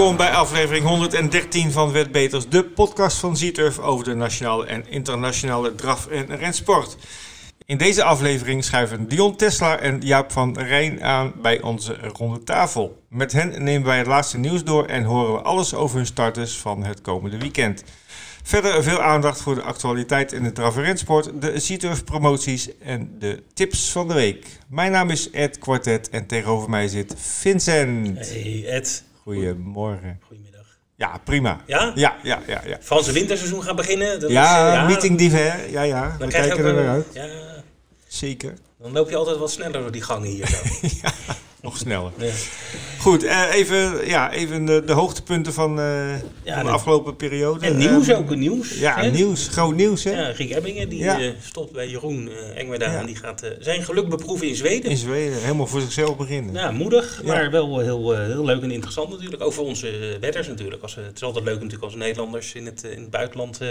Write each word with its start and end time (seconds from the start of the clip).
Welkom 0.00 0.18
bij 0.18 0.30
aflevering 0.30 0.86
113 0.86 1.72
van 1.72 1.92
Wetbeters, 1.92 2.48
de 2.48 2.64
podcast 2.64 3.16
van 3.16 3.36
Zieturf 3.36 3.78
over 3.78 4.04
de 4.04 4.14
nationale 4.14 4.66
en 4.66 4.84
internationale 4.88 5.74
draf- 5.74 6.06
en 6.06 6.36
rensport. 6.36 6.96
In 7.66 7.78
deze 7.78 8.02
aflevering 8.02 8.64
schuiven 8.64 9.08
Dion 9.08 9.36
Tesla 9.36 9.78
en 9.78 10.00
Jaap 10.00 10.32
van 10.32 10.58
Rijn 10.58 11.02
aan 11.02 11.32
bij 11.42 11.62
onze 11.62 11.98
ronde 12.12 12.42
tafel. 12.42 13.02
Met 13.08 13.32
hen 13.32 13.62
nemen 13.64 13.86
wij 13.86 13.98
het 13.98 14.06
laatste 14.06 14.38
nieuws 14.38 14.64
door 14.64 14.86
en 14.86 15.04
horen 15.04 15.32
we 15.32 15.40
alles 15.40 15.74
over 15.74 15.96
hun 15.96 16.06
starters 16.06 16.56
van 16.56 16.84
het 16.84 17.00
komende 17.00 17.38
weekend. 17.38 17.84
Verder 18.42 18.82
veel 18.82 19.02
aandacht 19.02 19.40
voor 19.40 19.54
de 19.54 19.62
actualiteit 19.62 20.32
in 20.32 20.42
de 20.42 20.52
draf- 20.52 20.76
en 20.76 20.82
rensport, 20.82 21.30
de 21.40 21.58
Zieturf 21.58 22.04
promoties 22.04 22.78
en 22.78 23.16
de 23.18 23.42
tips 23.54 23.90
van 23.92 24.08
de 24.08 24.14
week. 24.14 24.46
Mijn 24.68 24.92
naam 24.92 25.10
is 25.10 25.30
Ed 25.30 25.58
Quartet 25.58 26.08
en 26.08 26.26
tegenover 26.26 26.70
mij 26.70 26.88
zit 26.88 27.14
Vincent. 27.16 28.18
Hey 28.28 28.64
Ed, 28.66 29.08
Goedemorgen. 29.34 30.20
goedemiddag. 30.26 30.66
Ja, 30.96 31.20
prima. 31.24 31.60
Ja? 31.66 31.92
Ja, 31.94 32.16
ja, 32.22 32.40
ja. 32.46 32.60
Ja, 32.66 32.78
Franse 32.80 33.12
winterseizoen 33.12 33.62
gaat 33.62 33.76
beginnen. 33.76 34.20
Dat 34.20 34.30
ja, 34.30 34.72
is, 34.72 34.78
eh, 34.78 34.86
meeting 34.86 35.18
divers. 35.18 35.70
Ja, 35.70 35.82
ja. 35.82 36.16
We 36.18 36.26
krijg 36.26 36.44
je 36.44 36.50
kijken 36.50 36.64
er 36.64 36.74
weer 36.74 36.88
uit. 36.88 37.06
Ja, 37.12 37.26
Zeker. 38.08 38.54
dan 38.78 38.92
loop 38.92 39.10
je 39.10 39.16
altijd 39.16 39.36
wat 39.36 39.50
sneller 39.50 39.80
door 39.80 39.92
die 39.92 40.02
gangen 40.02 40.28
hier. 40.28 40.46
Zo. 40.46 40.56
Nog 41.62 41.76
sneller. 41.76 42.12
ja. 42.18 42.30
Goed, 42.98 43.24
eh, 43.24 43.54
even, 43.54 44.06
ja, 44.06 44.32
even 44.32 44.64
de, 44.64 44.82
de 44.86 44.92
hoogtepunten 44.92 45.52
van, 45.52 45.78
eh, 45.80 46.18
Ja, 46.44 46.54
van 46.56 46.64
de 46.64 46.70
afgelopen 46.70 47.16
periode. 47.16 47.66
En 47.66 47.76
nieuws 47.76 48.08
Ehm, 48.08 48.18
ook, 48.18 48.36
nieuws. 48.36 48.78
Ja, 48.78 48.96
hè? 49.00 49.10
nieuws. 49.10 49.48
Groot 49.48 49.74
nieuws, 49.74 50.04
hè? 50.04 50.10
Ja, 50.10 50.28
Riek 50.30 50.50
Ebbingen 50.50 50.88
die 50.88 50.98
Ja. 50.98 51.20
eh, 51.20 51.30
stopt 51.42 51.72
bij 51.72 51.88
Jeroen 51.88 52.30
Engwerda 52.56 52.92
Ja. 52.92 52.98
en 52.98 53.06
die 53.06 53.16
gaat 53.16 53.42
eh, 53.42 53.50
zijn 53.58 53.82
geluk 53.82 54.08
beproeven 54.08 54.48
in 54.48 54.54
Zweden. 54.54 54.90
In 54.90 54.96
Zweden. 54.96 55.40
Helemaal 55.40 55.66
voor 55.66 55.80
zichzelf 55.80 56.16
beginnen. 56.16 56.54
Ja, 56.54 56.70
moedig, 56.70 57.20
Ja. 57.24 57.28
maar 57.32 57.50
wel 57.50 57.78
heel, 57.78 58.16
heel 58.18 58.44
leuk 58.44 58.62
en 58.62 58.70
interessant 58.70 59.10
natuurlijk. 59.10 59.42
Ook 59.42 59.52
voor 59.52 59.64
onze 59.66 60.16
wedders 60.20 60.48
natuurlijk. 60.48 60.82
Als, 60.82 60.94
het 60.94 61.16
is 61.16 61.22
altijd 61.22 61.44
leuk 61.44 61.54
natuurlijk 61.54 61.82
als 61.84 61.94
Nederlanders 61.94 62.52
in 62.54 62.66
het, 62.66 62.82
in 62.82 63.00
het 63.00 63.10
buitenland 63.10 63.60
eh, 63.60 63.68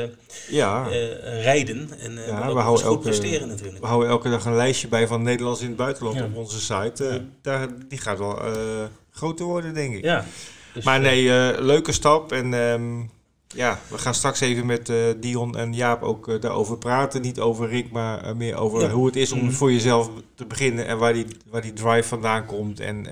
Ja. 0.49 0.87
eh, 0.89 1.43
rijden. 1.43 1.89
En 1.99 2.17
eh 2.17 2.25
we 2.25 2.31
ook 2.51 2.59
houden 2.59 2.63
goed 2.65 2.81
elke- 2.83 2.99
presteren 3.09 3.47
natuurlijk. 3.47 3.79
We 3.79 3.85
houden 3.87 4.09
elke 4.09 4.29
dag 4.29 4.45
een 4.45 4.55
lijstje 4.55 4.87
bij 4.87 5.07
van 5.07 5.23
Nederlands 5.23 5.61
in 5.61 5.67
het 5.67 5.75
buitenland 5.75 6.17
Ja. 6.17 6.23
op 6.23 6.35
onze 6.35 6.59
site. 6.59 7.03
Ja. 7.03 7.19
daar, 7.41 7.67
die 7.88 7.97
gaat 7.99 8.17
wel 8.17 8.41
eh, 8.44 8.83
groter 9.11 9.45
worden, 9.45 9.73
denk 9.73 9.95
ik. 9.95 10.03
Ja. 10.03 10.25
Dus, 10.73 10.83
Maar 10.83 10.95
eh, 10.95 11.02
nee, 11.02 11.30
eh, 11.52 11.59
leuke 11.61 11.91
stap. 11.91 12.31
En 12.31 12.53
ehm, 12.53 12.99
ja, 13.47 13.80
we 13.88 13.97
gaan 13.97 14.13
straks 14.13 14.39
even 14.39 14.66
met 14.66 14.91
Dion 15.19 15.58
en 15.58 15.73
Jaap 15.73 16.03
ook 16.03 16.41
daarover 16.41 16.77
praten. 16.77 17.21
Niet 17.21 17.39
over 17.39 17.69
Rick, 17.69 17.91
maar 17.91 18.36
meer 18.38 18.55
over 18.55 18.81
Ja. 18.81 18.89
hoe 18.89 19.05
het 19.05 19.16
is 19.16 19.31
om 19.31 19.39
Mhm. 19.44 19.52
voor 19.52 19.71
jezelf 19.71 20.09
te 20.36 20.45
beginnen. 20.45 20.86
En 20.88 20.97
waar 20.97 21.13
die, 21.13 21.25
waar 21.49 21.61
die 21.61 21.73
drive 21.73 22.08
vandaan 22.08 22.45
komt 22.45 22.80
en 22.80 23.05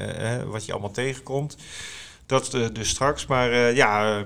wat 0.50 0.66
je 0.66 0.72
allemaal 0.72 0.92
tegenkomt. 0.92 1.58
Dat 2.26 2.58
dus 2.74 2.90
straks. 2.90 3.26
Maar 3.26 3.74
ja, 3.76 4.24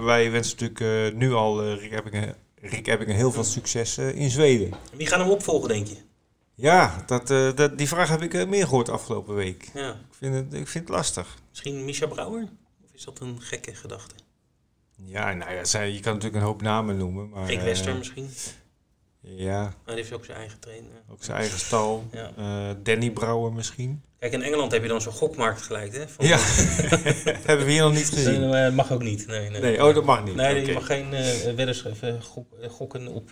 wij 0.00 0.30
wensen 0.30 0.56
natuurlijk 0.60 1.16
nu 1.16 1.32
al 1.32 1.72
Rick 1.74 1.92
Ebbingen, 1.92 2.34
Rick 2.60 2.86
Ebbingen 2.86 3.14
heel 3.16 3.32
veel 3.32 3.44
succes 3.44 3.98
in 3.98 4.30
Zweden. 4.30 4.70
Wie 4.96 5.06
gaat 5.06 5.18
hem 5.20 5.28
opvolgen, 5.30 5.68
denk 5.68 5.86
je? 5.86 5.96
Ja, 6.60 7.02
dat, 7.06 7.30
eh, 7.30 7.54
dat, 7.54 7.78
die 7.78 7.88
vraag 7.88 8.08
heb 8.08 8.22
ik 8.22 8.34
eh, 8.34 8.46
meer 8.46 8.64
gehoord 8.66 8.88
afgelopen 8.88 9.34
week. 9.34 9.70
Ja. 9.74 9.90
Ik 9.90 10.16
vind 10.18 10.34
het, 10.34 10.44
ik 10.54 10.68
vind 10.68 10.88
het 10.88 10.96
lastig. 10.96 11.36
Misschien 11.50 11.84
Misha 11.84 12.06
Brouwer? 12.06 12.48
Of 12.84 12.90
is 12.94 13.04
dat 13.04 13.20
een 13.20 13.40
gekke 13.40 13.74
gedachte? 13.74 14.14
Ja, 15.04 15.32
nou 15.32 15.52
ja, 15.52 15.64
zij- 15.64 15.90
je 15.90 16.00
kan 16.00 16.12
natuurlijk 16.14 16.40
een 16.42 16.48
hoop 16.48 16.62
namen 16.62 16.96
noemen. 16.96 17.28
Maar, 17.28 17.46
Rick 17.46 17.58
eh, 17.58 17.64
Wester 17.64 17.96
misschien? 17.96 18.30
Ja, 19.20 19.60
Maar 19.62 19.72
die 19.86 19.94
heeft 19.94 20.12
ook 20.12 20.24
zijn 20.24 20.38
eigen 20.38 20.58
trainer. 20.60 20.90
ook 21.10 21.24
zijn 21.24 21.36
eigen 21.38 21.58
stal. 21.58 22.04
Ja. 22.12 22.74
Danny 22.82 23.10
Brouwer 23.10 23.52
misschien. 23.52 24.02
Kijk, 24.18 24.32
in 24.32 24.42
Engeland 24.42 24.72
heb 24.72 24.82
je 24.82 24.88
dan 24.88 25.00
zo'n 25.00 25.12
gokmarkt 25.12 25.62
gelijk, 25.62 25.92
hè? 25.96 26.08
Van- 26.08 26.26
Ja, 26.26 26.38
hebben 27.48 27.66
we 27.66 27.72
hier 27.72 27.82
nog 27.82 27.92
niet 27.92 28.08
gezien. 28.08 28.40
Nee, 28.50 28.64
eh, 28.66 28.72
mag 28.72 28.92
ook 28.92 29.02
niet. 29.02 29.26
Nee, 29.26 29.50
nee. 29.50 29.60
Nee, 29.60 29.84
oh, 29.86 29.94
dat 29.94 30.04
mag 30.04 30.24
niet. 30.24 30.34
Nee, 30.34 30.66
je 30.66 30.72
mag 30.72 30.86
geen 30.86 31.12
eh, 31.14 32.68
gokken 32.70 33.06
op 33.08 33.30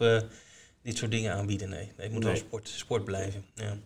dit 0.88 0.98
soort 0.98 1.10
dingen 1.10 1.34
aanbieden. 1.34 1.68
Nee, 1.68 1.78
nee 1.78 2.06
het 2.06 2.12
moet 2.12 2.24
wel 2.24 2.36
sport, 2.36 2.68
sport 2.68 3.04
blijven. 3.04 3.44
Ja. 3.54 3.76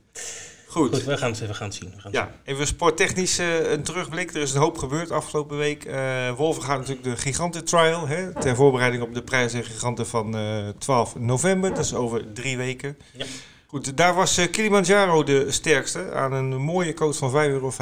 Goed. 0.67 0.95
Goed, 0.95 1.05
we 1.05 1.17
gaan 1.17 1.31
het, 1.31 1.41
we 1.41 1.55
gaan 1.55 1.73
zien. 1.73 1.93
We 1.95 2.01
gaan 2.01 2.13
Ja, 2.13 2.35
even 2.45 2.67
sporttechnisch 2.67 3.39
eh, 3.39 3.71
een 3.71 3.83
terugblik. 3.83 4.35
Er 4.35 4.41
is 4.41 4.53
een 4.53 4.61
hoop 4.61 4.79
gebeurd 4.79 5.11
afgelopen 5.11 5.57
week. 5.57 5.85
Eh 5.85 6.37
Wolven 6.37 6.63
gaat 6.63 6.79
natuurlijk 6.79 7.05
de 7.05 7.17
Giganten 7.17 7.65
Trial. 7.65 8.07
Hè, 8.07 8.41
ter 8.41 8.57
voorbereiding 8.57 9.03
op 9.03 9.15
de 9.15 9.23
prijs 9.23 9.53
en 9.53 9.65
giganten 9.65 10.07
van 10.07 10.37
eh 10.37 10.69
12 10.79 11.19
november. 11.19 11.71
Dat 11.75 11.85
is 11.85 11.95
over 11.95 12.33
drie 12.33 12.57
weken. 12.57 12.99
Ja. 13.17 13.25
Goed, 13.67 13.97
daar 13.97 14.15
was 14.15 14.51
Kilimanjaro 14.51 15.23
de 15.23 15.51
sterkste 15.51 16.13
aan 16.13 16.33
een 16.33 16.57
mooie 16.57 16.95
coach 16.95 17.17
van 17.17 17.31
5,50 17.31 17.37
euro. 17.37 17.73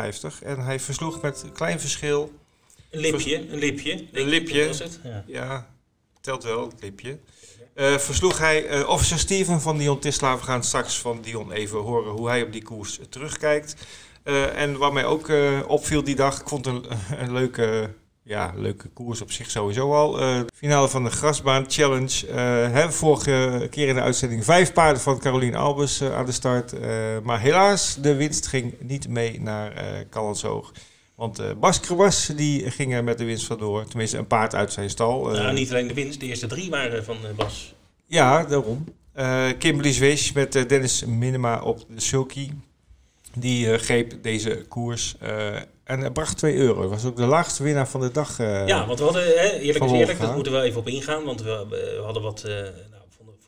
En 0.42 0.60
hij 0.60 0.80
versloeg 0.80 1.22
met 1.22 1.42
een 1.42 1.52
klein 1.52 1.80
verschil. 1.80 2.32
Een 2.90 3.00
lipje, 3.00 3.48
een 3.50 3.58
lipje. 3.58 3.92
ik, 3.92 4.26
lipje. 4.26 4.72
Ja. 5.02 5.24
Ja, 5.26 5.70
telt 6.20 6.42
wel, 6.42 6.68
het 6.68 6.82
lipje. 6.82 7.18
Eh, 7.74 7.98
versloeg 7.98 8.38
hij 8.38 8.66
eh, 8.66 8.88
officer 8.88 9.18
Steven 9.18 9.60
van 9.60 9.78
Dion 9.78 9.98
Tisla. 9.98 10.36
We 10.36 10.42
gaan 10.42 10.64
straks 10.64 10.98
van 10.98 11.18
Dion 11.22 11.52
even 11.52 11.78
horen 11.78 12.12
hoe 12.12 12.28
hij 12.28 12.42
op 12.42 12.52
die 12.52 12.62
koers 12.62 12.98
eh, 12.98 13.06
terugkijkt. 13.06 13.76
En 14.54 14.78
wat 14.78 14.92
mij 14.92 15.04
ook 15.04 15.32
opviel 15.66 16.04
die 16.04 16.14
dag, 16.14 16.40
ik 16.40 16.48
vond 16.48 16.66
een, 16.66 16.84
een 17.18 17.32
leuke, 17.32 17.90
ja, 18.22 18.52
leuke 18.56 18.88
koers 18.88 19.20
op 19.20 19.30
zich 19.30 19.50
sowieso 19.50 19.94
al. 19.94 20.18
Finale 20.54 20.88
van 20.88 21.04
de 21.04 21.10
Grasbaan 21.10 21.64
Challenge. 21.68 22.26
Hè, 22.72 22.92
vorige 22.92 23.66
keer 23.70 23.88
in 23.88 23.94
de 23.94 24.00
uitzending 24.00 24.44
vijf 24.44 24.72
paarden 24.72 25.02
van 25.02 25.18
Caroline 25.18 25.56
Albers 25.56 26.02
aan 26.02 26.26
de 26.26 26.32
start. 26.32 26.74
Maar 27.22 27.40
helaas, 27.40 27.96
de 28.00 28.14
winst 28.14 28.46
ging 28.46 28.74
niet 28.80 29.08
mee 29.08 29.40
naar 29.40 29.72
eh 29.72 29.84
Callensoog. 30.10 30.72
Want 31.20 31.38
eh 31.38 31.46
Bas 31.60 31.80
die 32.36 32.70
ging 32.70 32.94
er 32.94 33.04
met 33.04 33.18
de 33.18 33.24
winst 33.24 33.46
vandoor. 33.46 33.84
Tenminste, 33.84 34.16
een 34.18 34.26
paard 34.26 34.54
uit 34.54 34.72
zijn 34.72 34.90
stal. 34.90 35.32
Eh, 35.32 35.40
Nou, 35.42 35.52
niet 35.54 35.70
alleen 35.70 35.86
de 35.86 35.94
winst, 35.94 36.20
de 36.20 36.26
eerste 36.26 36.46
drie 36.46 36.70
waren 36.70 37.04
van 37.04 37.16
eh, 37.16 37.34
Bas. 37.36 37.74
ja, 38.06 38.44
daarom. 38.44 38.84
Eh 39.12 39.48
Kimberly 39.58 39.92
Swish 39.92 40.32
met 40.32 40.54
eh, 40.54 40.68
Dennis 40.68 41.04
Minima 41.04 41.62
op 41.62 41.78
de 41.94 42.00
sulky. 42.00 42.50
Die 43.34 43.72
eh, 43.72 43.78
greep 43.78 44.22
deze 44.22 44.64
koers 44.68 45.14
eh, 45.20 45.56
en 45.84 46.12
bracht 46.12 46.36
2 46.38 46.54
euro. 46.56 46.80
Dat 46.80 46.90
was 46.90 47.04
ook 47.04 47.16
de 47.16 47.26
laagste 47.26 47.62
winnaar 47.62 47.88
van 47.88 48.00
de 48.00 48.10
dag. 48.10 48.38
eh. 48.38 48.66
Ja, 48.66 48.86
want 48.86 48.98
we 48.98 49.04
hadden, 49.04 49.22
hè, 49.24 49.50
eerlijk 49.58 49.84
is 49.84 49.90
eerlijk, 49.92 50.20
dat 50.20 50.34
moeten 50.34 50.52
we 50.52 50.60
even 50.60 50.80
op 50.80 50.88
ingaan. 50.88 51.24
Want 51.24 51.42
we, 51.42 51.66
we 51.68 52.00
hadden 52.04 52.22
wat, 52.22 52.42
eh, 52.44 52.54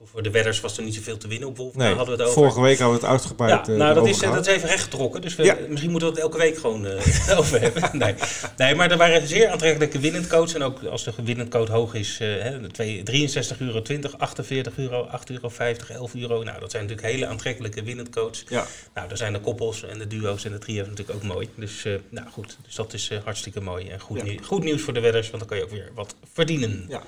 voor, 0.05 0.23
de 0.23 0.31
wedders 0.31 0.61
was 0.61 0.77
er 0.77 0.83
niet 0.85 0.95
zoveel 0.95 1.17
te 1.17 1.29
winnen 1.29 1.49
op 1.49 1.57
Wolf. 1.57 1.75
nee, 1.75 1.95
hadden 1.95 2.05
we 2.07 2.11
het 2.13 2.21
over. 2.31 2.33
vorige 2.43 2.61
week 2.61 2.79
hadden 2.79 2.99
we 3.01 3.03
het 3.07 3.13
uitgebreid 3.13 3.67
Ja, 3.67 3.73
eh, 3.73 3.79
nou 3.79 3.95
dat 3.95 4.07
is, 4.07 4.23
eh, 4.23 4.33
dat 4.33 4.47
is 4.47 4.55
even 4.55 4.69
rechtgetrokken. 4.69 5.21
Dus 5.21 5.37
we, 5.37 5.45
Ja. 5.45 5.57
misschien 5.69 5.91
moeten 5.91 6.09
we 6.09 6.15
het 6.15 6.23
elke 6.25 6.39
week 6.39 6.59
gewoon 6.59 6.87
eh, 6.87 7.39
over 7.39 7.61
hebben. 7.61 7.91
Nee. 7.99 8.15
nee, 8.57 8.75
maar 8.75 8.91
er 8.91 8.97
waren 8.97 9.27
zeer 9.29 9.49
aantrekkelijke 9.49 9.99
winnend 9.99 10.27
codes. 10.27 10.55
En 10.55 10.63
ook 10.63 10.85
als 10.85 11.05
de 11.05 11.13
winnend 11.25 11.49
code 11.51 11.73
hoog 11.73 11.95
is, 11.95 12.17
hè, 12.19 12.69
twee- 12.71 13.03
63 13.03 13.61
euro, 13.61 13.83
20, 13.83 14.19
48 14.19 14.77
euro, 14.77 15.03
8 15.03 15.31
euro, 15.31 15.49
50, 15.49 15.91
11 15.91 16.15
euro. 16.15 16.43
Nou, 16.43 16.61
dat 16.61 16.71
zijn 16.71 16.83
natuurlijk 16.83 17.13
hele 17.13 17.27
aantrekkelijke 17.27 17.83
winnend 17.83 18.09
codes. 18.11 18.45
Ja, 18.49 18.67
Nou, 18.95 19.09
daar 19.09 19.17
zijn 19.17 19.33
de 19.33 19.41
koppels 19.41 19.83
en 19.85 19.99
de 19.99 20.07
duo's 20.07 20.45
en 20.45 20.53
de 20.53 20.59
trio's 20.59 20.87
natuurlijk 20.89 21.19
ook 21.19 21.23
mooi. 21.25 21.49
Dus, 21.55 21.87
nou 22.09 22.29
goed, 22.29 22.57
dus 22.65 22.75
dat 22.75 22.93
is 22.93 23.11
hartstikke 23.25 23.61
mooi. 23.61 23.89
En 23.89 24.01
goed, 24.01 24.17
Ja. 24.19 24.25
nieuws, 24.25 24.47
goed 24.47 24.65
nieuws 24.65 24.83
voor 24.83 24.93
de 24.95 25.01
wedders, 25.01 25.27
want 25.31 25.39
dan 25.39 25.49
kan 25.49 25.57
je 25.59 25.65
ook 25.65 25.71
weer 25.71 25.91
wat 25.95 26.15
verdienen. 26.33 26.85
ja. 26.89 27.03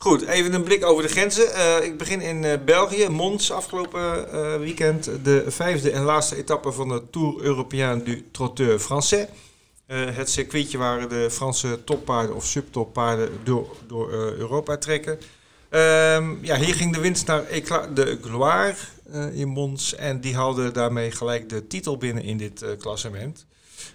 Goed, 0.00 0.26
even 0.26 0.52
een 0.52 0.62
blik 0.62 0.84
over 0.84 1.02
de 1.02 1.08
grenzen. 1.08 1.54
Eh, 1.54 1.84
ik 1.84 1.98
begin 1.98 2.20
in 2.20 2.44
eh, 2.44 2.58
België, 2.64 3.08
Mons, 3.08 3.52
afgelopen 3.52 4.32
eh, 4.32 4.56
weekend. 4.56 5.10
De 5.22 5.44
vijfde 5.46 5.90
en 5.90 6.02
laatste 6.02 6.36
etappe 6.36 6.72
van 6.72 6.88
de 6.88 7.02
Tour 7.10 7.40
Européen 7.40 8.04
du 8.04 8.28
Trotteur 8.32 8.78
Français. 8.78 9.28
Het 9.86 10.30
circuitje 10.30 10.78
waar 10.78 11.08
de 11.08 11.30
Franse 11.30 11.84
toppaarden 11.84 12.36
of 12.36 12.44
subtoppaarden 12.44 13.30
door, 13.44 13.76
door 13.86 14.10
Europa 14.12 14.76
trekken. 14.76 15.18
Ehm, 15.68 16.34
ja, 16.44 16.56
hier 16.56 16.74
ging 16.74 16.94
de 16.94 17.00
winst 17.00 17.26
naar 17.26 17.44
de 17.94 18.18
Gloire 18.22 18.74
in 19.32 19.48
Mons. 19.48 19.94
En 19.94 20.20
die 20.20 20.36
haalde 20.36 20.70
daarmee 20.70 21.10
gelijk 21.10 21.48
de 21.48 21.66
titel 21.66 21.96
binnen 21.96 22.22
in 22.22 22.36
dit 22.36 22.64
klassement. 22.78 23.46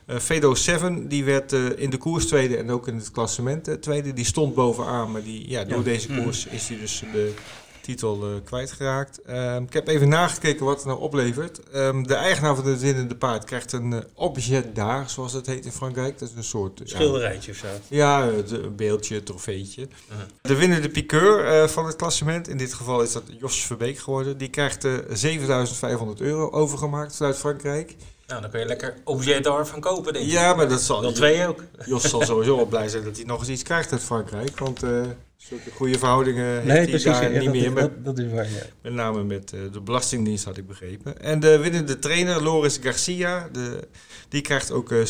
Eh 0.06 0.18
Fedo 0.18 0.56
7 0.56 1.07
die 1.07 1.24
werd 1.24 1.54
eh, 1.54 1.66
in 1.75 1.90
de 1.90 1.98
koers 1.98 2.25
tweede 2.25 2.57
en 2.57 2.72
ook 2.72 2.88
in 2.88 2.95
het 2.95 3.12
klassement 3.12 3.68
eh, 3.68 3.75
tweede. 3.75 4.13
Die 4.13 4.25
stond 4.25 4.56
bovenaan, 4.56 5.12
maar 5.12 5.24
die, 5.24 5.50
ja, 5.50 5.63
door 5.63 5.78
Ja. 5.78 5.84
deze 5.84 6.12
Mhm. 6.12 6.24
koers 6.24 6.45
is 6.45 6.68
hij 6.68 6.78
dus 6.80 7.04
de 7.13 7.34
titel 7.81 8.42
kwijtgeraakt. 8.44 9.22
Ehm, 9.22 9.63
ik 9.63 9.74
heb 9.74 9.88
even 9.88 10.10
nagekeken 10.10 10.66
wat 10.66 10.75
het 10.78 10.86
nou 10.86 11.00
oplevert. 11.00 11.69
Ehm, 11.69 12.04
de 12.04 12.13
eigenaar 12.16 12.56
van 12.56 12.66
het 12.66 12.81
winnende 12.81 13.16
paard 13.16 13.44
krijgt 13.44 13.72
een 13.72 14.04
objet 14.13 14.75
daar, 14.75 15.10
zoals 15.10 15.34
het 15.34 15.45
heet 15.45 15.66
in 15.66 15.72
Frankrijk. 15.72 16.19
Dat 16.19 16.30
is 16.30 16.36
een 16.36 16.44
soort... 16.44 16.80
ja, 16.80 16.86
Schilderijtje 16.86 17.51
of 17.51 17.57
zo. 17.57 17.68
ja, 17.88 18.28
het, 18.31 18.51
een 18.51 18.75
beeldje, 18.75 19.16
een 19.16 19.24
trofeetje. 19.24 19.81
Uh-huh. 20.12 20.25
De 20.42 20.56
winnende 20.56 20.89
piqueur 20.89 21.69
van 21.69 21.86
het 21.86 21.96
klassement, 21.96 22.48
in 22.48 22.57
dit 22.57 22.74
geval 22.74 23.01
is 23.01 23.12
dat 23.12 23.24
Jos 23.39 23.62
Verbeek 23.66 23.98
geworden. 23.98 24.38
Die 24.38 24.50
krijgt 24.50 24.86
eh 24.86 24.94
7500 25.12 26.22
euro 26.22 26.50
overgemaakt 26.51 27.16
vanuit 27.16 27.38
Frankrijk. 27.38 27.96
Nou, 28.28 28.42
dan 28.42 28.50
kun 28.50 28.60
je 28.60 28.66
lekker 28.66 28.94
objet 29.04 29.44
daar 29.44 29.68
van 29.68 29.80
kopen, 29.80 30.14
denk 30.14 30.25
ik. 30.25 30.31
Ja, 30.31 30.54
maar 30.54 30.70
dat 30.70 30.81
zal... 30.81 31.02
Wel 31.02 31.12
twee 31.12 31.48
ook. 31.48 31.64
Jos 31.86 32.10
zal 32.10 32.22
sowieso 32.22 32.56
wel 32.56 32.66
blij 32.66 32.88
zijn 32.90 33.04
dat 33.04 33.16
hij 33.16 33.25
nog 33.25 33.40
eens 33.40 33.50
iets 33.50 33.64
krijgt 33.64 33.92
uit 33.92 34.04
Frankrijk. 34.04 34.60
Want 34.60 34.84
eh 34.84 35.02
zulke 35.38 35.72
goede 35.72 35.98
verhoudingen 35.98 36.46
heeft 36.46 36.66
Nee, 36.66 36.78
hij 36.78 36.86
precies. 36.86 37.04
daar 37.04 37.24
ja, 37.24 37.40
niet 37.40 37.44
dat, 37.44 37.54
meer. 37.54 37.64
is, 37.66 37.70
Met, 37.72 37.84
dat, 37.84 38.06
dat 38.16 38.25
is 38.25 38.31
waar, 38.31 38.50
ja. 38.50 38.62
met 38.81 38.94
name 38.94 39.24
met 39.24 39.54
eh, 39.54 39.60
de 39.72 39.81
Belastingdienst 39.81 40.46
had 40.46 40.58
ik 40.58 40.68
begrepen. 40.68 41.22
En 41.22 41.40
de 41.40 41.58
winnende 41.60 42.00
trainer, 42.00 42.44
Loris 42.44 42.78
Garcia, 42.81 43.50
de, 43.52 43.88
die 44.30 44.42
krijgt 44.42 44.72
ook 44.72 44.92
eh 44.92 45.06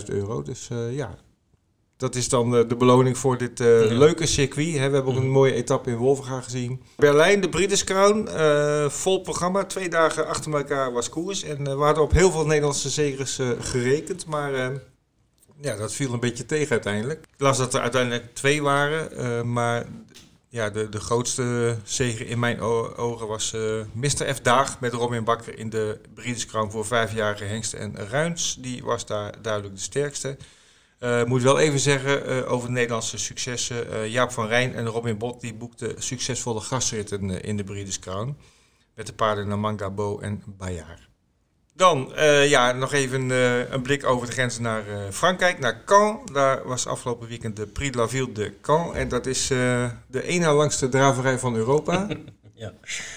7.500 0.00 0.04
euro. 0.06 0.42
Dus 0.42 0.68
eh, 0.70 0.96
ja, 0.96 1.14
Dat 1.96 2.14
is 2.14 2.28
dan 2.28 2.50
de 2.50 2.76
beloning 2.76 3.18
voor 3.18 3.38
dit 3.38 3.58
leuke 3.58 4.26
circuit. 4.26 4.72
Hè. 4.72 4.88
We 4.88 4.94
hebben 4.94 5.12
ook 5.12 5.18
een 5.18 5.30
mooie 5.30 5.54
etappe 5.54 5.90
in 5.90 5.96
Wolvenga 5.96 6.40
gezien. 6.40 6.82
Berlijn, 6.96 7.40
de 7.40 7.48
British 7.48 7.84
Crown. 7.84 8.28
vol 8.90 9.20
programma. 9.20 9.64
Twee 9.64 9.88
dagen 9.88 10.26
achter 10.26 10.54
elkaar 10.54 10.92
was 10.92 11.08
koers. 11.08 11.42
En 11.42 11.64
we 11.64 11.84
hadden 11.84 12.02
op 12.02 12.12
heel 12.12 12.30
veel 12.30 12.46
Nederlandse 12.46 12.90
zegers 12.90 13.40
gerekend. 13.58 14.26
Maar 14.26 14.52
ja, 15.60 15.76
dat 15.76 15.92
viel 15.92 16.12
een 16.12 16.20
beetje 16.20 16.46
tegen 16.46 16.70
uiteindelijk. 16.70 17.20
Ik 17.20 17.40
las 17.40 17.58
dat 17.58 17.74
er 17.74 17.80
uiteindelijk 17.80 18.34
twee 18.34 18.62
waren. 18.62 19.52
maar 19.52 19.86
ja, 20.54 20.70
de, 20.70 20.88
de 20.88 21.00
grootste 21.00 21.76
zegen 21.84 22.26
in 22.26 22.38
mijn 22.38 22.60
ogen 22.96 23.26
was 23.26 23.52
uh, 23.52 23.80
eh, 23.80 23.86
Mr. 23.92 24.34
F. 24.34 24.40
Daag 24.40 24.80
met 24.80 24.92
Robin 24.92 25.24
Bakker 25.24 25.58
in 25.58 25.70
de 25.70 26.00
British 26.14 26.44
Crown 26.44 26.70
voor 26.70 26.86
vijfjarige 26.86 27.44
hengsten 27.44 27.78
en 27.78 28.08
ruins. 28.08 28.56
Die 28.60 28.84
was 28.84 29.06
daar 29.06 29.42
duidelijk 29.42 29.74
de 29.74 29.80
sterkste. 29.80 30.36
Uh, 31.04 31.24
moet 31.24 31.42
wel 31.42 31.58
even 31.58 31.80
zeggen 31.80 32.30
uh, 32.30 32.52
over 32.52 32.66
de 32.66 32.72
Nederlandse 32.74 33.18
successen. 33.18 34.10
Jaap 34.10 34.30
van 34.30 34.46
Rijn 34.46 34.74
en 34.74 34.86
Robin 34.86 35.18
Bot 35.18 35.40
die 35.40 35.54
boekten 35.54 36.02
succesvolle 36.02 36.60
gastritten 36.60 37.42
in 37.42 37.56
de 37.56 37.64
British 37.64 37.98
Crown. 37.98 38.36
Met 38.94 39.06
de 39.06 39.12
paarden 39.12 39.48
Namanga, 39.48 39.90
Bo 39.90 40.18
en 40.18 40.42
Bayard. 40.46 41.08
Dan 41.76 42.12
uh, 42.16 42.48
ja, 42.48 42.72
nog 42.72 42.92
even 42.92 43.28
uh, 43.28 43.70
een 43.70 43.82
blik 43.82 44.06
over 44.06 44.26
de 44.26 44.32
grenzen 44.32 44.62
naar 44.62 44.88
uh, 44.88 44.96
Frankrijk, 45.10 45.58
naar 45.58 45.84
Caen. 45.84 46.18
Daar 46.32 46.66
was 46.66 46.86
afgelopen 46.86 47.28
weekend 47.28 47.56
de 47.56 47.66
Prix 47.66 47.92
de 47.92 47.98
la 47.98 48.08
Ville 48.08 48.32
de 48.32 48.52
Caen. 48.60 48.94
En 48.94 49.08
dat 49.08 49.26
is 49.26 49.46
de 50.06 50.22
ene 50.22 50.52
langste 50.52 50.88
draverij 50.88 51.38
van 51.38 51.56
Europa. 51.56 52.08
ja. 52.54 52.72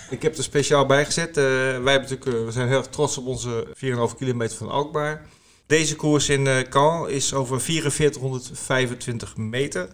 Ik 0.09 0.21
heb 0.21 0.37
er 0.37 0.43
speciaal 0.43 0.85
bijgezet. 0.85 1.35
wij 1.35 1.93
hebben 1.93 2.01
natuurlijk, 2.01 2.45
we 2.45 2.51
zijn 2.51 2.67
heel 2.67 2.77
erg 2.77 2.87
trots 2.87 3.17
op 3.17 3.25
onze 3.25 3.67
4,5 3.67 4.17
kilometer 4.17 4.57
van 4.57 4.69
Alkmaar. 4.69 5.25
Deze 5.67 5.95
koers 5.95 6.29
in 6.29 6.67
Caen 6.69 7.09
is 7.09 7.33
over 7.33 7.61
4425 7.61 9.37
meter. 9.37 9.89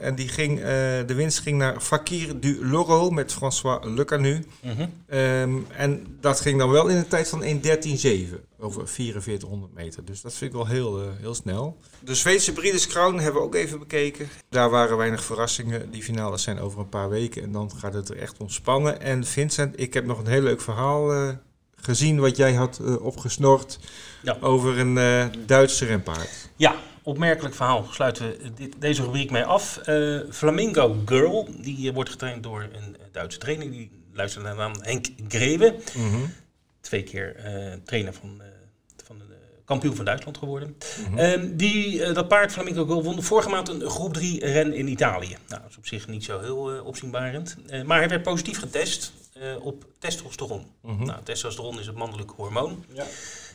En 0.00 0.14
die 0.14 0.28
ging, 0.28 0.58
uh, 0.58 0.64
de 1.06 1.14
winst 1.14 1.38
ging 1.38 1.58
naar 1.58 1.80
Fakir 1.80 2.40
du 2.40 2.66
Loro 2.66 3.10
met 3.10 3.32
François 3.32 3.84
Lecanu. 3.84 4.44
Mm 4.62 4.92
um, 5.10 5.66
en 5.70 6.16
dat 6.20 6.40
ging 6.40 6.58
dan 6.58 6.70
wel 6.70 6.88
in 6.88 6.96
een 6.96 7.08
tijd 7.08 7.28
van 7.28 7.42
1.13.7 7.42 7.48
over 8.58 8.88
4400 8.88 9.74
meter. 9.74 10.04
Dus 10.04 10.20
dat 10.20 10.34
vind 10.34 10.50
ik 10.50 10.56
wel 10.56 10.66
heel, 10.66 11.02
uh, 11.02 11.08
heel 11.20 11.34
snel. 11.34 11.78
De 12.04 12.14
Zweedse 12.14 12.52
Breeders' 12.52 12.86
Crown 12.86 13.18
hebben 13.18 13.40
we 13.40 13.46
ook 13.46 13.54
even 13.54 13.78
bekeken. 13.78 14.28
Daar 14.48 14.70
waren 14.70 14.96
weinig 14.96 15.24
verrassingen. 15.24 15.90
Die 15.90 16.02
finales 16.02 16.42
zijn 16.42 16.58
over 16.58 16.80
een 16.80 16.88
paar 16.88 17.08
weken 17.08 17.42
en 17.42 17.52
dan 17.52 17.70
gaat 17.76 17.94
het 17.94 18.08
er 18.08 18.16
echt 18.16 18.38
ontspannen. 18.38 19.00
En 19.00 19.24
Vincent, 19.24 19.80
ik 19.80 19.94
heb 19.94 20.04
nog 20.04 20.18
een 20.18 20.26
heel 20.26 20.42
leuk 20.42 20.60
verhaal 20.60 21.14
uh, 21.14 21.28
gezien 21.86 22.20
wat 22.20 22.36
jij 22.36 22.54
had 22.54 22.80
opgesnord 23.00 23.78
ja. 24.22 24.36
over 24.40 24.78
een 24.78 25.30
Duitse 25.46 25.84
renpaard. 25.84 26.50
Ja, 26.56 26.74
opmerkelijk 27.06 27.54
verhaal 27.54 27.86
sluiten 27.90 28.28
we 28.28 28.54
dit, 28.54 28.74
deze 28.78 29.02
rubriek 29.02 29.30
mee 29.30 29.44
af. 29.44 29.80
Uh, 29.88 30.20
Flamingo 30.30 31.02
Girl, 31.04 31.48
die 31.60 31.92
wordt 31.92 32.10
getraind 32.10 32.42
door 32.42 32.62
een 32.62 32.96
Duitse 33.12 33.38
trainer. 33.38 33.70
Die 33.70 33.90
luistert 34.12 34.44
naar 34.44 34.52
de 34.52 34.58
naam 34.58 34.72
Henk 34.80 35.06
Grewe. 35.28 35.76
Mhm. 35.94 36.24
Twee 36.80 37.02
keer 37.02 37.36
uh, 37.36 37.72
trainer 37.84 38.12
van, 38.12 38.34
uh, 38.38 38.44
van 39.04 39.18
de 39.18 39.24
kampioen 39.64 39.96
van 39.96 40.04
Duitsland 40.04 40.38
geworden. 40.38 40.76
Mm 41.10 41.56
die, 41.56 42.12
dat 42.12 42.28
paard 42.28 42.52
Flamingo 42.52 42.84
Girl 42.84 43.02
won 43.02 43.22
vorige 43.22 43.48
maand 43.48 43.68
een 43.68 43.80
groep 43.80 44.14
3 44.14 44.46
ren 44.46 44.74
in 44.74 44.88
Italië. 44.88 45.36
Nou, 45.48 45.60
dat 45.62 45.70
is 45.70 45.76
op 45.76 45.86
zich 45.86 46.08
niet 46.08 46.24
zo 46.24 46.40
heel 46.40 46.82
opzienbarend. 46.84 47.56
maar 47.84 47.98
hij 47.98 48.08
werd 48.08 48.22
positief 48.22 48.58
getest 48.58 49.12
op 49.60 49.86
testosteron. 49.98 50.66
Mm 50.82 51.04
nou, 51.04 51.22
testosteron 51.22 51.80
is 51.80 51.86
het 51.86 51.96
mannelijke 51.96 52.34
hormoon. 52.36 52.84
Ja. 52.92 53.06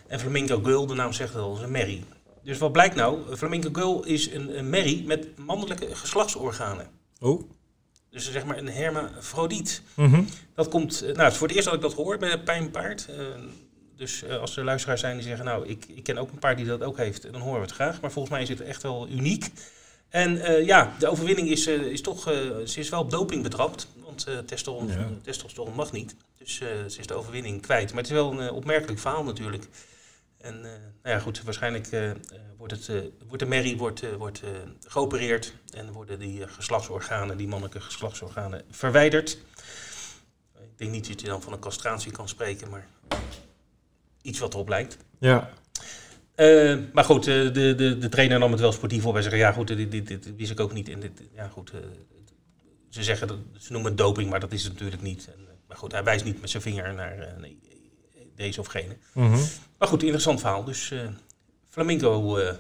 En 0.08 0.20
Flamingo 0.20 0.60
Girl, 0.64 0.86
de 0.86 0.94
naam 0.94 1.14
zegt 1.14 1.34
het 1.34 1.42
al, 1.42 1.56
is 1.56 1.62
een 1.62 1.72
merrie. 1.72 2.04
Dus 2.44 2.58
wat 2.58 2.72
blijkt 2.72 2.96
nou? 2.96 3.36
Flamenco 3.36 3.70
Girl 3.74 4.06
is 4.06 4.32
een, 4.32 4.58
een 4.58 4.70
merrie 4.70 5.06
met 5.06 5.38
mannelijke 5.38 5.96
geslachtsorganen. 5.96 6.90
Oh. 7.20 7.50
Dus 8.10 8.32
zeg 8.32 8.46
maar 8.46 8.58
een 8.58 8.70
hermafrodiet. 8.70 9.82
Mm 9.96 10.28
Dat 10.56 10.68
komt, 10.68 11.02
eh, 11.02 11.08
nou, 11.08 11.22
het 11.22 11.32
is 11.32 11.38
voor 11.38 11.48
het 11.48 11.56
eerst 11.56 11.68
dat 11.68 11.78
ik 11.78 11.82
dat 11.82 11.94
hoor 11.94 12.18
bij 12.18 12.32
een 12.32 12.44
pijnpaard. 12.44 13.08
Uh, 13.10 13.26
dus 13.96 14.24
uh, 14.24 14.40
als 14.40 14.58
er 14.58 14.64
luisteraars 14.64 15.00
zijn 15.00 15.16
die 15.16 15.28
zeggen, 15.28 15.46
nou, 15.46 15.68
ik, 15.68 15.86
ik 15.88 16.04
ken 16.04 16.18
ook 16.18 16.32
een 16.32 16.40
paard 16.40 16.58
die 16.58 16.66
dat 16.66 16.84
ook 16.84 16.98
heeft, 16.98 17.32
dan 17.32 17.42
horen 17.42 17.60
we 17.60 17.66
het 17.66 17.76
graag. 17.76 18.02
Maar 18.02 18.12
volgens 18.12 18.34
mij 18.34 18.44
is 18.44 18.50
het 18.50 18.62
echt 18.62 18.84
wel 18.84 19.08
uniek. 19.08 19.50
En 20.10 20.36
uh, 20.36 20.66
ja, 20.66 20.96
de 21.00 21.08
overwinning 21.08 21.50
is, 21.50 21.68
is 21.68 22.02
toch, 22.02 22.24
ze 22.66 22.80
is 22.80 22.90
wel 22.90 23.00
op 23.00 23.12
doping 23.12 23.44
betrapt. 23.44 23.88
Want 24.12 24.48
testosteron, 24.48 24.88
ja. 24.88 25.10
testosteron 25.22 25.74
mag 25.74 25.92
niet. 25.92 26.16
Dus 26.38 26.56
ze 26.56 26.86
is 26.98 27.08
de 27.08 27.14
overwinning 27.14 27.62
kwijt. 27.62 27.90
Maar 27.90 28.02
het 28.02 28.12
is 28.12 28.18
wel 28.18 28.40
een 28.40 28.52
opmerkelijk 28.52 29.00
verhaal 29.00 29.24
natuurlijk. 29.24 29.68
En 30.42 30.56
uh, 30.56 30.62
nou 30.62 31.16
ja, 31.16 31.20
goed, 31.20 31.44
waarschijnlijk 31.44 31.92
uh, 31.92 32.12
wordt, 32.58 32.74
het, 32.74 32.88
uh, 32.88 33.02
wordt 33.28 33.44
de 33.44 33.50
merrie 33.50 33.78
wordt, 33.78 34.18
wordt, 34.18 34.42
geopereerd 34.88 35.54
en 35.74 35.92
worden 35.92 36.20
die 36.20 36.48
geslachtsorganen, 36.48 37.38
die 37.38 37.48
mannelijke 37.48 37.82
geslachtsorganen, 37.82 38.64
verwijderd. 38.70 39.38
Ik 40.54 40.78
denk 40.78 40.92
niet 40.92 41.08
dat 41.08 41.22
je 41.22 41.28
dan 41.28 41.42
van 41.42 41.54
een 41.54 41.60
castratie 41.60 42.12
kan 42.12 42.28
spreken, 42.28 42.70
maar 42.70 42.88
iets 44.22 44.40
wat 44.40 44.54
erop 44.54 44.70
lijkt. 44.70 44.98
Ja. 45.20 45.50
maar 46.94 47.04
goed, 47.04 47.24
de, 47.24 47.52
de, 47.52 47.98
de 47.98 48.10
trainer 48.10 48.40
nam 48.40 48.52
het 48.52 48.60
wel 48.60 48.72
sportief 48.72 49.06
op. 49.06 49.14
Hij 49.14 49.22
zegt, 49.22 49.36
ja 49.36 49.52
goed, 49.52 49.68
dit, 49.68 49.92
dit, 49.92 50.08
dit 50.08 50.36
wist 50.36 50.52
ik 50.52 50.60
ook 50.60 50.74
niet. 50.74 50.90
En 50.90 51.00
dit, 51.00 51.22
ja, 51.36 51.48
goed, 51.48 51.72
ze 52.92 53.04
zeggen, 53.04 53.28
dat, 53.28 53.38
ze 53.58 53.72
noemen 53.72 53.92
het 53.92 54.00
doping, 54.00 54.30
maar 54.30 54.40
dat 54.40 54.52
is 54.52 54.64
het 54.64 54.74
natuurlijk 54.74 55.02
niet. 55.02 55.28
En, 55.28 55.48
maar 55.68 55.78
goed, 55.78 55.92
hij 55.92 56.04
wijst 56.04 56.26
niet 56.26 56.42
met 56.42 56.50
zijn 56.50 56.64
vinger 56.64 56.94
naar 56.94 57.36
nee, 57.40 57.60
deze 58.36 58.60
of 58.60 58.68
gene. 58.68 58.98
Mm 59.14 59.40
Maar 59.78 59.88
goed, 59.88 60.04
interessant 60.04 60.40
verhaal. 60.40 60.64
Dus 60.64 60.92
uh, 60.92 61.08
Flamingo... 61.70 62.38
Uh, 62.38 62.52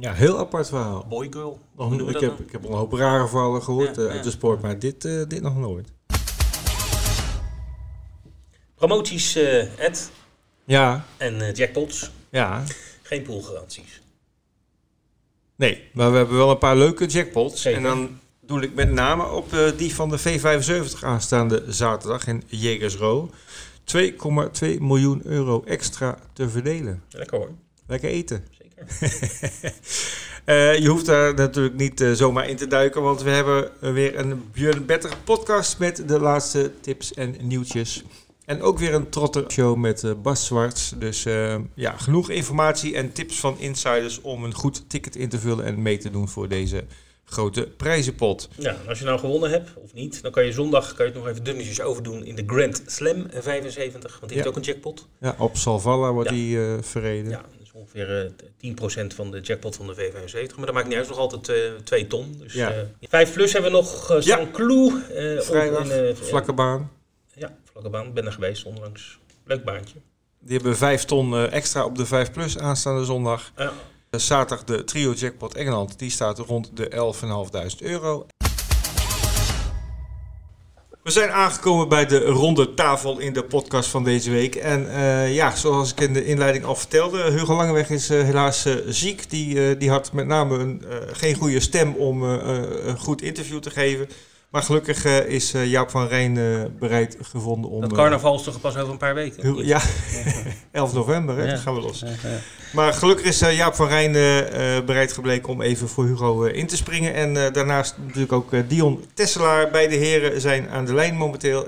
ja, 0.00 0.12
heel 0.12 0.38
apart 0.38 0.68
verhaal. 0.68 1.06
Boygirl. 1.08 1.60
Nog, 1.76 2.10
ik, 2.10 2.20
heb, 2.20 2.40
ik 2.40 2.52
heb 2.52 2.64
al 2.64 2.70
een 2.70 2.76
hoop 2.76 2.92
rare 2.92 3.28
verhalen 3.28 3.62
gehoord 3.62 3.96
ja, 3.96 4.02
uh, 4.02 4.10
uit 4.10 4.24
de 4.24 4.30
sport, 4.30 4.62
maar 4.62 4.78
dit, 4.78 5.02
dit 5.02 5.40
nog 5.40 5.56
nooit. 5.56 5.92
Promoties, 8.74 9.36
Ed. 9.76 10.10
Ja. 10.64 11.04
En 11.16 11.52
jackpots. 11.52 12.10
Ja. 12.30 12.64
Geen 13.02 13.22
poolgaranties. 13.22 14.02
Nee, 15.56 15.88
maar 15.92 16.10
we 16.10 16.16
hebben 16.16 16.36
wel 16.36 16.50
een 16.50 16.58
paar 16.58 16.76
leuke 16.76 17.06
jackpots. 17.06 17.64
En 17.64 17.82
dan 17.82 18.20
doe 18.46 18.62
ik 18.62 18.74
met 18.74 18.92
name 18.92 19.30
op 19.30 19.74
die 19.76 19.94
van 19.94 20.08
de 20.08 20.20
V75 20.20 21.00
aanstaande 21.00 21.64
zaterdag 21.68 22.26
in 22.26 22.42
Jegersro. 22.46 23.30
2,2 23.94 24.80
miljoen 24.80 25.20
euro 25.24 25.62
extra 25.64 26.18
te 26.32 26.48
verdelen. 26.48 27.02
Lekker 27.10 27.38
hoor. 27.38 27.50
Lekker 27.86 28.08
eten. 28.08 28.44
Zeker. 28.50 29.12
uh, 30.46 30.78
je 30.82 30.88
hoeft 30.88 31.06
daar 31.06 31.34
natuurlijk 31.34 31.76
niet 31.76 32.00
uh, 32.00 32.12
zomaar 32.12 32.48
in 32.48 32.56
te 32.56 32.66
duiken, 32.66 33.02
want 33.02 33.22
we 33.22 33.30
hebben 33.30 33.70
weer 33.80 34.18
een 34.18 34.50
Björn 34.52 34.86
Better 34.86 35.10
podcast 35.24 35.78
met 35.78 36.08
de 36.08 36.20
laatste 36.20 36.72
tips 36.80 37.14
en 37.14 37.36
nieuwtjes. 37.40 38.04
En 38.44 38.62
ook 38.62 38.78
weer 38.78 38.94
een 38.94 39.08
trotter 39.08 39.44
show 39.48 39.76
met 39.76 40.22
Bas 40.22 40.46
Zwarts. 40.46 40.94
Dus 40.98 41.22
ja, 41.74 41.96
genoeg 41.96 42.30
informatie 42.30 42.94
en 42.94 43.12
tips 43.12 43.40
van 43.40 43.58
insiders 43.58 44.20
om 44.20 44.44
een 44.44 44.54
goed 44.54 44.90
ticket 44.90 45.16
in 45.16 45.28
te 45.28 45.38
vullen 45.38 45.64
en 45.64 45.82
mee 45.82 45.98
te 45.98 46.10
doen 46.10 46.28
voor 46.28 46.48
deze 46.48 46.84
grote 47.26 47.68
prijzenpot. 47.76 48.48
Ja, 48.58 48.76
als 48.88 48.98
je 48.98 49.04
nou 49.04 49.18
gewonnen 49.18 49.50
hebt 49.50 49.70
of 49.74 49.92
niet, 49.92 50.22
dan 50.22 50.30
kan 50.30 50.44
je 50.44 50.52
zondag 50.52 50.94
kan 50.94 51.06
je 51.06 51.12
het 51.12 51.20
nog 51.20 51.30
even 51.30 51.44
dunnetjes 51.44 51.80
overdoen 51.80 52.24
in 52.24 52.34
de 52.34 52.42
Grand 52.46 52.82
Slam 52.86 53.26
75, 53.30 54.18
want 54.18 54.26
die 54.26 54.36
heeft 54.36 54.48
ook 54.48 54.56
een 54.56 54.62
jackpot. 54.62 55.08
Ja, 55.20 55.34
op 55.38 55.56
Salvalla 55.56 56.12
wordt 56.12 56.28
die 56.28 56.56
uh, 56.56 56.74
verreden. 56.80 57.30
Ja, 57.30 57.36
dat 57.36 57.60
is 57.62 57.72
ongeveer 57.72 58.08
uh, 58.08 58.24
eh, 58.70 59.04
10% 59.04 59.14
van 59.14 59.30
de 59.30 59.40
jackpot 59.40 59.76
van 59.76 59.86
de 59.86 59.94
V75, 59.94 60.56
maar 60.56 60.66
dat 60.66 60.74
maakt 60.74 60.88
niet 60.88 60.96
uit, 60.96 61.08
nog 61.08 61.18
altijd 61.18 61.48
uh, 61.48 61.66
eh, 61.66 61.72
2 61.84 62.06
ton. 62.06 62.36
Dus 62.38 62.52
ja. 62.52 62.72
5 63.00 63.32
plus 63.32 63.52
hebben 63.52 63.70
we 63.70 63.76
nog 63.76 64.12
uh, 64.12 64.20
ja. 64.20 64.46
Clou. 64.52 64.92
Vrijdag, 65.38 65.90
in, 65.90 66.16
vlakke 66.16 66.52
baan. 66.52 66.90
Ja, 67.34 67.56
vlakke 67.70 67.90
baan, 67.90 68.12
ben 68.12 68.26
er 68.26 68.32
geweest 68.32 68.64
onlangs. 68.64 69.18
Leuk 69.44 69.64
baantje. 69.64 69.98
Die 70.40 70.54
hebben 70.54 70.76
5 70.76 71.04
ton 71.04 71.48
extra 71.48 71.84
op 71.84 71.96
de 71.96 72.06
5 72.06 72.32
plus 72.32 72.58
aanstaande 72.58 73.04
zondag. 73.04 73.52
Ja. 73.56 73.72
Zaterdag 74.10 74.64
de 74.64 74.84
trio 74.84 75.12
jackpot 75.12 75.54
Engeland, 75.54 75.98
die 75.98 76.10
staat 76.10 76.38
rond 76.38 76.70
de 76.74 77.14
11.500 77.80 77.86
euro. 77.86 78.26
We 81.02 81.10
zijn 81.12 81.30
aangekomen 81.30 81.88
bij 81.88 82.06
de 82.06 82.24
ronde 82.24 82.74
tafel 82.74 83.18
in 83.18 83.32
de 83.32 83.44
podcast 83.44 83.88
van 83.88 84.04
deze 84.04 84.30
week. 84.30 84.54
En 84.54 84.84
uh, 84.84 85.34
ja, 85.34 85.56
zoals 85.56 85.92
ik 85.92 86.00
in 86.00 86.12
de 86.12 86.24
inleiding 86.24 86.64
al 86.64 86.74
vertelde, 86.74 87.30
Hugo 87.30 87.56
Langeweg 87.56 87.90
is 87.90 88.10
uh, 88.10 88.22
helaas 88.22 88.66
ziek. 88.86 89.30
Die, 89.30 89.76
die 89.76 89.90
had 89.90 90.12
met 90.12 90.26
name 90.26 90.58
een, 90.58 90.82
geen 91.12 91.34
goede 91.34 91.60
stem 91.60 91.94
om 91.94 92.22
een 92.22 92.98
goed 92.98 93.22
interview 93.22 93.58
te 93.58 93.70
geven. 93.70 94.08
Maar 94.56 94.64
gelukkig 94.64 95.04
uh, 95.04 95.28
is 95.28 95.54
uh, 95.54 95.70
Jaap 95.70 95.90
van 95.90 96.06
Rijn 96.06 96.36
uh, 96.36 96.64
bereid 96.78 97.18
gevonden 97.22 97.70
om... 97.70 97.80
Dat 97.80 97.92
carnaval 97.92 98.34
is 98.34 98.42
toch 98.42 98.60
pas 98.60 98.76
over 98.76 98.92
een 98.92 98.98
paar 98.98 99.14
weken? 99.14 99.64
Ja, 99.64 99.80
11 100.72 100.94
november, 101.00 101.36
hè? 101.36 101.42
Ja. 101.42 101.48
dan 101.48 101.58
gaan 101.58 101.74
we 101.74 101.80
los. 101.80 102.00
Ja, 102.00 102.06
ja. 102.06 102.36
Maar 102.72 102.92
gelukkig 102.92 103.26
is 103.26 103.40
Jaap 103.40 103.74
van 103.74 103.88
Rijn 103.88 104.12
bereid 104.86 105.12
gebleken 105.12 105.48
om 105.48 105.62
even 105.62 105.88
voor 105.88 106.04
Hugo 106.04 106.42
in 106.42 106.66
te 106.66 106.76
springen. 106.76 107.14
En 107.14 107.52
daarnaast 107.52 107.96
natuurlijk 107.98 108.32
ook 108.32 108.68
Dion 108.68 109.04
Tesselaar. 109.14 109.70
Beide 109.70 109.94
heren 109.94 110.40
zijn 110.40 110.68
aan 110.70 110.84
de 110.84 110.94
lijn 110.94 111.16
momenteel. 111.16 111.64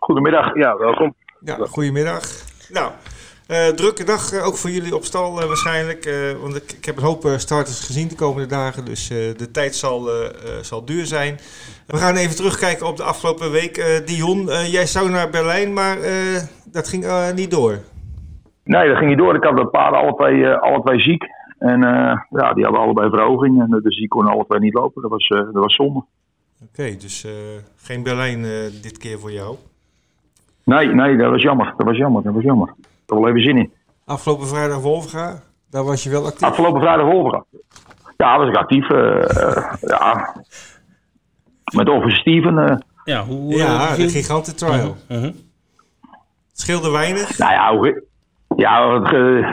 Goedemiddag, 0.00 0.56
ja, 0.56 0.76
welkom. 0.76 1.14
Ja, 1.40 1.58
goedemiddag. 1.60 2.24
Nou, 2.68 2.90
Uh, 3.50 3.66
drukke 3.66 4.04
dag 4.04 4.42
ook 4.42 4.56
voor 4.56 4.70
jullie 4.70 4.94
op 4.94 5.04
stal 5.04 5.34
waarschijnlijk. 5.34 6.34
want 6.40 6.56
ik, 6.56 6.72
ik, 6.72 6.84
heb 6.84 6.96
een 6.96 7.02
hoop 7.02 7.24
starters 7.36 7.86
gezien 7.86 8.08
de 8.08 8.14
komende 8.14 8.48
dagen. 8.48 8.84
Dus 8.84 9.08
de 9.08 9.50
tijd 9.52 9.74
zal, 9.74 10.08
zal 10.60 10.84
duur 10.84 11.06
zijn. 11.06 11.36
We 11.86 11.96
gaan 11.96 12.16
even 12.16 12.36
terugkijken 12.36 12.86
op 12.86 12.96
de 12.96 13.02
afgelopen 13.02 13.50
week. 13.50 14.02
Dion, 14.06 14.44
jij 14.70 14.86
zou 14.86 15.10
naar 15.10 15.30
Berlijn, 15.30 15.72
maar 15.72 15.96
dat 16.64 16.88
ging 16.88 17.32
niet 17.34 17.50
door. 17.50 17.78
Nee, 18.64 18.88
dat 18.88 18.96
ging 18.96 19.08
niet 19.08 19.18
door. 19.18 19.34
Ik 19.34 19.44
had 19.44 19.56
de 19.56 19.66
paarden 19.66 20.00
alle 20.00 20.14
twee, 20.14 20.48
alle 20.48 20.82
twee 20.82 21.00
ziek. 21.00 21.24
En 21.58 21.80
ja, 22.30 22.52
die 22.54 22.64
hadden 22.64 22.80
allebei 22.80 23.10
verhoging. 23.10 23.60
En 23.60 23.80
dus 23.82 23.96
die 23.98 24.08
konden 24.08 24.32
alle 24.32 24.44
twee 24.48 24.60
niet 24.60 24.74
lopen. 24.74 25.02
Dat 25.02 25.10
was, 25.10 25.28
dat 25.28 25.52
was 25.52 25.74
zonde. 25.74 26.04
Oké, 26.68 26.96
dus 26.96 27.26
geen 27.76 28.02
Berlijn 28.02 28.42
dit 28.82 28.98
keer 28.98 29.18
voor 29.18 29.32
jou? 29.32 29.56
Nee, 30.64 30.88
nee, 30.88 31.16
dat 31.16 31.30
was 31.30 31.42
jammer. 31.42 31.74
Dat 31.76 31.86
was 31.86 31.96
jammer. 31.96 32.22
Dat 32.22 32.34
was 32.34 32.42
jammer. 32.42 32.74
Ik 33.04 33.10
had 33.10 33.18
wel 33.18 33.28
even 33.28 33.42
zin 33.42 33.56
in. 33.56 33.72
Afgelopen 34.04 34.46
vrijdag 34.46 34.80
Wolfga, 34.80 35.42
daar 35.70 35.84
was 35.84 36.02
je 36.02 36.10
wel 36.10 36.24
actief? 36.24 36.48
Afgelopen 36.48 36.80
vrijdag 36.80 37.06
Wolfga. 37.06 37.44
Ja, 38.16 38.38
was 38.38 38.48
ik 38.48 38.56
actief. 38.56 38.90
Uh, 38.90 39.22
ja. 39.80 40.34
Met 41.74 41.88
Officer 41.88 42.18
Steven. 42.18 42.54
Uh. 42.54 42.76
Ja, 43.04 43.24
hoe, 43.24 43.54
ja 43.54 43.96
de 43.96 44.08
giganten 44.08 44.56
trial. 44.56 44.96
Uh 45.08 45.18
-huh. 45.18 45.22
Het 45.22 46.62
scheelde 46.62 46.90
weinig. 46.90 47.38
Nou 47.38 47.52
ja, 47.52 47.76
hoe, 47.76 48.04
ja, 48.56 48.78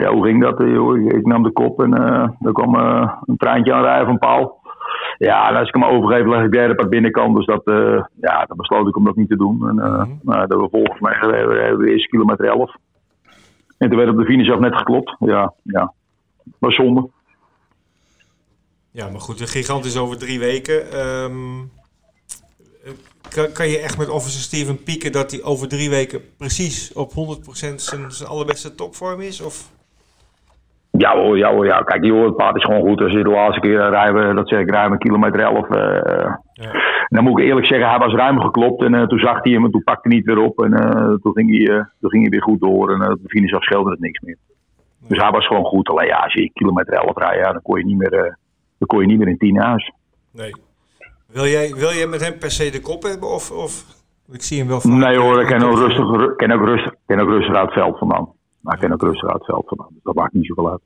ja, 0.00 0.12
hoe 0.12 0.24
ging 0.24 0.42
dat? 0.42 0.60
Ik 1.14 1.26
nam 1.26 1.42
de 1.42 1.52
kop 1.52 1.82
en 1.82 2.00
uh, 2.00 2.28
er 2.40 2.52
kwam 2.52 2.74
een 2.74 3.36
treintje 3.36 3.72
aan 3.72 3.82
rijden 3.82 4.06
van 4.06 4.18
Paul. 4.18 4.60
Ja, 5.18 5.48
en 5.48 5.56
als 5.56 5.68
ik 5.68 5.74
hem 5.74 5.84
overgeef, 5.84 6.26
leg 6.26 6.44
ik 6.44 6.52
derde 6.52 6.74
de 6.74 6.88
binnenkant. 6.88 7.36
Dus 7.36 7.46
dat, 7.46 7.62
uh, 7.64 8.02
ja, 8.20 8.44
dan 8.44 8.56
besloot 8.56 8.88
ik 8.88 8.96
om 8.96 9.04
dat 9.04 9.16
niet 9.16 9.28
te 9.28 9.36
doen. 9.36 9.68
En, 9.68 9.76
uh, 9.76 10.04
mm 10.04 10.20
-hmm. 10.24 10.48
dat 10.48 10.60
we 10.60 10.68
volgens 10.70 11.00
mij 11.00 11.18
de, 11.20 11.76
de 11.78 11.90
eerste 11.90 12.08
kilometer 12.08 12.44
11. 12.44 12.76
En 13.82 13.88
toen 13.88 13.98
werd 13.98 14.10
op 14.10 14.16
de 14.16 14.24
finish 14.24 14.50
af 14.50 14.58
net 14.58 14.76
geklopt. 14.76 15.16
Ja, 15.18 15.52
ja. 15.62 15.92
was 16.58 16.74
zonde. 16.74 17.08
Ja, 18.90 19.08
maar 19.08 19.20
goed, 19.20 19.38
de 19.38 19.46
gigant 19.46 19.84
is 19.84 19.96
over 19.96 20.18
drie 20.18 20.38
weken. 20.38 20.98
Um, 21.00 21.70
kan, 23.28 23.52
kan 23.52 23.68
je 23.68 23.78
echt 23.78 23.98
met 23.98 24.08
Officer 24.08 24.40
Steven 24.40 24.82
pieken 24.82 25.12
dat 25.12 25.30
hij 25.30 25.42
over 25.42 25.68
drie 25.68 25.90
weken 25.90 26.20
precies 26.38 26.92
op 26.92 27.10
100% 27.10 27.14
zijn, 27.74 28.10
zijn 28.10 28.28
allerbeste 28.28 28.74
topvorm 28.74 29.20
is? 29.20 29.40
Of? 29.40 29.70
Ja 30.90 31.16
hoor, 31.16 31.38
ja 31.38 31.52
hoor, 31.52 31.66
ja. 31.66 31.80
Kijk, 31.80 32.04
joh, 32.04 32.24
het 32.24 32.36
paard 32.36 32.56
is 32.56 32.64
gewoon 32.64 32.88
goed. 32.88 33.00
Als 33.00 33.12
je 33.12 33.22
de 33.22 33.30
laatste 33.30 33.60
keer 33.60 33.90
rijden, 33.90 34.34
dat 34.34 34.48
zeg 34.48 34.60
ik, 34.60 34.70
rijden 34.70 34.98
kilometer 34.98 35.40
11. 35.40 35.68
Uh, 35.68 36.34
ja. 36.52 36.70
Dan 37.12 37.24
moet 37.24 37.38
ik 37.38 37.44
eerlijk 37.44 37.66
zeggen, 37.66 37.88
hij 37.88 37.98
was 37.98 38.14
ruim 38.14 38.40
geklopt. 38.40 38.82
En 38.82 38.94
uh, 38.94 39.06
toen 39.06 39.18
zag 39.18 39.42
hij 39.42 39.52
hem 39.52 39.64
en 39.64 39.70
toen 39.70 39.84
pakte 39.84 40.08
hij 40.08 40.16
niet 40.16 40.26
weer 40.26 40.38
op. 40.38 40.62
En 40.62 40.72
uh, 40.72 41.14
toen, 41.22 41.32
ging 41.32 41.50
hij, 41.50 41.86
toen 42.00 42.10
ging 42.10 42.22
hij 42.22 42.30
weer 42.30 42.42
goed 42.42 42.60
door. 42.60 42.92
En 42.92 43.12
op 43.12 43.22
de 43.22 43.28
finish 43.28 43.52
af 43.52 43.62
scheelde 43.62 43.90
het 43.90 44.00
niks 44.00 44.20
meer. 44.20 44.36
Dus 44.98 45.18
hij 45.18 45.30
was 45.30 45.46
gewoon 45.46 45.64
goed. 45.64 45.88
Alleen 45.88 46.06
ja, 46.06 46.16
als 46.16 46.32
je 46.32 46.50
kilometer 46.52 46.92
11 46.92 47.16
rijdt, 47.16 47.44
ja, 47.44 47.52
dan 47.52 47.62
kon 47.62 47.78
je 47.78 47.84
niet 47.84 47.96
meer, 47.96 48.38
dan 48.78 48.86
kon 48.86 49.00
je 49.00 49.06
niet 49.06 49.18
meer 49.18 49.28
in 49.28 49.38
10 49.38 49.58
huis. 49.58 49.92
Nee. 50.30 50.54
Wil 51.26 51.46
jij, 51.46 51.74
wil 51.74 51.92
jij 51.92 52.06
met 52.06 52.20
hem 52.20 52.38
per 52.38 52.50
se 52.50 52.70
de 52.70 52.80
kop 52.80 53.02
hebben? 53.02 53.28
Of, 53.28 53.50
of... 53.50 53.84
Ik 54.32 54.42
zie 54.42 54.58
hem 54.58 54.68
wel 54.68 54.80
vaak. 54.80 54.92
Nee 54.92 55.18
hoor, 55.18 55.40
ik 55.40 55.46
ken 55.46 55.62
ook 55.62 55.78
rustig, 55.78 56.36
ken 56.36 56.50
ook 56.50 56.66
rustig, 56.66 56.94
ken 57.06 57.20
ook 57.20 57.28
rustig 57.28 57.54
uit 57.54 57.64
het 57.64 57.74
veld 57.74 57.98
vandaan. 57.98 58.32
Maar 58.60 58.74
ik 58.74 58.80
ken 58.80 58.92
ook 58.92 59.02
rustig 59.02 59.28
uit 59.28 59.38
het 59.38 59.44
veld 59.44 59.68
vandaan. 59.68 59.88
Dus 59.90 60.02
dat 60.02 60.14
maakt 60.14 60.32
niet 60.32 60.46
zoveel 60.46 60.70
uit. 60.70 60.80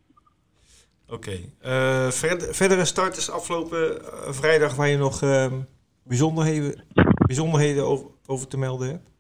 Oké. 1.09 1.15
Okay. 1.15 2.05
Uh, 2.05 2.11
ver, 2.11 2.55
verdere 2.55 2.85
starters 2.85 3.31
afgelopen 3.31 3.91
uh, 3.91 3.99
vrijdag 4.31 4.75
waar 4.75 4.89
je 4.89 4.97
nog 4.97 5.23
uh, 5.23 5.47
bijzonderheden, 6.09 6.85
bijzonderheden 7.27 7.87
over, 7.87 8.07
over, 8.27 8.49
te 8.49 8.59
melden 8.59 8.89
hebt? 8.89 9.11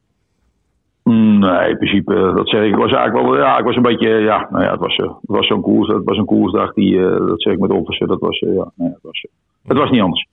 Nee, 1.02 1.71
in 1.71 1.76
principe, 1.76 2.33
dat 2.37 2.49
zeg 2.49 2.64
ik. 2.64 2.75
was 2.75 2.93
eigenlijk 2.93 3.28
wel, 3.28 3.37
ja, 3.37 3.59
ik 3.59 3.64
was 3.64 3.76
een 3.76 3.83
beetje, 3.83 4.09
ja, 4.09 4.49
nou 4.50 4.64
ja, 4.64 4.71
het 4.71 4.81
was, 4.81 4.97
het 4.97 5.19
was 5.21 5.47
zo'n 5.47 5.61
koers, 5.61 5.88
het 5.88 6.05
was 6.05 6.19
een 6.19 6.25
koersdag 6.25 6.73
die, 6.73 7.00
dat 7.00 7.43
zeg 7.43 7.52
ik 7.52 7.59
met 7.59 7.71
officer, 7.71 8.07
dat 8.07 8.21
was, 8.21 8.38
ja, 8.38 8.71
nee, 8.75 8.88
het 8.88 9.02
was, 9.02 9.26
het 9.66 9.78
was 9.78 9.90
niet 9.90 10.00
anders. 10.00 10.26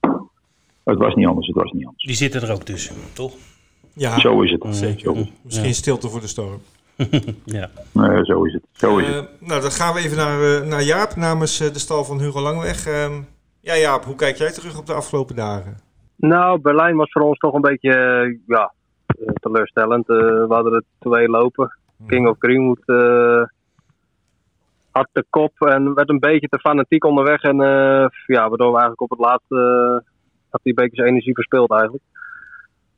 Het 0.84 0.98
was 0.98 1.14
niet 1.14 1.28
anders, 1.28 1.48
het 1.48 1.56
was 1.56 1.72
niet 1.72 1.86
anders. 1.86 2.04
Die 2.04 2.16
zitten 2.16 2.42
er 2.42 2.52
ook 2.52 2.64
tussen, 2.64 2.96
toch? 3.14 3.34
Ja, 3.94 4.20
zo 4.20 4.42
is 4.42 4.52
het. 4.52 4.76
Zeker. 4.76 5.28
Misschien 5.44 5.74
stilte 5.74 6.10
voor 6.10 6.22
de 6.22 6.28
storm. 6.28 6.62
ja. 7.46 7.70
Nee, 7.92 8.26
zo 8.26 8.44
is 8.44 8.54
het. 8.54 8.64
Zo 8.72 8.98
is 8.98 9.08
uh, 9.08 9.16
het. 9.16 9.30
Nou, 9.40 9.62
dan 9.62 9.72
gaan 9.72 9.94
we 9.94 10.00
even 10.00 10.18
naar, 10.18 10.42
uh, 10.42 10.68
naar 10.68 10.84
Jaap 10.84 11.16
namens 11.16 11.62
uh, 11.62 11.74
de 11.74 11.80
stal 11.80 12.04
van 12.04 12.20
Hugo 12.20 12.42
Langweg. 12.42 12.88
Ehm, 12.88 13.22
ja, 13.60 13.78
Jaap, 13.78 14.04
hoe 14.04 14.16
kijk 14.16 14.38
jij 14.38 14.52
terug 14.52 14.80
op 14.80 14.86
de 14.86 14.94
afgelopen 14.94 15.36
dagen? 15.36 15.78
Nou, 16.28 16.60
Berlijn 16.60 16.96
was 16.96 17.12
voor 17.12 17.22
ons 17.22 17.38
toch 17.38 17.54
een 17.54 17.62
beetje 17.62 17.94
ja, 18.48 18.74
teleurstellend. 19.34 20.08
we 20.08 20.46
hadden 20.50 20.74
er 20.74 20.84
twee 21.00 21.30
lopen. 21.30 21.78
Hmm. 21.98 22.08
King 22.08 22.28
of 22.28 22.36
Greenwood 22.40 22.84
had 24.92 25.08
de 25.12 25.26
kop 25.30 25.52
en 25.60 25.94
werd 25.94 26.10
een 26.10 26.20
beetje 26.20 26.48
te 26.48 26.60
fanatiek 26.60 27.06
onderweg. 27.06 27.42
En 27.42 27.58
ja, 28.26 28.50
waardoor 28.50 28.72
we 28.72 28.80
eigenlijk 28.80 29.02
op 29.02 29.10
het 29.10 29.20
laatste 29.20 29.56
had 30.50 30.60
hij 30.64 30.74
een 30.76 30.84
beetje 30.84 31.06
energie 31.06 31.34
verspeeld 31.34 31.72
eigenlijk. 31.72 32.04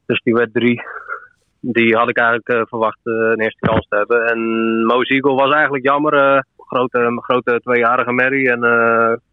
Dus 0.06 0.22
die 0.24 0.34
werd 0.34 0.54
drie 0.54 0.82
die 1.60 1.96
had 1.96 2.10
ik 2.10 2.18
eigenlijk 2.18 2.50
uh, 2.50 2.62
verwacht 2.66 3.00
uh, 3.04 3.14
een 3.14 3.42
eerste 3.42 3.66
kans 3.66 3.88
te 3.88 3.96
hebben. 3.96 4.28
En 4.28 4.40
Moose 4.86 5.14
Eagle 5.14 5.34
was 5.34 5.54
eigenlijk 5.54 5.86
jammer. 5.86 6.14
Uh, 6.14 6.40
grote, 6.58 7.22
grote 7.22 7.60
tweejarige 7.64 8.12
merrie. 8.12 8.52
En 8.52 8.60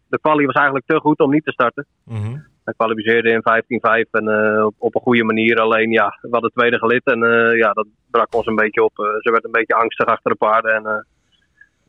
de 0.07 0.19
quali 0.21 0.45
was 0.45 0.55
eigenlijk 0.55 0.85
te 0.85 0.99
goed 0.99 1.19
om 1.19 1.31
niet 1.31 1.45
te 1.45 1.51
starten. 1.51 1.85
Mm 2.03 2.15
-hmm. 2.15 2.52
Hij 2.63 2.73
kwalificeerde 2.77 3.29
in 3.29 4.05
15-5 4.05 4.09
en 4.11 4.27
op, 4.65 4.75
op, 4.77 4.95
een 4.95 5.01
goede 5.01 5.23
manier. 5.23 5.59
Alleen 5.59 5.91
ja, 5.91 6.17
we 6.21 6.27
hadden 6.31 6.51
tweede 6.51 6.77
gelid 6.77 7.05
en 7.05 7.19
ja, 7.57 7.71
dat 7.71 7.87
brak 8.11 8.35
ons 8.35 8.45
een 8.45 8.55
beetje 8.55 8.83
op. 8.83 8.91
ze 8.95 9.31
werd 9.31 9.43
een 9.45 9.51
beetje 9.51 9.75
angstig 9.75 10.05
achter 10.05 10.31
de 10.31 10.37
paarden. 10.37 10.73
En 10.73 11.05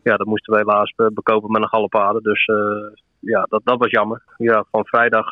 ja, 0.02 0.16
dat 0.16 0.26
moesten 0.26 0.52
we 0.52 0.58
helaas 0.58 0.94
bekopen 0.96 1.50
met 1.50 1.62
een 1.62 1.68
galopade. 1.68 2.20
Dus 2.20 2.44
ja, 3.18 3.46
dat, 3.48 3.60
dat 3.64 3.78
was 3.78 3.90
jammer. 3.90 4.22
Ja, 4.36 4.64
van 4.70 4.86
vrijdag 4.86 5.26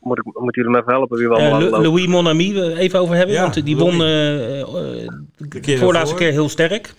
moet, 0.00 0.18
ik, 0.18 0.24
moet 0.24 0.54
jullie 0.54 0.70
me 0.70 0.78
even 0.78 0.92
helpen 0.92 1.18
wie 1.18 1.28
wel 1.28 1.40
uh, 1.40 1.70
Louis 1.70 2.06
Monami, 2.06 2.62
even 2.62 3.00
over 3.00 3.16
hebben. 3.16 3.40
want 3.40 3.64
die 3.64 3.76
won 3.76 3.92
uh, 3.92 3.98
de 4.00 5.76
voorlaatste 5.78 6.16
keer 6.16 6.32
heel 6.32 6.48
sterk. 6.48 6.94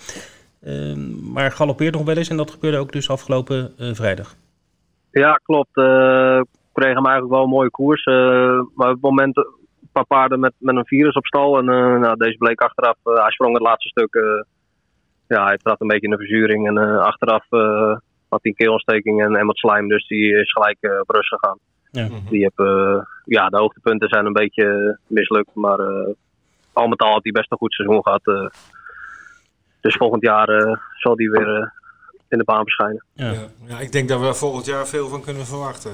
Uh, 0.63 0.96
maar 1.34 1.51
galoppeert 1.51 1.94
nog 1.94 2.03
wel 2.03 2.18
eens 2.18 2.29
en 2.29 2.38
dat 2.38 2.51
gebeurde 2.51 2.77
ook 2.77 2.91
dus 2.91 3.10
afgelopen 3.10 3.74
vrijdag. 3.77 4.36
Ja, 5.12 5.39
klopt. 5.44 5.75
Kreeg 6.79 6.93
hem 6.93 7.05
eigenlijk 7.05 7.33
wel 7.33 7.43
een 7.43 7.50
mooie 7.50 7.69
koers. 7.69 8.05
maar 8.75 8.88
op 8.88 8.93
het 8.93 9.01
moment 9.01 9.38
een 9.38 9.89
paar 9.91 10.05
paarden 10.05 10.39
met, 10.39 10.53
met 10.57 10.75
een 10.75 10.86
virus 10.86 11.15
op 11.15 11.25
stal. 11.25 11.57
En 11.57 11.65
nou, 12.00 12.17
deze 12.17 12.38
bleek 12.38 12.62
achteraf, 12.62 12.98
hij 13.03 13.31
sprong 13.31 13.53
het 13.53 13.67
laatste 13.67 13.89
stuk. 13.89 14.43
ja, 15.27 15.45
hij 15.45 15.57
trad 15.57 15.81
een 15.81 15.88
beetje 15.88 16.07
in 16.07 16.12
de 16.12 16.25
verzuring. 16.25 16.67
En 16.67 16.77
achteraf 17.00 17.45
had 18.29 18.39
hij 18.41 18.51
een 18.51 18.55
keelontsteking 18.55 19.24
en, 19.24 19.36
en 19.36 19.45
wat 19.45 19.57
slijm. 19.57 19.88
Dus 19.88 20.07
die 20.07 20.36
is 20.36 20.51
gelijk 20.51 20.77
op 21.01 21.09
rust 21.09 21.27
gegaan. 21.27 21.57
Ja. 21.91 22.07
Mhm. 22.07 22.29
Die 22.29 22.51
eh, 22.55 23.01
ja, 23.25 23.50
de 23.50 23.57
hoogtepunten 23.57 24.09
zijn 24.09 24.25
een 24.25 24.33
beetje 24.33 25.00
mislukt. 25.07 25.53
Maar 25.53 25.79
eh, 25.79 26.13
al 26.74 26.88
met 26.88 27.00
al 27.00 27.12
had 27.12 27.24
hij 27.24 27.31
best 27.31 27.51
een 27.51 27.57
goed 27.57 27.74
seizoen 27.74 28.03
gehad. 28.03 28.21
Eh. 28.24 28.45
dus 29.81 29.95
volgend 29.95 30.24
jaar 30.24 30.48
zal 30.98 31.13
hij 31.15 31.29
weer 31.29 31.74
in 32.27 32.38
de 32.38 32.43
baan 32.43 32.63
verschijnen. 32.63 33.05
Ja. 33.13 33.33
ja. 33.65 33.79
ik 33.79 33.91
denk 33.91 34.09
dat 34.09 34.19
we 34.19 34.33
volgend 34.33 34.65
jaar 34.65 34.88
veel 34.88 35.07
van 35.07 35.21
kunnen 35.21 35.45
verwachten. 35.45 35.91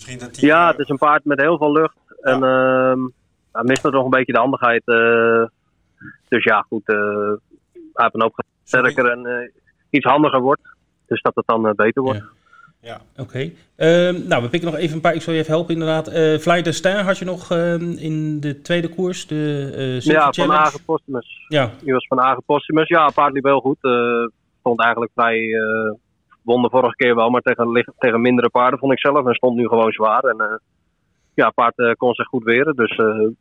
Misschien 0.00 0.26
dat 0.26 0.34
die, 0.34 0.46
ja, 0.46 0.70
het 0.70 0.78
is 0.78 0.88
een 0.88 0.98
paard 0.98 1.24
met 1.24 1.40
heel 1.40 1.58
veel 1.58 1.72
lucht. 1.72 1.96
Ja. 2.06 2.32
En 2.32 2.42
uh, 2.42 3.06
hij 3.52 3.64
mist 3.64 3.82
nog 3.82 4.04
een 4.04 4.10
beetje 4.10 4.32
de 4.32 4.38
handigheid. 4.38 4.82
Uh, 4.84 5.44
dus 6.28 6.44
ja, 6.44 6.64
goed. 6.68 6.88
Uh, 6.88 6.96
hij 7.72 8.04
heeft 8.04 8.14
een 8.14 8.22
hoop 8.22 8.44
sterker 8.64 9.10
en 9.10 9.52
iets 9.90 10.04
handiger 10.04 10.40
wordt. 10.40 10.62
Dus 11.06 11.22
dat 11.22 11.34
het 11.34 11.46
dan 11.46 11.72
beter 11.76 12.02
wordt. 12.02 12.22
Ja. 12.80 13.00
Oké. 13.16 13.20
Okay. 13.20 13.54
Uh, 13.76 14.26
nou, 14.28 14.42
we 14.42 14.48
pikken 14.48 14.70
nog 14.70 14.78
even 14.78 14.94
een 14.94 15.00
paar. 15.00 15.14
Ik 15.14 15.22
zal 15.22 15.32
je 15.32 15.40
even 15.40 15.52
helpen, 15.52 15.74
inderdaad. 15.74 16.08
Uh, 16.08 16.38
Fly 16.38 16.62
de 16.62 16.72
Star 16.72 17.04
had 17.04 17.18
je 17.18 17.24
nog 17.24 17.52
uh, 17.52 17.72
in 17.80 18.40
de 18.40 18.60
tweede 18.60 18.88
koers, 18.88 19.26
de 19.26 19.72
uh, 19.76 20.00
Ja, 20.00 20.32
van 20.32 20.52
Agen 20.52 20.84
Postumus. 20.84 21.44
Ja. 21.48 21.70
Die 21.82 21.92
was 21.92 22.06
van 22.06 22.20
Agen 22.20 22.42
Postumus. 22.46 22.88
Ja, 22.88 23.10
paard 23.10 23.32
liep 23.32 23.44
heel 23.44 23.60
goed. 23.60 23.78
stond 24.60 24.80
eigenlijk 24.80 25.12
vrij. 25.14 25.54
Won 26.52 26.62
de 26.62 26.70
vorige 26.70 26.96
keer 26.96 27.14
wel, 27.14 27.30
maar 27.30 27.40
tegen, 27.40 27.94
tegen 27.98 28.20
mindere 28.20 28.50
paarden 28.50 28.78
vond 28.78 28.92
ik 28.92 29.00
zelf. 29.00 29.26
En 29.26 29.34
stond 29.34 29.56
nu 29.56 29.68
gewoon 29.68 29.92
zwaar. 29.92 30.22
En 30.22 30.60
ja, 31.34 31.50
paard 31.50 31.94
kon 31.96 32.14
zich 32.14 32.26
goed 32.26 32.44
weren. 32.44 32.74
Dus 32.76 32.96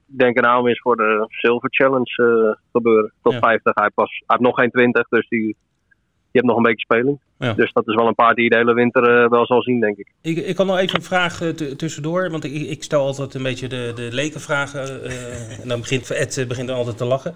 ik 0.08 0.18
denk 0.18 0.38
een 0.38 0.44
naam 0.44 0.68
is 0.68 0.80
voor 0.80 0.96
de 0.96 1.26
Silver 1.28 1.70
Challenge 1.72 2.58
gebeuren. 2.72 3.12
Tot 3.22 3.34
ja. 3.34 3.40
50. 3.40 3.74
Hij, 3.76 3.90
pas, 3.90 4.10
hij 4.10 4.24
heeft 4.28 4.42
nog 4.42 4.56
geen 4.56 4.72
20, 4.72 5.08
dus 5.08 5.28
die 5.28 5.56
je 6.32 6.40
hebt 6.40 6.48
nog 6.48 6.58
een 6.58 6.64
beetje 6.64 6.86
speling. 6.86 7.20
Ja. 7.38 7.54
Dus 7.54 7.74
dat 7.74 7.88
is 7.88 7.96
wel 7.96 8.08
een 8.08 8.16
paar 8.16 8.34
die 8.34 8.44
je 8.44 8.50
de 8.50 8.56
hele 8.56 8.74
winter 8.74 9.24
uh, 9.24 9.30
wel 9.30 9.46
zal 9.46 9.62
zien, 9.62 9.80
denk 9.80 9.98
ik. 9.98 10.12
Ik, 10.22 10.38
ik 10.38 10.56
kan 10.56 10.68
nog 10.68 10.78
even 10.78 10.96
een 10.96 11.04
vraag 11.04 11.42
uh, 11.42 11.50
tussendoor, 11.50 12.32
want 12.32 12.44
ik, 12.44 12.54
ik, 12.54 12.84
stel 12.84 13.06
altijd 13.06 13.34
een 13.34 13.44
beetje 13.44 13.68
de, 13.68 13.92
de 13.96 14.10
lekenvragen. 14.12 15.06
Uh, 15.06 15.62
en 15.62 15.68
dan 15.68 15.80
begint 15.80 16.12
Ed 16.12 16.46
begint 16.48 16.68
dan 16.68 16.78
altijd 16.78 16.98
te 16.98 17.06
lachen. 17.06 17.34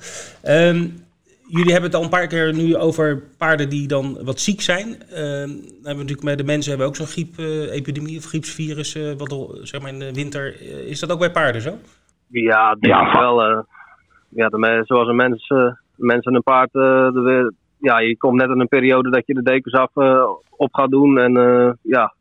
Um, 0.48 1.06
jullie 1.48 1.72
hebben 1.72 1.90
het 1.90 1.96
al 1.96 2.04
een 2.04 2.10
paar 2.10 2.28
keer 2.28 2.54
nu 2.54 2.78
over 2.78 3.24
paarden 3.38 3.70
die 3.70 3.88
dan 3.88 4.18
wat 4.26 4.40
ziek 4.40 4.62
zijn. 4.62 4.88
Uh, 4.88 5.18
hebben 5.18 5.82
we 5.82 5.94
natuurlijk 5.94 6.24
met 6.24 6.38
de 6.38 6.44
mensen 6.44 6.70
hebben 6.70 6.88
ook 6.88 6.96
zo'n 6.96 7.08
griepepidemie 7.08 8.18
of 8.18 8.26
griepsvirus, 8.26 8.98
wat 9.18 9.60
zeg 9.62 9.82
maar 9.82 9.92
in 9.92 10.00
de 10.00 10.14
winter. 10.14 10.62
is 10.88 11.00
dat 11.00 11.12
ook 11.12 11.20
bij 11.20 11.32
paarden 11.32 11.62
zo? 11.62 11.78
Ja, 12.28 12.76
denk 12.76 12.94
ja. 12.94 13.08
ik 13.08 13.20
wel. 13.20 13.66
ja, 14.30 14.50
de, 14.50 14.82
zoals 14.86 15.08
een 15.08 15.16
mens, 15.16 15.48
mensen 15.96 16.36
een 16.36 16.44
paard 16.44 16.72
de, 16.72 17.54
ja, 17.78 18.00
je 18.00 18.18
komt 18.18 18.40
net 18.40 18.50
in 18.50 18.60
een 18.60 18.68
periode 18.68 19.10
dat 19.10 19.26
je 19.26 19.34
de 19.34 19.44
dekens 19.44 19.74
af 19.74 19.92
op 20.50 20.74
gaat 20.74 20.92
doen. 20.92 21.18
En 21.18 21.34
ja, 21.82 22.14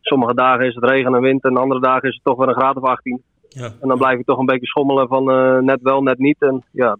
sommige 0.00 0.34
dagen 0.34 0.66
is 0.66 0.74
het 0.74 0.84
regen 0.84 1.14
en 1.14 1.20
wind 1.20 1.44
en 1.44 1.56
andere 1.56 1.80
dagen 1.80 2.08
is 2.08 2.14
het 2.14 2.24
toch 2.24 2.36
wel 2.36 2.48
een 2.48 2.54
graad 2.54 2.76
of 2.76 2.82
18. 2.82 3.22
Ja. 3.48 3.64
En 3.80 3.88
dan 3.88 3.98
blijf 3.98 4.18
je 4.18 4.24
toch 4.24 4.38
een 4.38 4.46
beetje 4.46 4.66
schommelen 4.66 5.08
van 5.08 5.24
net 5.64 5.82
wel, 5.82 6.02
net 6.02 6.18
niet. 6.18 6.40
En 6.42 6.64
ja, 6.70 6.96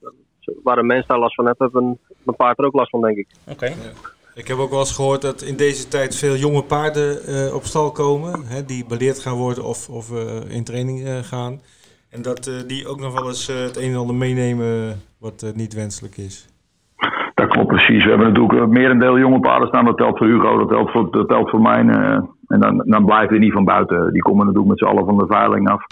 waar 0.63 0.79
een 0.79 0.87
mens 0.87 1.07
daar 1.07 1.19
last 1.19 1.35
van 1.35 1.47
heeft, 1.47 1.59
heeft 1.59 1.75
een, 1.75 1.99
een 2.25 2.37
paard 2.37 2.59
er 2.59 2.65
ook 2.65 2.75
last 2.75 2.91
van, 2.91 3.01
denk 3.01 3.17
ik. 3.17 3.27
Oké. 3.49 3.73
Ik 4.35 4.49
heb 4.49 4.59
ook 4.59 4.71
wel 4.71 4.79
eens 4.79 4.95
gehoord 4.95 5.23
dat 5.23 5.43
in 5.43 5.57
deze 5.57 5.89
tijd 5.89 6.17
veel 6.17 6.35
jonge 6.35 6.63
paarden 6.63 7.19
uh, 7.29 7.55
op 7.55 7.63
stal 7.63 7.93
komen. 7.93 8.33
Hè, 8.47 8.65
die 8.65 8.87
beleerd 8.89 9.19
gaan 9.19 9.37
worden 9.37 9.65
of, 9.65 9.89
of 9.89 10.11
uh, 10.13 10.57
in 10.57 10.65
training 10.65 11.01
uh, 11.01 11.19
gaan. 11.19 11.61
En 12.11 12.23
dat 12.23 12.65
die 12.67 12.89
ook 12.89 13.01
nog 13.01 13.13
wel 13.13 13.27
eens 13.29 13.47
het 13.47 13.77
een 13.77 13.91
en 13.91 13.97
ander 13.97 14.17
meenemen 14.17 15.01
wat 15.19 15.53
niet 15.55 15.75
wenselijk 15.75 16.17
is. 16.17 16.49
Dat 17.35 17.49
klopt 17.49 17.69
precies. 17.69 18.05
We 18.05 18.09
hebben 18.09 18.33
natuurlijk 18.33 18.71
merendeel 18.71 19.19
jonge 19.19 19.41
paarden 19.41 19.69
staan. 19.69 19.85
Dat 19.85 19.97
telt 19.97 20.19
voor 20.19 20.27
Hugo, 20.27 20.59
dat 20.59 20.69
telt 20.69 20.91
voor, 20.91 21.11
dat 21.11 21.29
telt 21.29 21.51
voor 21.51 21.61
mij. 21.61 21.79
en 22.47 22.61
dan, 22.61 22.83
dan 22.87 23.05
blijven 23.05 23.31
die 23.31 23.41
niet 23.41 23.53
van 23.53 23.65
buiten. 23.65 24.13
Die 24.13 24.23
komen 24.23 24.47
natuurlijk 24.47 24.71
met 24.71 24.79
z'n 24.79 24.85
allen 24.85 25.05
van 25.05 25.19
de 25.19 25.27
veiling 25.27 25.69
af. 25.69 25.87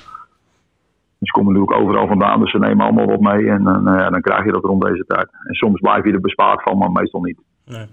Dus 1.23 1.31
ze 1.31 1.38
komen 1.38 1.52
natuurlijk 1.52 1.81
overal 1.81 2.07
vandaan, 2.07 2.41
dus 2.41 2.50
ze 2.50 2.59
nemen 2.59 2.85
allemaal 2.85 3.07
wat 3.07 3.21
mee. 3.21 3.49
En 3.49 3.62
dan 4.11 4.21
krijg 4.21 4.45
je 4.45 4.52
dat 4.52 4.64
rond 4.64 4.83
deze 4.83 5.05
tijd. 5.07 5.29
En 5.45 5.55
soms 5.55 5.81
blijf 5.81 6.05
je 6.05 6.12
er 6.12 6.21
bespaard 6.21 6.62
van, 6.62 6.79
maar 6.79 6.91
meestal 6.91 7.21
niet. 7.21 7.38
Nee. 7.64 7.87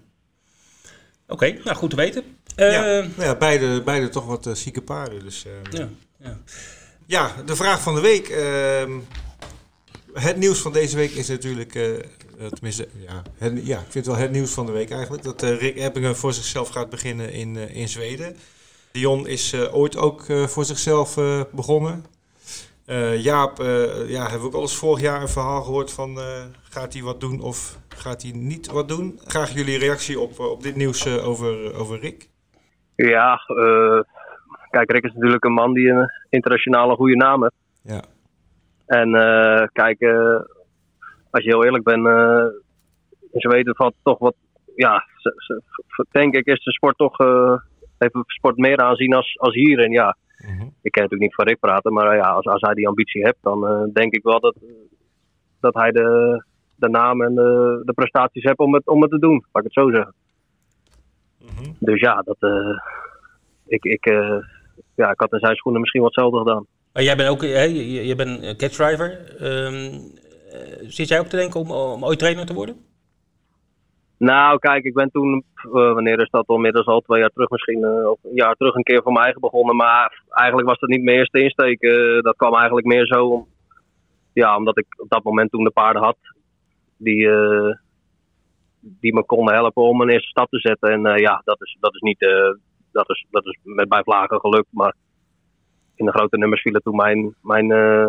Oké, 1.27 1.57
nou 1.63 1.77
goed 1.77 1.89
te 1.89 1.95
weten. 1.95 2.24
ja, 2.55 3.01
uh, 3.01 3.17
ja, 3.17 3.36
beide, 3.36 3.83
beide 3.83 4.09
toch 4.09 4.25
wat 4.25 4.48
uh, 4.48 4.53
zieke 4.53 4.81
paarden. 4.81 5.24
Dus, 5.24 5.45
uh, 5.45 5.51
ja, 5.79 5.88
ja. 6.17 6.38
ja, 7.05 7.29
de 7.45 7.55
vraag 7.55 7.81
van 7.81 7.95
de 7.95 8.01
week. 8.01 8.27
Ehm, 8.27 8.91
het 10.13 10.38
nieuws 10.38 10.62
van 10.62 10.74
deze 10.74 10.95
week 10.95 11.12
is 11.12 11.27
natuurlijk, 11.27 11.71
tenminste, 12.50 12.88
ja, 13.07 13.21
het, 13.38 13.65
ja, 13.65 13.77
ik 13.77 13.91
vind 13.91 14.05
het 14.05 14.05
wel 14.05 14.24
het 14.24 14.31
nieuws 14.31 14.53
van 14.53 14.65
de 14.65 14.71
week 14.71 14.91
eigenlijk. 14.91 15.24
Dat 15.24 15.41
Rick 15.41 15.75
Ebbingen 15.75 16.15
voor 16.15 16.33
zichzelf 16.33 16.69
gaat 16.69 16.89
beginnen 16.89 17.31
in, 17.33 17.55
in 17.55 17.88
Zweden. 17.88 18.36
Dion 18.91 19.27
is 19.27 19.55
ooit 19.71 19.98
ook 19.98 20.25
voor 20.48 20.65
zichzelf 20.65 21.17
begonnen. 21.51 22.05
Uh, 22.89 23.24
Jaap, 23.24 23.60
uh, 23.60 24.10
ja, 24.10 24.22
hebben 24.22 24.39
we 24.39 24.46
ook 24.46 24.53
al 24.53 24.62
eens 24.62 24.77
vorig 24.77 25.01
jaar 25.01 25.22
een 25.22 25.27
verhaal 25.27 25.62
gehoord 25.62 25.93
van 25.93 26.10
uh, 26.17 26.43
gaat 26.63 26.93
hij 26.93 27.01
wat 27.01 27.19
doen 27.19 27.41
of 27.41 27.79
gaat 27.88 28.22
hij 28.22 28.31
niet 28.31 28.72
wat 28.72 28.88
doen? 28.88 29.19
Graag 29.24 29.50
jullie 29.50 29.77
reactie 29.77 30.19
op, 30.19 30.39
op 30.39 30.63
dit 30.63 30.75
nieuws 30.75 31.22
over, 31.24 31.75
over 31.75 32.00
Rick. 32.00 32.29
Ja, 32.96 33.39
kijk, 34.69 34.91
Rick 34.91 35.03
is 35.03 35.13
natuurlijk 35.13 35.43
een 35.43 35.53
man 35.53 35.74
die 35.74 35.89
een 35.89 36.12
internationale 36.29 36.96
goede 36.96 37.15
naam 37.15 37.41
heeft. 37.41 37.55
Ja. 37.81 38.01
En 38.86 39.12
kijk, 39.74 40.01
als 41.29 41.43
je 41.43 41.50
heel 41.50 41.65
eerlijk 41.65 41.84
bent, 41.84 42.08
in 43.31 43.39
Zweden 43.39 43.75
valt 43.75 43.96
toch 44.03 44.19
wat, 44.19 44.36
ja, 44.75 45.03
denk 46.12 46.36
ik 46.36 46.46
is 46.46 46.63
de 46.63 46.72
sport 46.72 46.98
toch, 46.98 47.17
de 47.98 48.24
sport 48.25 48.58
meer 48.58 48.77
aanzien 48.77 49.13
als, 49.13 49.38
als 49.39 49.53
hier. 49.53 49.79
En 49.79 49.91
ja, 49.91 50.17
Mhm. 50.46 50.67
Ik 50.81 50.91
kan 50.91 51.03
natuurlijk 51.03 51.22
niet 51.22 51.36
van 51.36 51.46
Rick 51.46 51.60
praten, 51.60 51.93
maar 51.93 52.15
ja, 52.15 52.29
als, 52.29 52.46
als 52.46 52.62
hij 52.62 52.74
die 52.74 52.88
ambitie 52.88 53.24
heeft, 53.24 53.38
dan 53.41 53.63
uh, 53.63 53.93
denk 53.93 54.13
ik 54.13 54.24
wel 54.24 54.39
dat, 54.39 54.55
dat 55.60 55.74
hij 55.74 55.91
de, 55.91 56.43
de 56.75 56.89
naam 56.89 57.22
en 57.22 57.36
de, 57.36 57.81
de 57.86 57.93
prestaties 57.93 58.43
heeft 58.43 58.58
om 58.58 58.74
het, 58.74 58.88
om 58.88 59.01
het 59.01 59.12
te 59.12 59.19
doen, 59.19 59.46
laat 59.51 59.63
ik 59.65 59.74
het 59.74 59.84
zo 59.84 59.89
zeggen. 59.91 60.13
Mhm. 61.39 61.72
Dus 61.79 62.00
ja, 62.00 62.22
dat, 62.22 62.38
uh, 62.39 62.79
ik, 63.67 63.84
ik, 63.84 64.05
uh, 64.05 64.38
ja, 64.96 65.12
ik 65.12 65.19
had 65.19 65.34
in 65.34 65.39
zijn 65.39 65.55
schoenen 65.55 65.81
misschien 65.81 66.01
wat 66.01 66.15
hetzelfde 66.15 66.39
gedaan. 66.39 66.65
Maar 66.93 67.03
jij 67.03 67.15
bent 67.15 67.29
ook 67.29 67.41
hè, 67.41 67.63
je, 67.63 68.05
je 68.05 68.15
bent 68.15 68.55
catchdriver. 68.55 69.36
Um, 69.41 70.12
zit 70.88 71.08
jij 71.08 71.19
ook 71.19 71.27
te 71.27 71.36
denken 71.36 71.60
om, 71.60 71.72
om 71.72 72.05
ooit 72.05 72.19
trainer 72.19 72.46
te 72.46 72.53
worden? 72.53 72.75
Nou, 74.19 74.60
kijk, 74.60 74.84
ik 74.84 74.93
ben 74.93 75.12
toen, 75.12 75.43
uh, 75.65 75.71
wanneer 75.71 76.19
is 76.19 76.29
dat 76.29 76.47
al, 76.47 76.55
inmiddels 76.55 76.86
al 76.86 77.01
twee 77.01 77.19
jaar 77.19 77.29
terug 77.29 77.49
misschien, 77.49 77.79
uh, 77.79 78.10
of 78.10 78.19
een 78.23 78.36
jaar 78.36 78.55
terug 78.55 78.75
een 78.75 78.84
keer 78.84 79.01
voor 79.01 79.12
mijn 79.12 79.23
eigen 79.23 79.41
begonnen. 79.41 79.75
Maar 79.75 80.23
eigenlijk 80.29 80.67
was 80.67 80.79
dat 80.79 80.89
niet 80.89 81.03
mijn 81.03 81.17
eerste 81.17 81.41
insteek. 81.41 81.82
Uh, 81.82 82.21
dat 82.21 82.36
kwam 82.36 82.55
eigenlijk 82.55 82.88
meer 82.88 83.05
zo 83.05 83.27
om, 83.27 83.47
ja, 84.34 84.58
omdat 84.58 84.77
ik 84.77 84.86
op 84.97 85.10
dat 85.10 85.23
moment 85.23 85.51
toen 85.51 85.63
de 85.63 85.71
paarden 85.71 86.01
had, 86.01 86.17
die, 86.97 87.29
die 88.79 89.13
me 89.13 89.23
konden 89.25 89.53
helpen 89.53 89.84
om 89.84 90.01
een 90.01 90.10
eerste 90.10 90.29
stap 90.29 90.49
te 90.49 90.60
zetten. 90.60 90.89
En 90.89 91.19
ja, 91.19 91.41
dat 91.43 91.62
is, 91.62 91.77
dat 91.79 91.93
is 91.93 92.01
niet, 92.01 92.19
dat 92.91 93.10
is, 93.10 93.25
dat 93.29 93.45
is 93.45 93.58
met 93.63 93.89
bij 93.89 94.03
vlagen 94.03 94.39
gelukt. 94.39 94.67
Maar 94.71 94.95
in 95.95 96.05
de 96.05 96.12
grote 96.12 96.38
nummers 96.38 96.62
vielen 96.62 96.82
toen 96.82 96.95
mijn, 96.95 97.36
mijn 97.41 97.67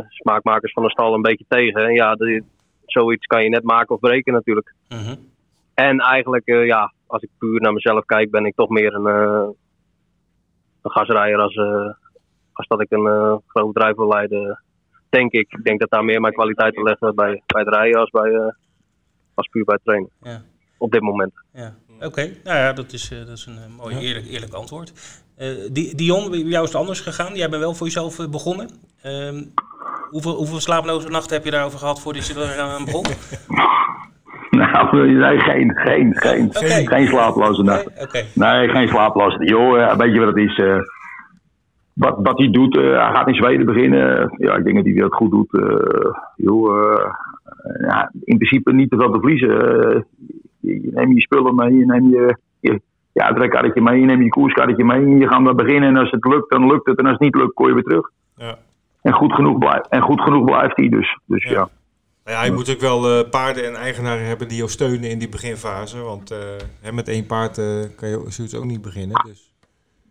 smaakmakers 0.09 0.73
van 0.73 0.83
de 0.83 0.91
stal 0.91 1.15
een 1.15 1.23
beetje 1.23 1.45
tegen. 1.49 1.85
En 1.85 1.95
ja, 1.95 2.17
zoiets 2.87 3.27
kan 3.27 3.43
je 3.43 3.49
net 3.49 3.63
maken 3.63 3.95
of 3.95 4.01
breken 4.01 4.33
natuurlijk. 4.33 4.75
-huh. 4.89 5.30
En 5.87 5.99
eigenlijk, 5.99 6.47
uh, 6.47 6.67
ja, 6.67 6.93
als 7.07 7.23
ik 7.23 7.29
puur 7.39 7.61
naar 7.61 7.73
mezelf 7.73 8.05
kijk, 8.05 8.31
ben 8.31 8.45
ik 8.45 8.55
toch 8.55 8.69
meer 8.69 8.95
een, 8.95 9.07
uh, 9.07 9.49
een 10.83 10.91
gasrijder 10.91 11.41
als, 11.41 11.55
uh, 11.55 11.93
als 12.53 12.67
dat 12.67 12.81
ik 12.81 12.91
een 12.91 13.41
groot 13.47 13.73
bedrijf 13.73 13.97
wil 13.97 14.09
leiden. 14.09 14.63
Denk 15.09 15.33
ik. 15.33 15.53
Ik 15.53 15.65
denk 15.65 15.81
dat 15.81 15.91
daar 15.91 16.05
meer 16.05 16.21
mijn 16.21 16.33
kwaliteiten 16.33 16.83
liggen 16.83 17.15
bij, 17.15 17.43
bij 17.47 17.63
het 17.63 17.75
rijden 17.75 18.01
als, 18.01 18.11
bij, 18.11 18.55
als 19.35 19.49
puur 19.49 19.65
bij 19.65 19.75
het 19.75 19.85
trainen. 19.85 20.11
Ja. 20.23 20.43
Op 20.79 20.91
dit 20.91 21.01
moment. 21.01 21.33
Ja. 21.53 21.75
Oké, 22.01 22.23
nou 22.45 22.59
ja, 22.59 22.73
dat 22.73 22.93
is, 22.93 23.09
dat 23.09 23.29
is 23.29 23.47
een 23.47 23.73
mooi 23.77 23.97
eerlijk, 23.97 24.27
eerlijk 24.27 24.53
antwoord. 24.53 24.93
Dion, 25.97 26.31
bij 26.31 26.39
jou 26.39 26.65
is 26.65 26.73
het 26.73 26.81
anders 26.81 27.01
gegaan. 27.01 27.35
Jij 27.35 27.49
bent 27.49 27.63
wel 27.63 27.75
voor 27.75 27.87
jezelf 27.87 28.31
begonnen. 28.31 28.69
Ehm, 29.03 29.45
hoeveel, 30.11 30.35
hoeveel 30.35 30.61
slaaploze 30.61 31.09
nachten 31.09 31.37
heb 31.37 31.45
je 31.45 31.51
daarover 31.51 31.79
gehad 31.79 32.01
voordat 32.01 32.27
je 32.27 32.35
er 32.35 32.59
aan 32.61 32.85
begon? 32.85 33.05
Nou, 34.61 35.13
nee, 35.13 35.39
geen, 35.39 35.77
geen, 35.77 36.15
geen, 36.15 36.51
geen 36.87 37.07
slaaploze 37.07 37.63
nacht. 37.63 38.35
Nee, 38.35 38.69
geen 38.69 38.89
slaaploze. 38.89 39.45
Joh, 39.45 39.97
weet 39.97 40.13
je 40.13 40.19
wat 40.19 40.29
het 40.29 40.37
is? 40.37 40.59
Uh, 40.59 40.79
wat, 41.93 42.19
wat 42.23 42.39
hij 42.39 42.51
doet, 42.51 42.77
uh, 42.77 42.83
hij 42.83 43.15
gaat 43.15 43.29
in 43.29 43.35
Zweden 43.35 43.67
beginnen. 43.67 44.35
Ja, 44.37 44.57
ik 44.57 44.65
denk 44.65 44.77
dat 44.77 44.85
hij 44.85 44.95
dat 44.95 45.15
goed 45.15 45.31
doet. 45.31 45.53
Uh, 45.53 46.13
joh, 46.37 47.13
ja, 47.81 48.11
in 48.25 48.37
principe 48.37 48.73
niet 48.73 48.91
te 48.91 48.97
veel 48.97 49.11
te 49.11 49.19
verliezen. 49.19 49.51
Je, 50.61 50.83
je 50.83 50.91
neemt 50.93 51.15
je 51.15 51.21
spullen 51.21 51.55
mee, 51.55 51.77
je 51.77 51.87
neemt 51.87 52.13
je, 52.13 52.37
je 52.61 52.81
ja, 53.13 53.27
het 53.27 53.39
rekkarretje 53.39 53.81
mee, 53.81 54.01
je 54.01 54.07
neemt 54.07 54.23
je 54.23 54.29
koerskarretje 54.29 54.85
mee. 54.85 55.19
Je 55.19 55.29
gaat 55.29 55.41
maar 55.41 55.55
beginnen 55.55 55.89
en 55.89 55.97
als 55.97 56.11
het 56.11 56.25
lukt, 56.25 56.51
dan 56.51 56.67
lukt 56.67 56.87
het. 56.87 56.99
En 56.99 57.05
als 57.05 57.13
het 57.13 57.23
niet 57.23 57.35
lukt, 57.35 57.55
kom 57.55 57.67
je 57.67 57.75
weer 57.75 57.83
terug. 57.83 58.11
Ja. 58.37 58.55
En, 59.03 59.13
goed 59.13 59.33
genoeg 59.33 59.59
blijft, 59.59 59.89
en 59.89 60.01
goed 60.01 60.21
genoeg 60.21 60.45
blijft 60.45 60.77
hij 60.77 60.89
dus. 60.89 61.19
Dus 61.27 61.45
ja. 61.45 61.69
Ja, 62.31 62.45
je 62.45 62.53
moet 62.53 62.71
ook 62.71 62.81
wel 62.81 63.19
uh, 63.19 63.31
paarden 63.31 63.65
en 63.67 63.75
eigenaren 63.75 64.27
hebben 64.27 64.49
die 64.49 64.57
jou 64.57 64.71
steunen 64.71 65.11
in 65.11 65.19
die 65.19 65.29
beginfase. 65.29 66.03
Want 66.03 66.33
uh, 66.33 66.93
met 66.93 67.09
één 67.09 67.27
paard 67.27 67.59
uh, 67.59 67.85
kan 67.97 68.09
je 68.09 68.25
zoiets 68.27 68.55
ook 68.55 68.65
niet 68.65 68.83
beginnen. 68.83 69.25
Dus. 69.27 69.55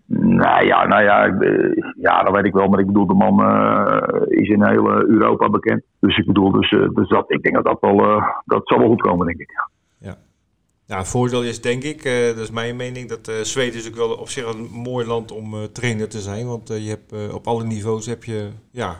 Nou 0.05 0.65
ja, 0.65 0.85
nou 0.85 1.03
ja, 1.03 1.25
ja, 2.01 2.23
dat 2.23 2.33
weet 2.33 2.45
ik 2.45 2.53
wel. 2.53 2.67
Maar 2.67 2.79
ik 2.79 2.85
bedoel, 2.85 3.05
de 3.05 3.13
man 3.13 3.35
is 4.27 4.49
in 4.49 4.63
heel 4.63 4.89
Europa 4.89 5.49
bekend. 5.49 5.83
Dus 5.99 6.17
ik 6.17 6.25
bedoel, 6.25 6.51
dus, 6.51 6.69
dus 6.69 7.09
dat, 7.09 7.31
ik 7.31 7.41
denk 7.41 7.55
dat 7.55 7.65
dat 7.65 7.77
wel, 7.79 8.21
dat 8.45 8.61
zal 8.63 8.79
wel 8.79 8.87
goed 8.87 9.01
komen, 9.01 9.25
denk 9.25 9.39
ik. 9.39 9.51
Ja. 9.99 10.17
Nou, 10.87 10.99
het 11.01 11.09
voordeel 11.09 11.43
is 11.43 11.61
denk 11.61 11.83
ik, 11.83 12.03
dat 12.03 12.37
is 12.37 12.51
mijn 12.51 12.75
mening, 12.75 13.09
dat 13.09 13.47
Zweden 13.47 13.79
is 13.79 13.87
ook 13.87 13.95
wel 13.95 14.13
op 14.13 14.29
zich 14.29 14.53
een 14.53 14.69
mooi 14.71 15.07
land 15.07 15.31
om 15.31 15.71
trainer 15.71 16.09
te 16.09 16.19
zijn. 16.19 16.47
Want 16.47 16.67
je 16.67 16.89
hebt, 16.89 17.33
op 17.33 17.47
alle 17.47 17.63
niveaus 17.63 18.05
heb 18.05 18.23
je 18.23 18.49
ja, 18.71 18.95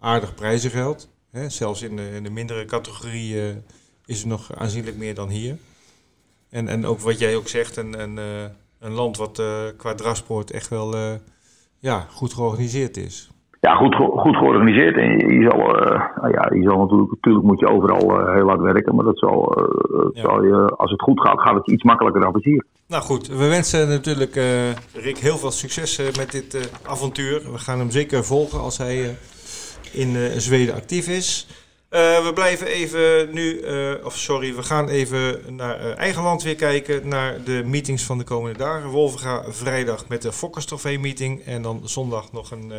aardig 0.00 0.34
prijzengeld. 0.34 1.13
Hè, 1.34 1.48
zelfs 1.48 1.82
in 1.82 1.96
de, 1.96 2.10
in 2.14 2.22
de 2.22 2.30
mindere 2.30 2.64
categorie 2.64 3.34
uh, 3.34 3.42
is 4.06 4.22
er 4.22 4.28
nog 4.28 4.54
aanzienlijk 4.54 4.96
meer 4.96 5.14
dan 5.14 5.28
hier. 5.28 5.56
En, 6.50 6.68
en 6.68 6.86
ook 6.86 7.00
wat 7.00 7.18
jij 7.18 7.36
ook 7.36 7.48
zegt, 7.48 7.76
een, 7.76 8.00
een, 8.00 8.16
uh, 8.16 8.44
een 8.78 8.92
land 8.92 9.16
wat 9.16 9.38
uh, 9.38 9.46
qua 9.76 9.94
drafsport 9.94 10.50
echt 10.50 10.68
wel 10.68 10.94
ja, 11.78 12.06
goed 12.10 12.34
georganiseerd 12.34 12.96
is. 12.96 13.30
Ja, 13.60 13.74
goed, 13.74 13.94
goed 13.94 14.36
georganiseerd. 14.36 14.96
En 14.96 15.10
je, 15.40 15.48
zal, 15.50 15.58
nou 16.20 16.30
ja, 16.30 16.50
je 16.54 16.62
zal 16.62 16.78
natuurlijk, 16.78 17.10
natuurlijk 17.10 17.44
moet 17.44 17.60
je 17.60 17.68
overal 17.68 18.32
heel 18.34 18.48
hard 18.48 18.60
werken. 18.60 18.94
Maar 18.94 19.04
dat 19.04 19.18
zal, 19.18 19.68
ja. 20.12 20.20
zal 20.22 20.44
je, 20.44 20.74
als 20.76 20.90
het 20.90 21.02
goed 21.02 21.20
gaat, 21.20 21.40
gaat 21.40 21.54
het 21.54 21.70
iets 21.70 21.82
makkelijker 21.82 22.20
dan 22.20 22.40
hier. 22.42 22.64
Nou 22.88 23.02
goed, 23.02 23.26
we 23.26 23.48
wensen 23.48 23.88
natuurlijk 23.88 24.34
Rick 24.92 25.18
heel 25.18 25.38
veel 25.38 25.50
succes 25.50 26.16
met 26.16 26.30
dit 26.30 26.70
avontuur. 26.86 27.52
We 27.52 27.58
gaan 27.58 27.78
hem 27.78 27.90
zeker 27.90 28.24
volgen 28.24 28.60
als 28.60 28.78
hij 28.78 29.16
in 29.94 30.14
uh, 30.14 30.30
Zweden 30.36 30.74
actief 30.74 31.08
is. 31.08 31.46
Uh, 31.90 32.24
we 32.24 32.32
blijven 32.34 32.66
even 32.66 33.34
nu, 33.34 33.60
uh, 33.60 34.04
of 34.04 34.18
sorry, 34.18 34.54
we 34.54 34.62
gaan 34.62 34.88
even 34.88 35.40
naar 35.56 35.96
eigen 35.96 36.22
land 36.22 36.42
weer 36.42 36.56
kijken. 36.56 37.08
Naar 37.08 37.44
de 37.44 37.62
meetings 37.64 38.02
van 38.02 38.18
de 38.18 38.24
komende 38.24 38.58
dagen. 38.58 38.88
Wolvenga 38.88 39.44
vrijdag 39.48 40.08
met 40.08 40.22
de 40.22 40.32
Fokkers 40.32 40.64
Trofee 40.64 40.98
meeting. 40.98 41.44
En 41.44 41.62
dan 41.62 41.80
zondag 41.84 42.32
nog 42.32 42.50
een 42.50 42.72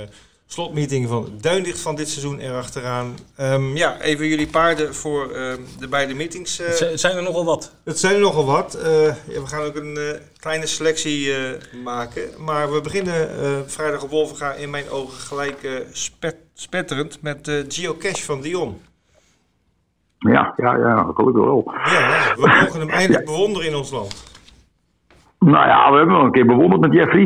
slotmeeting 0.48 1.08
van 1.08 1.30
Duindicht 1.42 1.80
van 1.80 1.96
dit 1.96 2.10
seizoen 2.10 2.40
erachteraan. 2.40 3.16
Um, 3.40 3.76
ja, 3.76 4.02
even 4.02 4.28
jullie 4.28 4.48
paarden 4.48 4.96
voor 4.96 5.32
uh, 5.32 5.54
de 5.80 5.88
beide 5.88 6.14
meetings. 6.14 6.62
Uh, 6.62 6.68
het 6.68 7.00
zijn 7.00 7.16
er 7.16 7.24
nogal 7.24 7.46
wat. 7.46 7.76
Het 7.84 8.00
zijn 8.00 8.14
er 8.14 8.20
nogal 8.20 8.46
wat. 8.46 8.78
Uh, 8.84 9.06
ja, 9.06 9.42
we 9.42 9.48
gaan 9.48 9.64
ook 9.64 9.76
een 9.76 9.98
kleine 10.38 10.68
selectie 10.68 11.34
maken. 11.84 12.22
Maar 12.38 12.72
we 12.72 12.82
beginnen 12.82 13.30
vrijdag 13.70 14.04
op 14.04 14.10
Wolvenga 14.10 14.54
in 14.54 14.70
mijn 14.70 14.90
ogen 14.90 15.20
gelijk 15.20 15.86
spet 15.92 16.36
spetterend 16.54 17.22
met 17.22 17.66
Geocache 17.68 18.24
van 18.24 18.42
Dion. 18.42 18.82
Ja, 20.18 20.54
ja, 20.58 20.78
ja, 20.78 21.12
gelukkig 21.16 21.44
wel. 21.44 21.72
Ja, 21.84 22.34
we 22.36 22.60
mogen 22.62 22.80
hem 22.80 22.90
eindelijk 22.90 23.26
bewonderen 23.26 23.68
in 23.68 23.76
ons 23.76 23.92
land. 23.92 24.24
Nou 25.40 25.68
ja, 25.68 25.92
we 25.92 25.98
hebben 25.98 26.00
hem 26.00 26.16
wel 26.16 26.26
een 26.26 26.32
keer 26.32 26.46
bewonderd 26.46 26.82
met 26.82 26.94
Jeffrey. 26.94 27.24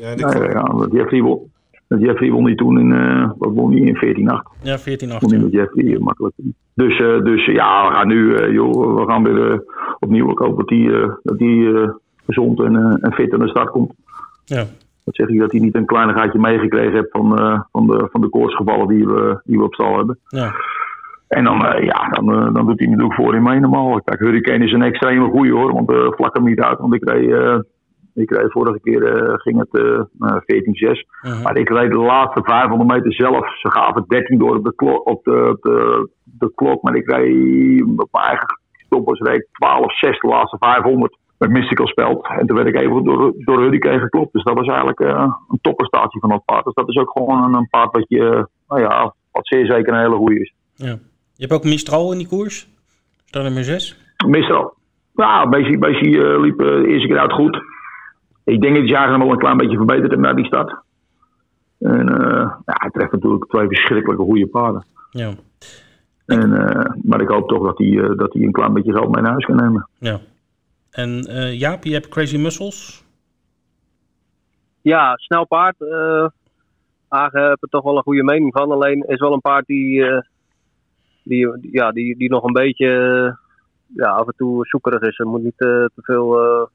Ja, 0.00 0.14
dat 0.14 0.32
Ja, 0.32 0.50
ja, 0.50 0.62
met 0.62 0.92
Jeffrey 0.92 1.20
won. 1.20 1.51
Jeffrey 1.98 2.30
won 2.30 2.44
hij 2.44 2.54
toen 2.54 2.78
in, 2.78 2.92
eh 2.92 3.30
wat 3.38 3.52
won 3.54 3.70
hij, 3.72 3.80
in 3.80 3.96
14-8. 3.96 4.62
Ja, 4.62 4.78
14 4.78 5.08
Won 5.08 5.16
8 5.16 5.30
met 5.30 5.52
Jeffrey, 5.52 5.94
eh, 5.94 5.98
makkelijk. 6.00 6.34
Dus, 6.74 7.00
eh, 7.00 7.22
dus 7.22 7.46
ja, 7.46 7.88
we 7.88 7.94
gaan 7.94 8.08
nu, 8.08 8.52
joh, 8.52 8.96
we 8.96 9.04
gaan 9.06 9.22
weer 9.22 9.64
opnieuw. 9.98 10.30
Ik 10.30 10.38
hoop 10.38 10.56
dat 10.56 10.68
hij 10.68 10.86
eh, 10.86 11.08
dat 11.22 11.38
eh, 11.38 11.88
gezond 12.26 12.60
en, 12.60 12.98
en 13.00 13.12
fit 13.12 13.32
aan 13.32 13.38
de 13.40 13.48
start 13.48 13.70
komt. 13.70 13.92
Ja, 14.44 14.64
Dat 15.04 15.14
zeg 15.14 15.28
ik 15.28 15.38
dat 15.38 15.50
hij 15.52 15.60
niet 15.60 15.74
een 15.74 15.86
kleinigheidje 15.86 16.38
meegekregen 16.38 16.92
heeft 16.92 17.10
van, 17.10 17.28
van, 17.72 17.86
de, 17.86 18.08
van 18.10 18.20
de 18.20 18.28
koortsgevallen 18.28 18.88
die 18.88 19.06
we, 19.06 19.40
die 19.44 19.58
we 19.58 19.64
op 19.64 19.74
stal 19.74 19.96
hebben. 19.96 20.18
ja, 20.28 20.52
En 21.28 21.44
dan, 21.44 21.58
ja, 21.80 22.08
dan, 22.08 22.26
dan 22.52 22.66
doet 22.66 22.78
hij 22.78 22.88
natuurlijk 22.88 23.14
voorin 23.14 23.42
mee 23.42 23.60
normaal. 23.60 24.00
Kijk, 24.00 24.20
Hurricane 24.20 24.64
is 24.64 24.72
een 24.72 24.82
extreme 24.82 25.28
goeie 25.28 25.52
hoor, 25.52 25.72
want 25.72 25.90
eh 25.90 26.12
vlak 26.12 26.34
hem 26.34 26.44
niet 26.44 26.60
uit. 26.60 26.78
Want 26.78 26.94
ik 26.94 27.08
reed, 27.08 27.64
ik 28.14 28.30
reed 28.30 28.52
vorige 28.52 28.80
keer 28.80 29.02
eh, 29.04 29.34
ging 29.34 29.58
het 29.58 29.82
eh, 29.82 29.98
eh, 30.20 30.36
14-6. 30.36 31.06
Mhm. 31.22 31.42
Maar 31.42 31.56
ik 31.56 31.68
reed 31.68 31.90
de 31.90 31.96
laatste 31.96 32.40
500 32.44 32.90
meter 32.90 33.14
zelf. 33.14 33.58
Ze 33.58 33.70
gaven 33.70 34.04
13 34.08 34.38
door 34.38 34.56
op 34.56 34.64
de, 34.64 34.74
klok, 34.74 35.08
op 35.08 35.24
de, 35.24 35.48
op 35.48 35.62
de, 35.62 36.08
de 36.24 36.52
klok. 36.54 36.82
Maar 36.82 36.94
ik 36.94 37.10
reed 37.10 37.82
op 37.82 38.08
mijn 38.10 38.24
eigen 38.24 38.46
stoppers 38.86 39.20
reed 39.20 39.46
12-6 39.46 40.20
de 40.20 40.28
laatste 40.28 40.56
500 40.60 41.16
met 41.42 41.50
Mystical 41.50 41.86
Speld. 41.86 42.26
En 42.38 42.46
toen 42.46 42.56
werd 42.56 42.68
ik 42.68 42.80
even 42.80 43.04
door, 43.04 43.32
door 43.36 43.60
Hurricane 43.60 44.00
geklopt. 44.00 44.32
Dus 44.32 44.42
dat 44.44 44.54
was 44.54 44.66
eigenlijk 44.66 45.00
eh, 45.00 45.34
een 45.48 45.58
topprestatie 45.60 46.20
van 46.20 46.28
dat 46.28 46.44
paard. 46.44 46.64
Dus 46.64 46.74
dat 46.74 46.88
is 46.88 46.96
ook 46.96 47.10
gewoon 47.10 47.44
een, 47.44 47.54
een 47.54 47.68
paard 47.70 47.92
wat 47.92 48.04
je, 48.08 48.48
nou 48.68 48.80
ja, 48.80 49.14
wat 49.30 49.46
zeer 49.46 49.66
zeker 49.66 49.92
een 49.92 50.00
hele 50.00 50.16
goeie 50.16 50.40
is. 50.40 50.54
ja. 50.74 50.98
Je 51.34 51.48
hebt 51.48 51.52
ook 51.52 51.70
Mistral 51.70 52.12
in 52.12 52.18
die 52.18 52.28
koers. 52.28 52.68
Staan 53.24 53.42
nummer 53.42 53.64
6. 53.64 53.98
Meestal. 54.26 54.74
Ja, 55.14 55.44
Messi, 55.44 55.76
Messi 55.76 56.20
liep 56.20 56.58
de 56.58 56.84
eerste 56.86 57.08
keer 57.08 57.18
uit 57.18 57.32
goed. 57.32 57.60
Ik 58.44 58.60
denk 58.60 58.76
dat 58.76 58.98
hij 58.98 59.08
nog 59.10 59.18
wel 59.18 59.32
een 59.32 59.38
klein 59.38 59.56
beetje 59.56 59.76
verbeterd 59.76 60.10
heeft 60.10 60.22
na 60.22 60.34
die 60.34 60.44
start. 60.44 60.74
En 61.78 62.08
eh, 62.08 62.50
ja, 62.64 62.74
hij 62.78 62.90
treft 62.90 63.12
natuurlijk 63.12 63.44
twee 63.50 63.66
verschrikkelijke 63.66 64.22
goede 64.22 64.46
paarden. 64.46 64.84
Ja, 65.10 65.32
En, 66.26 66.52
eh, 66.68 66.90
maar 67.02 67.20
ik 67.20 67.28
hoop 67.28 67.48
toch 67.48 67.64
dat 67.64 67.78
hij, 67.78 67.88
eh, 67.98 68.16
dat 68.16 68.32
hij 68.32 68.42
een 68.42 68.52
klein 68.52 68.72
beetje 68.72 68.92
geld 68.92 69.10
mee 69.10 69.22
naar 69.22 69.30
huis 69.30 69.44
kan 69.44 69.56
nemen. 69.56 69.88
ja. 69.98 70.20
En 70.90 71.20
eh, 71.24 71.58
Jaap, 71.58 71.84
je 71.84 71.92
hebt 71.92 72.08
Crazy 72.08 72.36
Muscles. 72.38 73.04
Ja, 74.82 75.16
snel 75.16 75.46
paard. 75.46 75.80
eh 75.80 76.26
Hagen 77.08 77.48
heb 77.48 77.62
er 77.62 77.68
toch 77.68 77.82
wel 77.82 77.96
een 77.96 78.02
goede 78.02 78.22
mening 78.22 78.52
van. 78.52 78.70
Alleen 78.70 79.04
is 79.06 79.20
wel 79.20 79.32
een 79.32 79.40
paard 79.40 79.66
die, 79.66 80.04
eh, 80.06 80.20
die, 81.24 81.70
ja, 81.72 81.92
die, 81.92 82.16
die 82.16 82.30
nog 82.30 82.44
een 82.44 82.52
beetje 82.52 82.88
ja, 83.86 84.08
af 84.10 84.26
en 84.26 84.34
toe 84.36 84.66
zoekerig 84.66 85.00
is. 85.02 85.18
Er 85.18 85.26
moet 85.26 85.42
niet 85.42 85.60
eh, 85.60 85.68
te 85.68 86.02
veel 86.02 86.38
eh, 86.40 86.66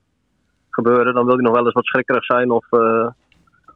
gebeuren. 0.77 1.13
Dan 1.13 1.25
wil 1.25 1.35
hij 1.35 1.43
nog 1.43 1.55
wel 1.55 1.65
eens 1.65 1.73
wat 1.73 1.85
schrikkerig 1.85 2.25
zijn 2.25 2.51
of, 2.51 2.65
eh, 2.71 3.07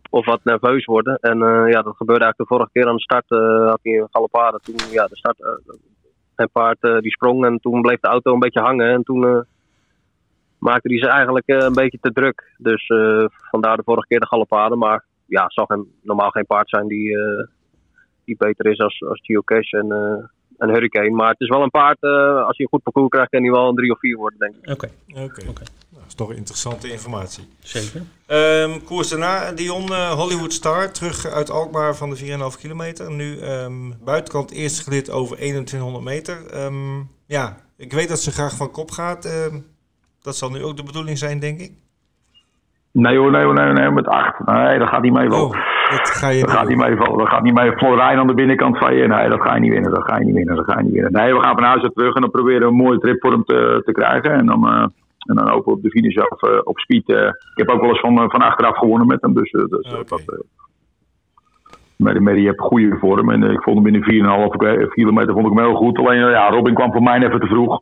of 0.10 0.26
wat 0.26 0.44
nerveus 0.44 0.86
worden. 0.86 1.16
En 1.16 1.42
eh, 1.42 1.72
ja, 1.72 1.82
dat 1.82 1.96
gebeurde 1.96 2.24
eigenlijk 2.24 2.38
de 2.38 2.56
vorige 2.56 2.70
keer 2.74 2.88
aan 2.88 2.96
de 2.96 3.02
start. 3.02 3.32
eh, 3.32 3.70
had 3.70 3.80
hij 3.84 3.94
een 3.94 4.08
galopade. 4.12 4.60
Toen, 4.64 4.76
ja, 4.92 5.08
de 5.08 5.18
start, 5.18 5.38
zijn 6.36 6.50
paard 6.52 6.82
die 6.82 7.12
sprong 7.12 7.46
en 7.46 7.60
toen 7.60 7.82
bleef 7.82 8.00
de 8.00 8.08
auto 8.08 8.34
een 8.34 8.40
beetje 8.40 8.62
hangen. 8.62 8.90
En 8.90 9.04
toen 9.04 9.46
maakte 10.58 10.90
hij 10.90 10.98
ze 10.98 11.08
eigenlijk 11.08 11.48
een 11.48 11.74
beetje 11.74 11.98
te 12.02 12.12
druk. 12.12 12.56
Dus 12.58 12.88
vandaar 13.50 13.78
de 13.78 13.84
vorige 13.86 14.08
keer 14.08 14.20
de 14.20 14.28
galopade. 14.28 14.76
Maar 14.76 15.04
ja, 15.26 15.44
het 15.44 15.54
zal 15.54 15.86
normaal 16.02 16.30
geen 16.30 16.46
paard 16.46 16.70
zijn 16.70 16.88
die, 16.88 17.18
die 18.26 18.36
beter 18.38 18.66
is 18.66 18.80
als, 18.80 19.04
als 19.08 19.22
Geocache 19.24 19.78
en, 19.78 19.88
en 20.62 20.70
Hurricane. 20.70 21.10
Maar 21.10 21.30
het 21.30 21.40
is 21.40 21.48
wel 21.48 21.62
een 21.62 21.70
paard, 21.70 21.98
eh, 22.00 22.10
als 22.46 22.58
hij 22.58 22.66
een 22.66 22.68
goed 22.72 22.84
parcours 22.84 23.10
krijgt, 23.10 23.30
kan 23.30 23.42
hij 23.42 23.52
wel 23.52 23.70
een 23.70 23.76
drie 23.76 23.92
of 23.92 24.00
vier 24.00 24.18
worden, 24.18 24.40
denk 24.40 24.56
ik. 24.62 24.70
Oké, 24.70 24.90
Oké, 25.08 25.22
Oké. 25.50 25.64
Nou, 25.90 26.04
dat 26.04 26.08
is 26.08 26.14
toch 26.16 26.32
interessante 26.34 26.92
informatie. 26.92 27.48
zeker. 27.60 28.02
Ehm, 28.26 28.80
koers 28.86 29.10
daarna, 29.10 29.52
Dion 29.52 29.90
eh, 29.92 30.10
Hollywood 30.12 30.54
Star, 30.54 30.92
terug 30.92 31.28
uit 31.28 31.50
Alkmaar 31.52 31.96
van 31.96 32.10
de 32.10 32.16
4,5 32.16 32.58
kilometer. 32.60 33.12
Nu 33.12 33.40
ehm, 33.40 33.92
buitenkant 34.04 34.52
eerste 34.52 34.84
gelid 34.84 35.12
over 35.12 35.36
2100 35.36 36.04
meter. 36.04 36.38
Ehm, 36.52 36.98
ja, 37.26 37.56
ik 37.78 37.94
weet 37.94 38.10
dat 38.10 38.20
ze 38.20 38.32
graag 38.32 38.56
van 38.56 38.72
kop 38.72 38.92
gaat. 38.92 39.26
Ehm, 39.26 39.60
dat 40.22 40.36
zal 40.36 40.50
nu 40.50 40.64
ook 40.64 40.78
de 40.78 40.84
bedoeling 40.84 41.18
zijn, 41.18 41.40
denk 41.40 41.60
ik. 41.60 41.72
Nee 42.92 43.18
hoor, 43.18 43.32
nee 43.32 43.44
hoor, 43.44 43.54
nee, 43.54 43.74
nee, 43.74 43.92
met 43.92 44.08
acht. 44.08 44.46
Nee, 44.46 44.80
dat 44.80 44.88
gaat 44.88 45.02
niet 45.02 45.14
meevallen. 45.14 45.46
Oh, 45.46 45.56
dat 45.98 46.10
ga 46.10 46.30
je 46.30 46.42
Dat 46.42 46.52
gaat 46.52 46.68
niet 46.68 46.78
meevallen. 46.78 47.18
Dat 47.18 47.28
gaat 47.30 47.44
niet 47.44 47.54
mee. 47.54 47.72
Florijn 47.78 48.18
aan 48.20 48.28
de 48.28 48.34
binnenkant 48.34 48.78
van 48.78 48.96
je. 48.96 49.08
Nee, 49.08 49.30
dat 49.30 49.42
ga 49.42 49.54
je 49.56 49.60
niet 49.60 49.72
winnen. 49.72 49.92
Dat 49.92 50.04
ga 50.04 50.18
je 50.18 50.26
niet 50.26 50.34
winnen. 50.36 50.56
Dat 50.56 50.66
ga 50.66 50.78
je 50.78 50.84
niet 50.84 50.94
winnen. 50.94 51.12
Nee, 51.12 51.34
we 51.34 51.42
gaan 51.44 51.56
van 51.56 51.64
huis 51.64 51.84
uit 51.84 51.96
terug 51.96 52.16
en 52.16 52.22
dan 52.22 52.32
proberen 52.32 52.62
we 52.62 52.68
een 52.68 52.74
mooie 52.76 53.00
trip 53.00 53.22
voor 53.22 53.32
hem 53.32 53.44
te, 53.44 53.82
te 53.86 53.92
krijgen. 53.92 54.32
En 54.32 54.46
dan, 54.46 54.68
eh, 54.68 54.82
en 55.28 55.36
dan 55.36 55.50
hopen 55.50 55.66
we 55.72 55.78
op 55.78 55.82
de 55.84 55.90
finish 55.90 56.18
af 56.18 56.42
eh, 56.44 56.60
op 56.64 56.80
speed. 56.80 57.10
eh. 57.10 57.26
ik 57.28 57.34
heb 57.56 57.70
ook 57.70 57.82
wel 57.82 57.90
eens 57.90 58.00
van, 58.00 58.16
van 58.32 58.42
achteraf 58.42 58.78
gewonnen 58.78 59.08
met 59.08 59.22
hem. 59.22 59.34
Dus, 59.34 59.52
dus 59.52 59.68
eh, 59.92 60.00
Oké. 60.00 60.04
dat, 60.26 60.44
Mary, 61.96 62.20
Mary 62.20 62.44
heeft 62.44 62.60
goede 62.60 62.98
vorm. 63.00 63.32
En 63.32 63.44
ik 63.44 63.62
vond 63.62 63.78
hem 63.78 63.88
in 63.88 64.02
de 64.02 64.04
4,5 64.52 64.58
ki- 64.58 64.88
kilometer 64.88 65.34
vond 65.34 65.48
ik 65.48 65.54
hem 65.54 65.66
heel 65.66 65.76
goed. 65.76 65.98
Alleen 65.98 66.18
ja, 66.30 66.50
Robin 66.50 66.74
kwam 66.74 66.92
voor 66.92 67.04
mij 67.04 67.24
even 67.24 67.40
te 67.40 67.48
vroeg. 67.48 67.82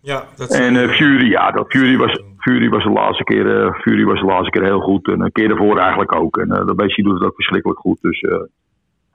Ja, 0.00 0.22
dat 0.36 0.50
En 0.50 0.76
eh, 0.76 0.88
Fury, 0.88 1.30
ja, 1.30 1.50
dat 1.50 1.64
Fury 1.68 1.96
was, 1.96 2.20
Fury 2.42 2.68
was 2.68 2.84
de 2.84 2.90
laatste 2.90 3.24
keer, 3.24 3.46
eh, 3.64 3.74
Fury 3.74 4.04
was 4.04 4.20
de 4.20 4.26
laatste 4.26 4.50
keer 4.50 4.64
heel 4.64 4.80
goed. 4.80 5.06
En 5.08 5.20
een 5.20 5.32
keer 5.32 5.48
daarvoor 5.48 5.78
eigenlijk 5.78 6.14
ook. 6.14 6.36
En 6.36 6.50
eh 6.50 6.66
de 6.66 6.74
beestje 6.74 7.02
doet 7.02 7.14
het 7.14 7.22
ook 7.22 7.34
verschrikkelijk 7.34 7.80
goed. 7.80 7.98
Dus 8.00 8.20
eh, 8.20 8.42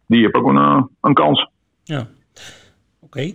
die 0.08 0.22
heeft 0.22 0.36
ook 0.36 0.48
een, 0.48 0.58
eh, 0.58 0.84
een 1.02 1.14
kans. 1.14 1.50
Ja, 1.84 2.08
oké. 3.02 3.32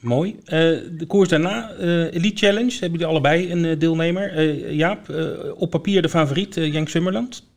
Mooi. 0.00 0.36
Eh, 0.44 0.58
de 0.98 1.04
koers 1.06 1.28
daarna, 1.28 1.70
eh, 1.70 2.14
Elite 2.14 2.46
Challenge, 2.46 2.76
hebben 2.80 2.98
jullie 2.98 3.06
allebei 3.06 3.52
een 3.52 3.64
eh, 3.64 3.78
deelnemer. 3.78 4.32
Eh, 4.32 4.72
Jaap, 4.72 5.08
eh, 5.08 5.60
op 5.60 5.70
papier 5.70 6.02
de 6.02 6.08
favoriet, 6.08 6.56
uh, 6.56 6.72
Jank 6.72 6.88
Summerland. 6.88 7.54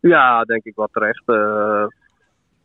Ja, 0.00 0.44
denk 0.44 0.64
ik 0.64 0.74
wel 0.74 0.88
terecht. 0.92 1.22
Eh, 1.26 1.86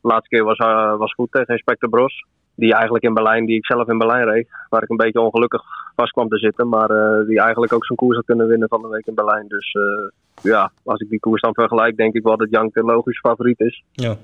de 0.01 0.07
laatste 0.07 0.29
keer 0.29 0.43
was, 0.43 0.57
eh, 0.57 0.97
was 0.97 1.13
goed 1.13 1.31
tegen 1.31 1.53
Inspector 1.53 1.89
Bros. 1.89 2.25
Die 2.59 2.73
eigenlijk 2.73 3.03
in 3.03 3.13
Berlijn, 3.13 3.45
die 3.45 3.55
ik 3.55 3.65
zelf 3.65 3.87
in 3.87 3.97
Berlijn 3.97 4.25
reed. 4.25 4.47
Waar 4.69 4.83
ik 4.83 4.89
een 4.89 4.97
beetje 4.97 5.21
ongelukkig 5.21 5.63
vast 5.95 6.11
kwam 6.11 6.27
te 6.27 6.37
zitten. 6.37 6.69
Maar 6.69 6.89
eh, 6.89 7.27
die 7.27 7.39
eigenlijk 7.39 7.73
ook 7.73 7.85
zijn 7.85 7.97
koers 7.97 8.15
had 8.15 8.25
kunnen 8.25 8.47
winnen 8.47 8.67
van 8.67 8.81
de 8.81 8.87
week 8.87 9.05
in 9.05 9.15
Berlijn. 9.15 9.47
Dus 9.47 9.71
eh, 9.71 10.51
ja, 10.51 10.71
als 10.83 10.99
ik 10.99 11.09
die 11.09 11.19
koers 11.19 11.41
dan 11.41 11.53
vergelijk, 11.53 11.97
denk 11.97 12.13
ik 12.13 12.23
wel 12.23 12.37
dat 12.37 12.49
Jank 12.49 12.73
de 12.73 12.83
logische 12.83 13.27
favoriet 13.27 13.59
is. 13.59 13.83
Ja, 13.91 14.15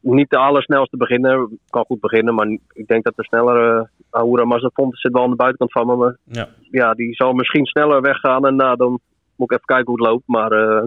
Niet 0.00 0.30
de 0.30 0.36
allersnelste 0.36 0.96
beginner. 0.96 1.48
Kan 1.70 1.84
goed 1.84 2.00
beginnen, 2.00 2.34
maar 2.34 2.46
ik 2.72 2.86
denk 2.86 3.04
dat 3.04 3.16
de 3.16 3.24
snellere 3.24 3.88
Ahura 4.10 4.44
Mazda-Font 4.44 4.98
zit 4.98 5.12
wel 5.12 5.22
aan 5.22 5.30
de 5.30 5.36
buitenkant 5.36 5.72
van 5.72 5.86
me. 5.86 5.96
Maar 5.96 6.16
ja, 6.24 6.48
ja, 6.70 6.94
die 6.94 7.14
zal 7.14 7.32
misschien 7.32 7.66
sneller 7.66 8.00
weggaan. 8.00 8.46
En 8.46 8.56
nou, 8.56 8.76
dan 8.76 9.00
moet 9.36 9.50
ik 9.50 9.52
even 9.52 9.66
kijken 9.66 9.86
hoe 9.86 10.02
het 10.02 10.10
loopt. 10.10 10.26
Maar 10.26 10.52
eh, 10.52 10.84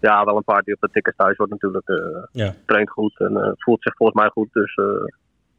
ja, 0.00 0.24
wel 0.24 0.36
een 0.36 0.44
paard 0.44 0.64
die 0.64 0.74
op 0.74 0.80
de 0.80 0.88
tickets 0.92 1.16
thuis 1.16 1.36
wordt 1.36 1.52
natuurlijk. 1.52 1.88
eh 1.88 1.96
ja. 2.32 2.54
traint 2.66 2.90
goed 2.90 3.20
en 3.20 3.36
eh, 3.36 3.50
voelt 3.54 3.82
zich 3.82 3.96
volgens 3.96 4.18
mij 4.20 4.28
goed. 4.30 4.48
Dus 4.52 4.74
eh, 4.74 4.84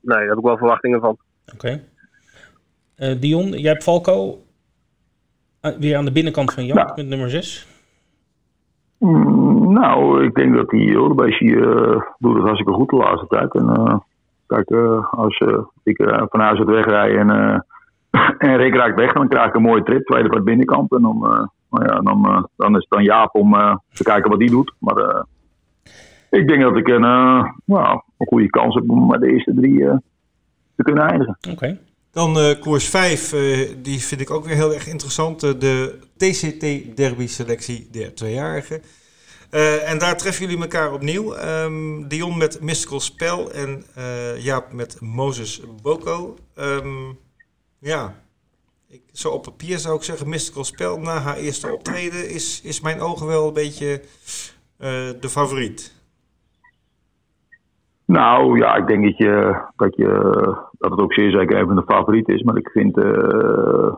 nee, 0.02 0.18
daar 0.18 0.28
heb 0.28 0.38
ik 0.38 0.44
wel 0.44 0.58
verwachtingen 0.58 1.00
van. 1.00 1.18
Oké. 1.54 1.82
Eh, 2.96 3.20
Dion, 3.20 3.48
jij 3.50 3.72
hebt 3.72 3.84
Falco 3.84 4.42
weer 5.80 5.98
aan 5.98 6.06
de 6.06 6.12
binnenkant 6.12 6.54
van 6.54 6.66
Jank 6.66 6.80
Ja. 6.80 6.94
met 6.96 7.08
nummer 7.08 7.30
6. 7.30 7.68
Mm, 8.98 9.74
nou, 9.74 10.24
ik 10.24 10.36
denk 10.36 10.56
dat 10.56 10.70
die 10.70 10.98
hoor, 10.98 11.16
beestje 11.16 11.56
eh, 11.56 12.02
doet 12.18 12.34
het 12.36 12.44
hartstikke 12.44 12.74
goed 12.74 12.90
de 12.90 12.96
laatste 12.96 13.28
tijd. 13.28 13.54
En 13.54 13.70
eh, 13.70 13.98
kijk, 14.48 14.70
eh, 14.70 15.14
als 15.14 15.44
ik 15.84 16.04
van 16.30 16.40
huis 16.40 16.60
uit 16.60 16.68
wegrij 16.68 17.18
en, 17.18 17.30
eh, 17.30 17.60
en 18.50 18.58
Rick 18.58 18.76
raakt 18.76 19.00
weg, 19.00 19.14
dan 19.14 19.28
krijg 19.28 19.48
ik 19.48 19.56
een 19.56 19.62
mooie 19.62 19.84
trip. 19.84 20.06
Tweede 20.06 20.28
van 20.28 20.38
de 20.38 20.44
binnenkant. 20.44 20.92
En 20.92 21.02
dan, 21.02 21.50
nou 21.70 21.86
ja, 21.86 22.00
dan, 22.00 22.26
eh, 22.26 22.44
dan 22.58 22.76
is 22.76 22.82
het 22.82 22.90
dan 22.90 23.04
Jaap 23.04 23.36
om 23.36 23.56
eh, 23.56 23.76
te 23.94 24.04
kijken 24.04 24.30
wat 24.30 24.40
die 24.40 24.50
doet. 24.50 24.74
Maar 24.80 24.98
eh, 24.98 25.24
ik 26.30 26.48
denk 26.48 26.62
dat 26.62 26.78
ik 26.78 26.88
een, 26.88 27.02
nou, 27.66 28.02
een 28.18 28.28
goede 28.28 28.50
kans 28.50 28.76
heb 28.76 28.90
om 28.90 29.08
met 29.08 29.22
de 29.22 29.32
eerste 29.32 29.54
drie 29.54 29.88
eh, 29.88 29.98
te 30.76 30.84
kunnen 30.84 31.08
eindigen. 31.08 31.38
Oké. 31.52 31.80
Dan 32.12 32.38
eh, 32.40 32.60
koers 32.60 32.90
5, 32.90 33.34
eh, 33.34 33.70
die 33.82 34.00
vind 34.00 34.22
ik 34.22 34.32
ook 34.32 34.46
weer 34.46 34.56
heel 34.56 34.74
erg 34.74 34.88
interessant. 34.88 35.40
de 35.40 36.00
TCT 36.18 36.96
Derby 36.98 37.28
selectie 37.28 37.88
der 37.92 38.16
tweejarigen. 38.16 38.82
Eh, 39.50 39.90
en 39.90 39.98
daar 39.98 40.18
treffen 40.18 40.46
jullie 40.46 40.62
elkaar 40.62 40.94
opnieuw. 40.94 41.34
Ehm, 41.34 42.08
Dion 42.08 42.38
met 42.38 42.62
Mystical 42.62 43.00
Spell 43.00 43.46
en 43.46 43.84
eh, 43.96 44.44
Jaap 44.44 44.74
met 44.74 45.02
Moses 45.02 45.62
Boko. 45.82 46.36
Ehm, 46.56 47.14
ja, 47.80 48.14
ik, 48.90 49.02
zo 49.12 49.30
op 49.30 49.44
papier 49.44 49.78
zou 49.78 49.96
ik 49.96 50.04
zeggen 50.04 50.30
Mystical 50.30 50.64
Spell 50.64 50.98
na 50.98 51.20
haar 51.20 51.36
eerste 51.36 51.74
optreden 51.74 52.30
is, 52.30 52.62
is 52.62 52.82
mijn 52.82 53.00
ogen 53.00 53.28
wel 53.28 53.48
een 53.48 53.54
beetje 53.54 54.02
eh, 54.78 55.10
de 55.20 55.30
favoriet. 55.30 55.96
Nou 58.06 58.58
ja, 58.58 58.76
ik 58.76 58.88
denk 58.88 59.04
dat, 59.04 59.18
je, 59.18 59.62
dat, 59.76 59.96
je, 59.96 60.08
dat 60.72 60.92
het 60.92 61.00
ook 61.00 61.14
zeer 61.14 61.32
zeker 61.32 61.60
een 61.60 61.68
van 61.68 61.76
de 61.76 61.84
favorieten 61.88 62.34
is. 62.34 62.44
Maar 62.44 62.58
ik 62.58 62.70
vind. 62.70 62.98
eh 62.98 63.96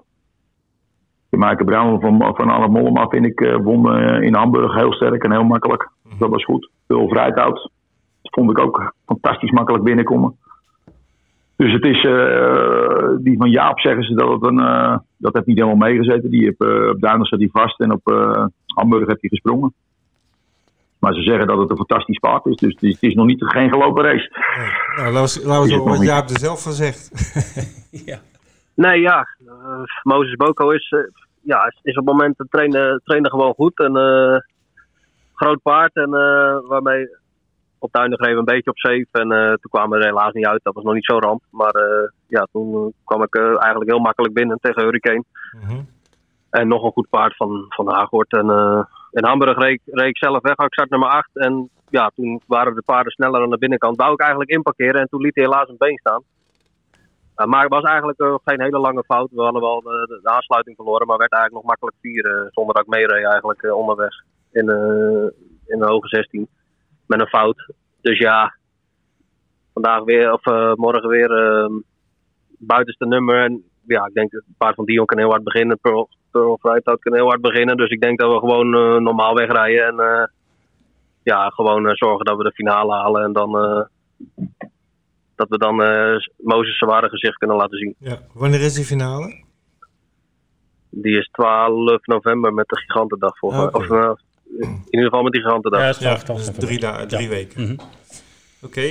Maaike 1.39 1.63
Brown 1.63 1.99
van, 1.99 2.35
van 2.35 2.49
Anne 2.49 2.67
Mollema 2.67 3.07
vind 3.07 3.25
ik 3.25 3.41
eh, 3.41 3.55
won 3.63 3.97
in 4.21 4.35
Hamburg 4.35 4.73
heel 4.75 4.93
sterk 4.93 5.23
en 5.23 5.31
heel 5.31 5.43
makkelijk. 5.43 5.89
Dat 6.17 6.29
was 6.29 6.43
goed. 6.43 6.69
Veel 6.87 7.07
vrijheid. 7.07 7.69
vond 8.21 8.49
ik 8.51 8.59
ook 8.59 8.93
fantastisch 9.05 9.51
makkelijk 9.51 9.83
binnenkomen. 9.83 10.37
Dus 11.59 11.73
het 11.73 11.83
is, 11.83 12.03
eh, 12.03 13.07
die 13.17 13.37
van 13.37 13.49
Jaap 13.49 13.79
zeggen 13.79 14.03
ze 14.03 14.13
dat 14.13 14.31
het 14.31 14.43
een, 14.43 14.59
eh, 14.59 14.97
dat 15.17 15.33
heeft 15.33 15.45
niet 15.45 15.57
helemaal 15.57 15.89
meegezeten. 15.89 16.29
Die 16.29 16.45
heb, 16.45 16.61
eh, 16.61 16.89
op 16.89 17.01
Duinen 17.01 17.25
zat 17.25 17.39
hij 17.39 17.49
vast 17.51 17.79
en 17.79 17.91
op 17.91 18.07
eh, 18.07 18.45
Hamburg 18.65 19.07
heeft 19.07 19.21
hij 19.21 19.29
gesprongen. 19.29 19.73
Maar 20.99 21.13
ze 21.13 21.21
zeggen 21.21 21.47
dat 21.47 21.57
het 21.57 21.69
een 21.69 21.77
fantastisch 21.77 22.19
paard 22.19 22.45
is, 22.45 22.55
dus 22.55 22.73
het 22.73 22.83
is, 22.83 22.93
het 22.93 23.03
is 23.03 23.13
nog 23.13 23.25
niet 23.25 23.43
geen 23.43 23.69
gelopen 23.69 24.03
race. 24.03 24.31
Nou, 24.95 25.13
laten 25.13 25.41
we, 25.43 25.49
het 25.49 25.71
horen 25.71 25.97
wat? 25.97 26.03
Jaap 26.03 26.29
er 26.29 26.39
zelf 26.39 26.63
van 26.63 26.71
zegt. 26.71 27.11
ja. 28.11 28.19
Nee, 28.73 29.01
ja. 29.01 29.27
eh, 29.47 29.83
Moses 30.03 30.35
Boko 30.35 30.69
is, 30.69 30.95
ja, 31.41 31.65
is, 31.65 31.79
is 31.81 31.97
op 31.97 32.05
het 32.05 32.15
moment 32.15 32.37
het 32.37 32.51
trainen, 32.51 33.01
trainen 33.03 33.31
gewoon 33.31 33.53
goed. 33.53 33.79
En, 33.79 33.95
eh, 33.95 34.37
groot 35.33 35.61
paard. 35.61 35.95
En 35.95 36.13
eh, 36.13 36.57
waarmee 36.67 37.07
op 37.79 37.91
Duinen 37.91 38.17
greven 38.17 38.37
een 38.37 38.45
beetje 38.45 38.69
op 38.69 38.77
safe. 38.77 39.07
En 39.11 39.31
eh, 39.31 39.47
toen 39.47 39.71
kwamen 39.71 39.97
we 39.97 40.03
er 40.03 40.09
helaas 40.11 40.33
niet 40.33 40.45
uit. 40.45 40.63
Dat 40.63 40.73
was 40.73 40.83
nog 40.83 40.93
niet 40.93 41.05
zo 41.05 41.17
ramp. 41.17 41.41
Maar 41.49 41.71
eh, 41.71 42.09
ja, 42.27 42.47
toen 42.51 42.73
eh, 42.73 42.91
kwam 43.03 43.23
ik 43.23 43.35
eigenlijk 43.35 43.89
heel 43.89 43.99
makkelijk 43.99 44.33
binnen 44.33 44.57
tegen 44.61 44.83
Hurricane. 44.83 45.23
Mhm. 45.61 45.81
En 46.49 46.67
nog 46.67 46.83
een 46.83 46.91
goed 46.91 47.09
paard 47.09 47.35
van, 47.35 47.65
van 47.69 47.93
Haaghoort. 47.93 48.31
En 48.31 48.47
in 49.11 49.25
Hamburg 49.25 49.57
reed, 49.57 49.81
reed 49.85 50.09
ik 50.09 50.17
zelf 50.17 50.41
weg. 50.41 50.55
Ik 50.57 50.73
zat 50.73 50.89
nummer 50.89 51.09
8. 51.09 51.29
En 51.33 51.69
ja, 51.89 52.11
toen 52.15 52.41
waren 52.47 52.75
de 52.75 52.83
paarden 52.85 53.11
sneller 53.11 53.41
aan 53.41 53.49
de 53.49 53.57
binnenkant. 53.57 53.97
Wou 53.97 54.13
ik 54.13 54.19
eigenlijk 54.19 54.49
inparkeren. 54.49 55.01
En 55.01 55.07
toen 55.09 55.21
liet 55.21 55.35
hij 55.35 55.43
helaas 55.43 55.69
een 55.69 55.77
been 55.77 55.97
staan. 55.97 56.23
Maar 57.35 57.61
het 57.61 57.73
was 57.73 57.83
eigenlijk 57.83 58.39
geen 58.43 58.61
hele 58.61 58.79
lange 58.79 59.03
fout. 59.03 59.29
We 59.31 59.41
hadden 59.41 59.61
wel 59.61 59.81
de, 59.81 60.05
de, 60.07 60.19
de 60.23 60.29
aansluiting 60.29 60.75
verloren. 60.75 61.07
Maar 61.07 61.17
werd 61.17 61.31
eigenlijk 61.31 61.61
nog 61.63 61.71
makkelijk 61.71 61.97
vier. 62.01 62.49
zonder 62.51 62.75
dat 62.75 62.83
ik 62.83 62.89
meereed 62.89 63.25
eigenlijk 63.25 63.73
onderweg. 63.73 64.13
In, 64.51 64.65
in 65.65 65.79
de 65.79 65.85
hoge 65.85 66.07
16. 66.07 66.47
Met 67.09 67.19
een 67.19 67.27
fout. 67.27 67.73
Dus 68.01 68.17
ja. 68.19 68.55
Vandaag 69.73 70.03
weer. 70.03 70.33
Of 70.33 70.45
eh, 70.45 70.73
morgen 70.73 71.09
weer. 71.09 71.31
eh, 71.31 71.69
buitenste 72.57 73.05
nummer. 73.05 73.43
En 73.43 73.63
ja, 73.87 74.05
ik 74.05 74.13
denk 74.13 74.31
het 74.31 74.43
paard 74.57 74.75
van 74.75 74.85
Dion 74.85 75.05
kan 75.05 75.17
heel 75.17 75.29
hard 75.29 75.43
beginnen. 75.43 75.79
Pearl, 75.79 76.09
Pearl 76.31 76.57
kan 76.81 77.13
heel 77.13 77.27
hard 77.27 77.41
beginnen. 77.41 77.77
Dus 77.77 77.89
ik 77.89 78.01
denk 78.01 78.19
dat 78.19 78.33
we 78.33 78.39
gewoon 78.39 78.73
eh, 78.75 78.95
normaal 78.95 79.35
wegrijden. 79.35 79.85
En 79.87 79.99
eh, 79.99 80.27
ja, 81.23 81.49
gewoon 81.49 81.95
zorgen 81.95 82.25
dat 82.25 82.37
we 82.37 82.43
de 82.43 82.51
finale 82.51 82.93
halen. 82.93 83.23
En 83.23 83.33
dan 83.33 83.51
dat 85.35 85.49
we 85.49 85.57
dan 85.57 85.83
eh 85.83 86.15
Mozes 86.37 86.77
zijn 86.77 86.89
ware 86.89 87.09
gezicht 87.09 87.37
kunnen 87.37 87.57
laten 87.57 87.77
zien. 87.77 87.95
Ja. 87.99 88.17
Wanneer 88.33 88.61
is 88.61 88.73
die 88.73 88.85
finale? 88.85 89.43
Die 90.89 91.17
is 91.17 91.29
12 91.31 92.05
november 92.05 92.53
met 92.53 92.67
de 92.67 92.77
gigantendag 92.77 93.37
volgens 93.37 93.61
mij. 93.61 93.83
Oké. 93.83 94.09
Of 94.09 94.19
in 94.57 94.83
ieder 94.89 95.05
geval 95.09 95.23
met 95.23 95.31
die 95.33 95.41
gigantendag. 95.41 95.79
Ja, 95.81 95.87
het 95.87 95.95
is 95.95 96.01
Ja, 96.01 96.19
vanaf- 96.19 96.37
dus 96.37 96.45
vanaf- 96.45 96.59
drie, 96.63 96.79
da- 96.79 97.05
drie 97.05 97.21
Ja. 97.23 97.29
weken. 97.29 97.61
Mhm. 97.63 97.75
Oké. 98.61 98.89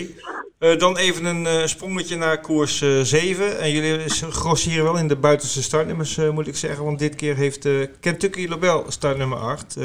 Eh, 0.59 0.77
dan 0.79 0.97
even 0.97 1.25
een 1.25 1.47
eh, 1.47 1.65
sprongetje 1.67 2.17
naar 2.17 2.41
koers 2.41 2.83
eh 2.83 3.01
7. 3.01 3.59
En 3.61 3.71
jullie 3.71 4.09
grossieren 4.31 4.85
wel 4.85 4.99
in 4.99 5.09
de 5.09 5.17
buitenste 5.17 5.63
startnummers, 5.63 6.19
eh, 6.19 6.31
moet 6.31 6.47
ik 6.47 6.57
zeggen. 6.57 6.85
Want 6.85 6.99
dit 6.99 7.15
keer 7.15 7.37
heeft 7.37 7.65
eh, 7.65 7.73
Kentucky 8.01 8.47
Lobel 8.49 8.85
startnummer 8.89 9.39
8 9.39 9.77
eh, 9.77 9.85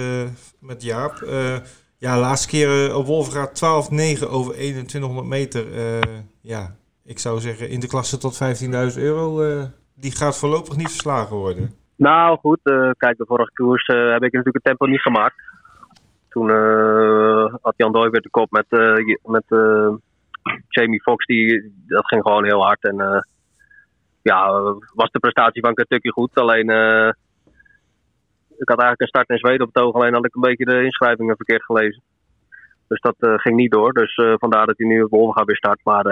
met 0.60 0.84
Jaap. 0.84 1.14
Eh, 1.22 1.56
ja, 1.98 2.20
laatste 2.20 2.48
keer 2.48 2.90
eh, 2.90 2.98
op 2.98 3.06
Wolvergaat 3.06 3.56
12-9 3.56 4.30
over 4.30 4.54
2100 4.54 5.28
meter. 5.28 5.74
Eh, 5.74 6.00
ja, 6.42 6.76
ik 7.06 7.20
zou 7.20 7.40
zeggen 7.40 7.70
in 7.70 7.80
de 7.80 7.88
klasse 7.88 8.18
tot 8.18 8.36
15.000 8.38 8.98
euro. 9.04 9.42
eh, 9.42 9.64
die 9.96 10.12
gaat 10.12 10.38
voorlopig 10.38 10.76
niet 10.76 10.90
verslagen 10.90 11.36
worden. 11.36 11.74
Nou 11.96 12.38
goed, 12.40 12.60
eh, 12.64 12.90
kijk, 12.98 13.18
de 13.18 13.26
vorige 13.28 13.52
koers 13.54 13.86
eh, 13.86 13.96
heb 13.96 14.16
ik 14.24 14.32
natuurlijk 14.34 14.54
het 14.56 14.64
tempo 14.64 14.86
niet 14.86 15.02
gemaakt. 15.02 15.36
Toen 16.34 16.50
eh, 16.50 17.54
had 17.62 17.74
Jan 17.78 17.92
Dooy 17.92 18.10
weer 18.10 18.22
de 18.22 18.30
kop 18.30 18.52
met, 18.52 18.66
eh, 18.70 19.16
met 19.24 19.44
eh, 19.48 19.94
Jamie 20.68 21.02
Foxx. 21.02 21.26
Die, 21.26 21.74
dat 21.88 22.08
ging 22.08 22.22
gewoon 22.22 22.46
heel 22.46 22.64
hard. 22.64 22.84
En 22.84 23.26
ja, 24.22 24.52
was 24.94 25.12
de 25.12 25.20
prestatie 25.20 25.62
van 25.62 25.74
Kentucky 25.74 26.10
goed. 26.10 26.36
Alleen, 26.36 26.70
ik 28.58 28.70
had 28.70 28.80
eigenlijk 28.80 29.02
een 29.02 29.08
start 29.08 29.30
in 29.30 29.38
Zweden 29.38 29.68
op 29.68 29.74
het 29.74 29.84
oog. 29.84 29.94
Alleen 29.96 30.14
had 30.14 30.26
ik 30.26 30.36
een 30.36 30.42
beetje 30.42 30.66
de 30.66 30.84
inschrijvingen 30.84 31.36
verkeerd 31.36 31.64
gelezen. 31.64 32.02
Dus 32.88 33.02
dat 33.02 33.16
ging 33.20 33.56
niet 33.56 33.72
door. 33.72 33.94
Dus 33.94 34.14
vandaar 34.40 34.66
dat 34.66 34.78
hij 34.78 34.88
nu 34.88 35.02
op 35.02 35.10
Wolverga 35.10 35.44
weer 35.44 35.56
start. 35.56 35.80
Maar 35.84 36.06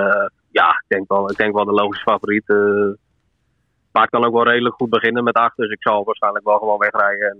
ja, 0.52 0.70
ik 0.70 0.86
denk, 0.88 1.08
wel, 1.08 1.30
ik 1.30 1.38
denk 1.38 1.56
wel 1.56 1.66
de 1.66 1.72
logische 1.72 2.10
favoriet. 2.10 2.50
eh 2.50 2.92
paard 3.92 4.10
kan 4.10 4.26
ook 4.26 4.34
wel 4.34 4.48
redelijk 4.48 4.76
goed 4.76 4.90
beginnen 4.90 5.24
met 5.24 5.36
acht. 5.36 5.58
Dus 5.58 5.70
ik 5.70 5.82
zal 5.82 6.04
waarschijnlijk 6.04 6.46
wel 6.46 6.58
gewoon 6.58 6.78
wegrijden. 6.78 7.30
En 7.30 7.40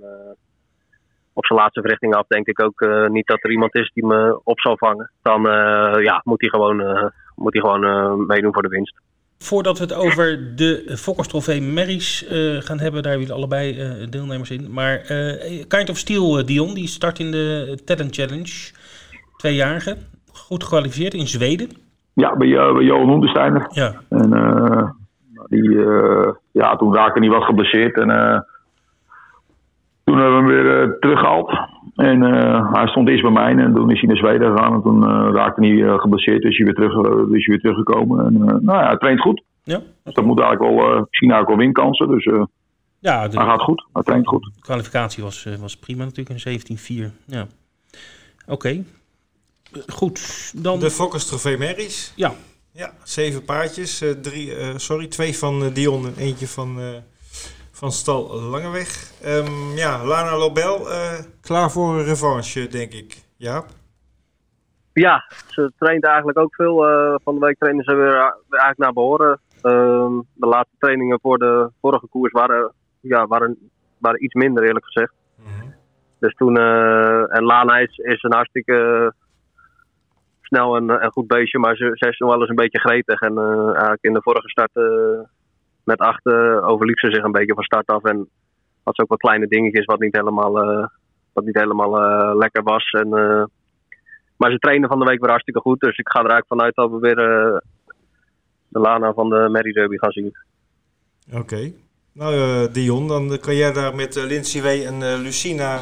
op 1.34 1.46
zijn 1.46 1.60
laatste 1.60 1.82
verrichting 1.82 2.16
af 2.16 2.28
denk 2.28 2.48
ik 2.48 2.64
ook 2.64 2.82
eh, 2.82 3.08
niet 3.08 3.28
dat 3.28 3.44
er 3.44 3.52
iemand 3.52 3.76
is 3.76 3.92
die 3.94 4.06
me 4.06 4.42
op 4.44 4.60
zal 4.60 4.78
vangen. 4.78 5.12
Dan 5.22 5.50
eh, 5.50 6.04
ja, 6.04 6.22
moet 6.24 6.42
hij 6.42 6.50
gewoon, 6.50 6.82
eh, 6.82 7.06
moet 7.36 7.54
hij 7.54 7.62
gewoon 7.62 7.86
eh, 7.86 8.14
meedoen 8.28 8.54
voor 8.54 8.62
de 8.62 8.68
winst. 8.68 9.00
Voordat 9.38 9.78
we 9.78 9.84
het 9.84 9.94
over 9.94 10.56
de 10.56 10.94
Fokkers 10.98 11.28
Trofee 11.28 11.62
Merries 11.62 12.28
eh, 12.28 12.38
gaan 12.60 12.80
hebben, 12.80 13.04
daar 13.04 13.12
hebben 13.12 13.28
jullie 13.28 13.34
allebei 13.34 13.80
eh, 13.80 14.08
deelnemers 14.10 14.52
in. 14.52 14.74
Maar 14.74 14.96
eh 14.98 15.64
Kind 15.68 15.90
of 15.90 15.98
Steel, 15.98 16.46
Dion, 16.46 16.74
die 16.74 16.88
start 16.88 17.20
in 17.20 17.32
de 17.32 17.78
Talent 17.86 18.16
Challenge. 18.16 18.72
Tweejarige. 19.38 19.98
Goed 20.34 20.64
gekwalificeerd 20.64 21.14
in 21.14 21.28
Zweden. 21.28 21.70
Ja, 22.14 22.36
bij, 22.36 22.74
bij 22.74 22.84
Johan 22.84 23.10
Hoendersteiner. 23.10 23.68
Ja. 23.70 24.02
En 24.10 24.34
eh, 24.34 24.90
die, 25.48 25.86
eh, 25.86 26.34
ja, 26.52 26.76
toen 26.76 26.96
raakte 26.96 27.20
hij 27.20 27.30
wat 27.30 27.44
geblesseerd. 27.44 27.98
En 27.98 28.10
eh, 28.10 28.40
toen 30.04 30.18
hebben 30.18 30.46
we 30.46 30.54
hem 30.54 30.64
weer 30.64 30.82
eh, 30.84 30.90
teruggehaald. 31.00 31.52
En 31.96 32.24
eh, 32.24 32.74
hij 32.74 32.88
stond 32.88 33.10
eerst 33.10 33.22
bij 33.22 33.32
mij 33.32 33.56
en 33.56 33.74
toen 33.74 33.92
is 33.92 34.00
hij 34.00 34.08
naar 34.10 34.18
Zweden 34.18 34.52
gegaan. 34.58 34.74
En 34.74 34.82
toen 34.82 35.04
eh, 35.04 35.30
raakte 35.34 35.66
hij 35.68 35.84
eh, 35.88 36.00
geblesseerd, 36.00 36.42
dus 36.42 36.52
is 36.52 36.58
hij 36.58 36.66
weer, 36.66 36.76
terug, 36.76 36.94
dus 37.28 37.38
is 37.38 37.46
hij 37.46 37.56
weer 37.56 37.60
teruggekomen. 37.60 38.26
En, 38.26 38.36
eh, 38.36 38.56
nou 38.60 38.80
ja, 38.80 38.86
hij 38.88 38.98
traint 38.98 39.22
goed. 39.22 39.44
Ja, 39.64 39.82
Dus 40.04 40.14
dat 40.14 40.26
moet 40.26 40.40
eigenlijk 40.40 40.76
wel, 40.76 40.86
eh, 40.92 41.02
misschien 41.10 41.32
eigenlijk 41.32 41.48
wel 41.48 41.58
winkansen. 41.58 42.08
Dus 42.08 42.26
eh, 42.26 42.44
ja 43.00 43.20
hij 43.20 43.30
de 43.30 43.38
gaat 43.38 43.62
goed, 43.62 43.86
hij 43.94 44.04
traint 44.04 44.28
goed. 44.28 44.50
kwalificatie 44.60 45.24
was, 45.24 45.48
was 45.60 45.78
prima 45.78 46.04
natuurlijk, 46.04 46.46
een 46.46 46.60
17-4. 47.10 47.12
Ja. 47.26 47.46
Oké. 48.48 48.84
Goed, 49.88 50.52
dan... 50.64 50.80
De 50.80 50.90
Fokkers 50.90 51.26
Trofee 51.28 51.58
Merries. 51.58 52.14
Ja, 52.16 52.32
Ja, 52.74 52.92
zeven 53.04 53.46
paardjes. 53.46 54.02
eh, 54.02 54.10
drie, 54.10 54.56
eh, 54.56 54.68
sorry, 54.76 55.08
twee 55.08 55.38
van 55.38 55.70
Dion 55.74 56.06
en 56.06 56.14
eentje 56.18 56.48
van, 56.48 56.80
eh, 56.80 56.86
van 57.82 57.92
Stal 57.92 58.42
Langeweg. 58.54 58.92
Ehm, 59.22 59.76
ja, 59.76 60.06
Lana 60.06 60.38
Lobel, 60.38 60.90
eh, 60.90 61.20
klaar 61.42 61.72
voor 61.72 61.94
een 61.94 62.04
revanche, 62.04 62.68
denk 62.68 62.92
ik. 62.94 63.10
Jaap? 63.38 63.66
Ja, 64.94 65.24
ze 65.48 65.72
traint 65.78 66.06
eigenlijk 66.06 66.38
ook 66.40 66.56
veel. 66.56 66.88
Eh, 66.88 67.16
van 67.24 67.34
de 67.34 67.46
week 67.46 67.58
trainen 67.58 67.84
ze 67.84 67.96
weer, 67.96 68.16
eh, 68.16 68.34
weer 68.50 68.60
eigenlijk 68.60 68.78
naar 68.78 68.94
behoren. 68.94 69.40
Ehm, 69.62 70.14
de 70.34 70.48
laatste 70.48 70.76
trainingen 70.80 71.20
voor 71.22 71.38
de 71.38 71.70
vorige 71.82 72.08
koers 72.08 72.32
waren, 72.32 72.74
ja, 73.00 73.28
waren, 73.28 73.72
waren 73.98 74.24
iets 74.24 74.34
minder 74.34 74.64
eerlijk 74.64 74.86
gezegd. 74.86 75.14
Dus 76.20 76.36
toen, 76.36 76.58
en 76.58 77.44
Lana 77.44 77.78
is, 77.78 77.98
is 77.98 78.24
een 78.24 78.34
hartstikke 78.34 79.14
snel 80.42 80.76
en, 80.76 80.90
en 80.90 81.12
goed 81.12 81.28
beestje, 81.28 81.60
maar 81.60 81.76
ze, 81.76 81.92
ze 81.94 82.08
is 82.10 82.18
nog 82.18 82.30
wel 82.30 82.40
eens 82.40 82.50
een 82.50 82.56
beetje 82.56 82.80
gretig. 82.80 83.22
En 83.22 83.38
eigenlijk 83.38 84.04
in 84.04 84.14
de 84.14 84.22
vorige 84.22 84.50
start 84.50 84.72
met 85.92 86.00
acht 86.00 86.26
overliep 86.72 87.00
ze 87.00 87.14
zich 87.14 87.24
een 87.24 87.38
beetje 87.40 87.54
van 87.54 87.64
start 87.64 87.88
af. 87.88 88.04
En 88.04 88.30
had 88.84 88.96
ze 88.96 89.02
ook 89.02 89.10
wat 89.10 89.20
kleine 89.20 89.48
dingetjes 89.48 89.86
wat 89.86 90.00
niet 90.00 90.16
helemaal, 90.16 90.62
eh, 90.62 90.88
wat 91.34 91.46
niet 91.46 91.60
helemaal 91.60 92.02
eh, 92.02 92.36
lekker 92.36 92.64
was. 92.64 92.92
En, 92.92 93.14
eh, 93.14 93.44
maar 94.38 94.52
ze 94.52 94.58
trainen 94.58 94.90
van 94.90 95.00
de 95.00 95.06
week 95.06 95.20
weer 95.20 95.30
hartstikke 95.30 95.60
goed. 95.60 95.80
Dus 95.80 95.98
ik 95.98 96.10
ga 96.10 96.20
er 96.20 96.30
eigenlijk 96.30 96.48
vanuit 96.48 96.76
dat 96.76 96.92
we 96.92 97.00
weer 97.00 97.16
de 98.68 98.80
Lana 98.80 99.14
van 99.14 99.30
de 99.30 99.50
Mary 99.52 99.72
Derby 99.72 99.98
gaan 99.98 100.12
zien. 100.12 100.32
Oké. 101.34 101.72
Nou, 102.14 102.72
Dion, 102.72 103.08
dan 103.08 103.40
kan 103.40 103.56
jij 103.56 103.74
daar 103.74 103.96
met 103.96 104.16
eh, 104.16 104.24
Lindsay 104.24 104.62
Way 104.62 104.86
en 104.86 105.22
Lucina 105.22 105.82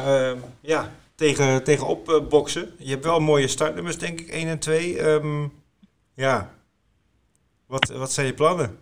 ja, 0.60 0.90
tegen, 1.14 1.64
tegenop 1.64 2.08
eh, 2.08 2.28
boksen. 2.28 2.68
Je 2.78 2.90
hebt 2.90 3.04
wel 3.04 3.20
mooie 3.20 3.48
startnummers, 3.48 3.98
denk 3.98 4.20
ik, 4.20 4.28
1 4.28 4.48
en 4.48 4.58
2. 4.58 4.98
Ehm, 4.98 5.48
ja, 6.14 6.54
wat, 7.66 7.88
wat 7.88 8.12
zijn 8.12 8.26
je 8.26 8.34
plannen? 8.34 8.78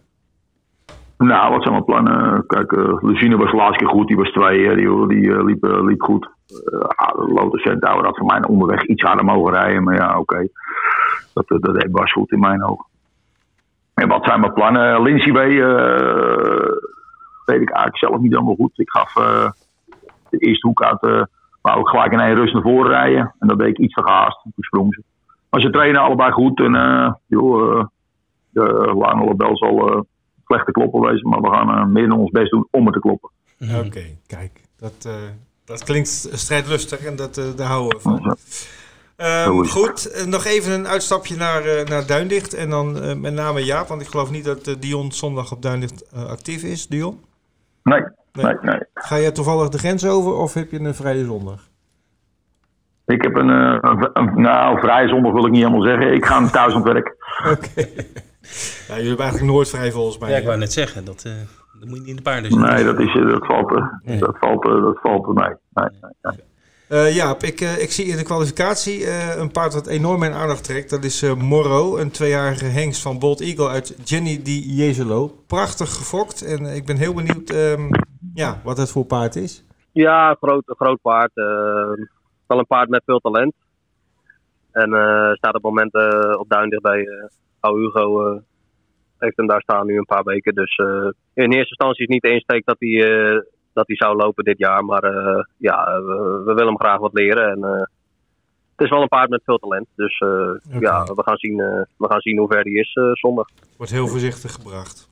Nou, 1.19 1.51
wat 1.53 1.63
zijn 1.63 1.73
mijn 1.73 1.85
plannen? 1.85 2.47
Kijk, 2.47 2.73
Lucine 3.01 3.37
was 3.37 3.51
de 3.51 3.57
laatste 3.57 3.85
keer 3.85 3.95
goed. 3.95 4.07
Die 4.07 4.17
was 4.17 4.31
twee, 4.31 4.71
eh, 4.71 4.77
die, 4.77 5.09
die 5.09 5.33
eh, 5.33 5.45
liep, 5.45 5.65
liep 5.65 6.03
goed. 6.03 6.29
Uh, 6.49 7.35
Lotus 7.35 7.63
Centaur 7.63 8.05
had 8.05 8.17
voor 8.17 8.27
mij 8.27 8.45
onderweg 8.45 8.83
iets 8.83 9.03
harder 9.03 9.25
mogen 9.25 9.53
rijden. 9.53 9.83
Maar 9.83 9.95
ja, 9.95 10.19
oké. 10.19 10.49
Dat, 11.33 11.49
dat 11.49 11.75
deed 11.75 11.91
Bas 11.91 12.13
goed 12.13 12.33
in 12.33 12.41
mijn 12.41 12.65
ogen. 12.65 12.87
En 13.95 14.09
wat 14.09 14.25
zijn 14.25 14.41
mijn 14.41 14.53
plannen? 14.53 15.03
Lindsay 15.03 15.33
eh, 15.33 15.57
weet 17.45 17.61
ik 17.61 17.71
eigenlijk 17.71 17.99
zelf 17.99 18.19
niet 18.19 18.33
helemaal 18.33 18.55
goed. 18.55 18.79
Ik 18.79 18.91
gaf 18.91 19.13
de 20.31 20.39
eerste 20.39 20.67
hoek 20.67 20.83
uit. 20.83 21.29
wou 21.61 21.81
ik 21.81 21.89
gelijk 21.89 22.13
in 22.13 22.21
één 22.21 22.35
rust 22.35 22.53
naar 22.53 22.63
voren 22.63 22.91
rijden. 22.91 23.35
En 23.39 23.49
dat 23.49 23.59
deed 23.59 23.69
ik 23.69 23.79
iets 23.79 23.95
te 23.95 24.03
gehaast. 24.03 24.43
Toen 24.43 24.53
sprong 24.57 24.95
ze. 24.95 25.03
Maar 25.51 25.61
ze 25.61 25.71
trainen 25.71 26.01
allebei 26.01 26.33
goed. 26.33 26.61
En 26.61 26.73
joh, 27.27 27.85
de 28.51 28.93
Lana 28.95 29.25
Label 29.25 29.57
zal... 29.57 30.07
eh, 30.49 30.55
slecht 30.57 30.67
te 30.67 30.73
kloppen 30.73 31.01
wezen, 31.01 31.29
maar 31.29 31.41
we 31.41 31.49
gaan 31.51 31.69
uh, 31.69 31.87
meer 31.93 32.09
dan 32.09 32.19
ons 32.19 32.31
best 32.31 32.51
doen 32.51 32.69
om 32.71 32.85
het 32.85 32.95
te 32.95 33.01
kloppen. 33.01 33.31
Oké, 33.87 34.03
kijk. 34.27 34.61
Dat, 34.79 35.05
uh, 35.07 35.13
dat 35.65 35.85
klinkt 35.85 36.29
strijdlustig 36.33 37.05
en 37.05 37.17
dat, 37.17 37.39
uh, 37.39 37.45
daar 37.57 37.67
houden 37.69 37.97
we 37.97 38.03
van. 38.03 38.37
Ehm, 39.17 39.65
goed, 39.65 40.11
eh, 40.11 40.25
nog 40.27 40.45
even 40.45 40.73
een 40.73 40.87
uitstapje 40.89 41.37
naar, 41.37 41.65
eh, 41.65 41.85
naar 41.87 42.07
Duindicht. 42.07 42.55
En 42.55 42.71
dan 42.71 43.01
eh, 43.03 43.15
met 43.15 43.33
name 43.35 43.65
Jaap, 43.65 43.89
want 43.89 44.01
ik 44.01 44.07
geloof 44.07 44.31
niet 44.31 44.45
dat 44.45 44.67
eh, 44.67 44.75
Dion 44.79 45.13
zondag 45.13 45.53
op 45.53 45.63
Duindicht 45.63 46.03
eh, 46.13 46.25
actief 46.25 46.63
is. 46.63 46.87
Dion? 46.87 47.21
Nee, 47.83 48.01
Nee. 48.33 48.45
nee, 48.45 48.55
nee. 48.63 48.79
Ga 48.95 49.19
jij 49.19 49.33
toevallig 49.33 49.69
de 49.69 49.79
grens 49.79 50.07
over 50.07 50.33
of 50.33 50.55
heb 50.55 50.71
je 50.71 50.81
een 50.81 50.95
vrije 50.95 51.25
zondag? 51.25 51.61
Ik 53.07 53.23
heb 53.23 53.37
een, 53.37 53.51
eh, 53.51 53.79
een, 53.81 54.11
een- 54.13 54.41
nou, 54.43 54.79
vrije 54.81 55.09
zondag 55.09 55.33
wil 55.33 55.45
ik 55.47 55.51
niet 55.53 55.63
helemaal 55.65 55.83
zeggen. 55.87 56.13
Ik 56.15 56.25
ga 56.25 56.49
thuis 56.49 56.75
aan 56.75 56.83
het 56.83 56.93
werk. 56.93 57.15
Oké. 57.53 57.89
Ja, 58.89 58.95
jullie 58.95 59.09
hebben 59.09 59.25
eigenlijk 59.27 59.53
nooit 59.53 59.69
vrij 59.69 59.93
volgens 59.93 60.19
mij. 60.19 60.31
Ja, 60.31 60.37
ik 60.37 60.45
wou 60.45 60.59
net 60.59 60.73
zeggen, 60.73 61.05
dat, 61.05 61.23
eh, 61.27 61.33
dat 61.81 61.89
moet 61.89 61.95
je 61.95 62.01
niet 62.01 62.09
in 62.09 62.17
de 62.17 62.23
paarden 62.23 62.51
zien. 62.51 62.61
Nee, 62.61 62.85
dat, 62.85 62.99
is, 62.99 63.15
eh, 63.17 63.27
dat 63.31 63.47
valt, 63.47 63.73
eh, 63.73 63.85
Nee. 64.03 64.19
dat 64.19 64.37
valt, 64.39 64.65
eh, 64.65 64.83
dat 64.83 64.99
valt 65.03 65.27
eh, 65.27 65.33
nee. 65.45 65.55
nee, 65.75 65.89
nee, 66.01 66.11
nee. 66.23 66.47
Eh, 66.89 67.15
Jaap, 67.15 67.43
ik, 67.43 67.61
eh, 67.61 67.83
ik 67.83 67.91
zie 67.91 68.05
in 68.05 68.17
de 68.17 68.23
kwalificatie 68.23 69.07
eh, 69.07 69.37
een 69.37 69.51
paard 69.51 69.73
dat 69.73 69.87
enorm 69.87 70.19
mijn 70.19 70.33
aandacht 70.33 70.65
trekt. 70.65 70.91
Dat 70.91 71.05
is 71.05 71.23
eh, 71.23 71.35
Morro, 71.35 71.97
een 71.97 72.11
tweejarige 72.11 72.65
hengst 72.65 73.03
van 73.03 73.19
Bold 73.19 73.41
Eagle 73.41 73.69
uit 73.69 73.97
Jenny 74.05 74.41
Di 74.43 74.75
Jezelo. 74.75 75.27
Prachtig 75.47 75.95
gefokt 75.95 76.43
en 76.43 76.65
ik 76.67 76.87
ben 76.87 76.97
heel 76.97 77.15
benieuwd 77.15 77.51
ehm, 77.51 77.91
ja, 78.35 78.61
wat 78.65 78.77
het 78.77 78.91
voor 78.91 79.05
paard 79.05 79.37
is. 79.37 79.65
Ja, 79.93 80.31
een 80.31 80.37
groot, 80.41 80.63
een 80.67 80.75
groot 80.77 81.01
paard. 81.03 81.31
wel 82.47 82.59
een 82.59 82.67
paard 82.67 82.89
met 82.89 83.03
veel 83.07 83.19
talent. 83.19 83.55
En 84.73 84.93
eh, 84.95 85.33
staat 85.33 85.55
op 85.55 85.63
het 85.63 85.63
moment 85.63 85.95
eh, 85.95 86.39
op 86.39 86.49
Duindicht 86.49 86.83
bij 86.83 87.09
eh 87.61 87.71
Oude 87.71 87.81
Hugo. 87.85 88.27
eh, 88.35 88.41
heeft 89.19 89.37
hem 89.37 89.47
daar 89.47 89.61
staan 89.63 89.87
nu 89.87 89.97
een 89.99 90.05
paar 90.05 90.23
weken. 90.25 90.55
Dus 90.55 90.77
eh, 90.77 91.09
in 91.35 91.53
eerste 91.53 91.69
instantie 91.69 92.03
is 92.03 92.09
niet 92.09 92.23
de 92.23 92.31
insteek 92.33 92.65
dat 92.65 92.77
hij, 92.79 93.21
eh, 93.31 93.41
dat 93.73 93.87
hij 93.87 93.97
zou 93.97 94.17
lopen 94.17 94.45
dit 94.45 94.59
jaar. 94.59 94.85
Maar 94.85 95.03
ja, 95.57 96.03
we, 96.03 96.43
we 96.45 96.53
willen 96.55 96.67
hem 96.67 96.79
graag 96.81 96.99
wat 96.99 97.13
leren. 97.13 97.51
En, 97.51 97.63
het 98.77 98.87
is 98.87 98.93
wel 98.93 99.03
een 99.03 99.09
paard 99.09 99.31
met 99.31 99.43
veel 99.45 99.59
talent. 99.59 99.87
Dus 99.97 100.19
ja, 100.81 101.03
we 101.05 101.23
gaan 101.25 101.37
zien, 101.37 101.57
we 101.97 102.07
gaan 102.09 102.21
zien 102.21 102.39
hoe 102.39 102.49
ver 102.49 102.61
hij 102.63 102.73
is 102.73 102.93
zondag. 103.13 103.47
Wordt 103.77 103.93
heel 103.93 104.07
voorzichtig 104.07 104.53
gebracht. 104.53 105.09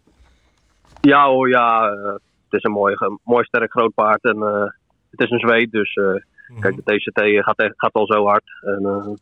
Ja 1.00 1.26
hoor, 1.28 1.48
ja. 1.48 1.90
het 2.48 2.52
is 2.58 2.62
een 2.62 2.72
mooi, 2.72 2.94
mooi 3.24 3.44
sterk 3.44 3.70
groot 3.70 3.94
paard. 3.94 4.22
En 4.24 4.40
het 5.10 5.20
is 5.20 5.30
een 5.30 5.38
zweet, 5.38 5.70
dus 5.72 5.94
Mhm. 6.48 6.60
kijk, 6.60 6.76
de 6.76 6.82
TCT 6.82 7.44
gaat, 7.44 7.58
echt- 7.58 7.74
gaat 7.76 7.92
al 7.92 8.06
zo 8.06 8.26
hard. 8.26 8.44
En 8.60 9.18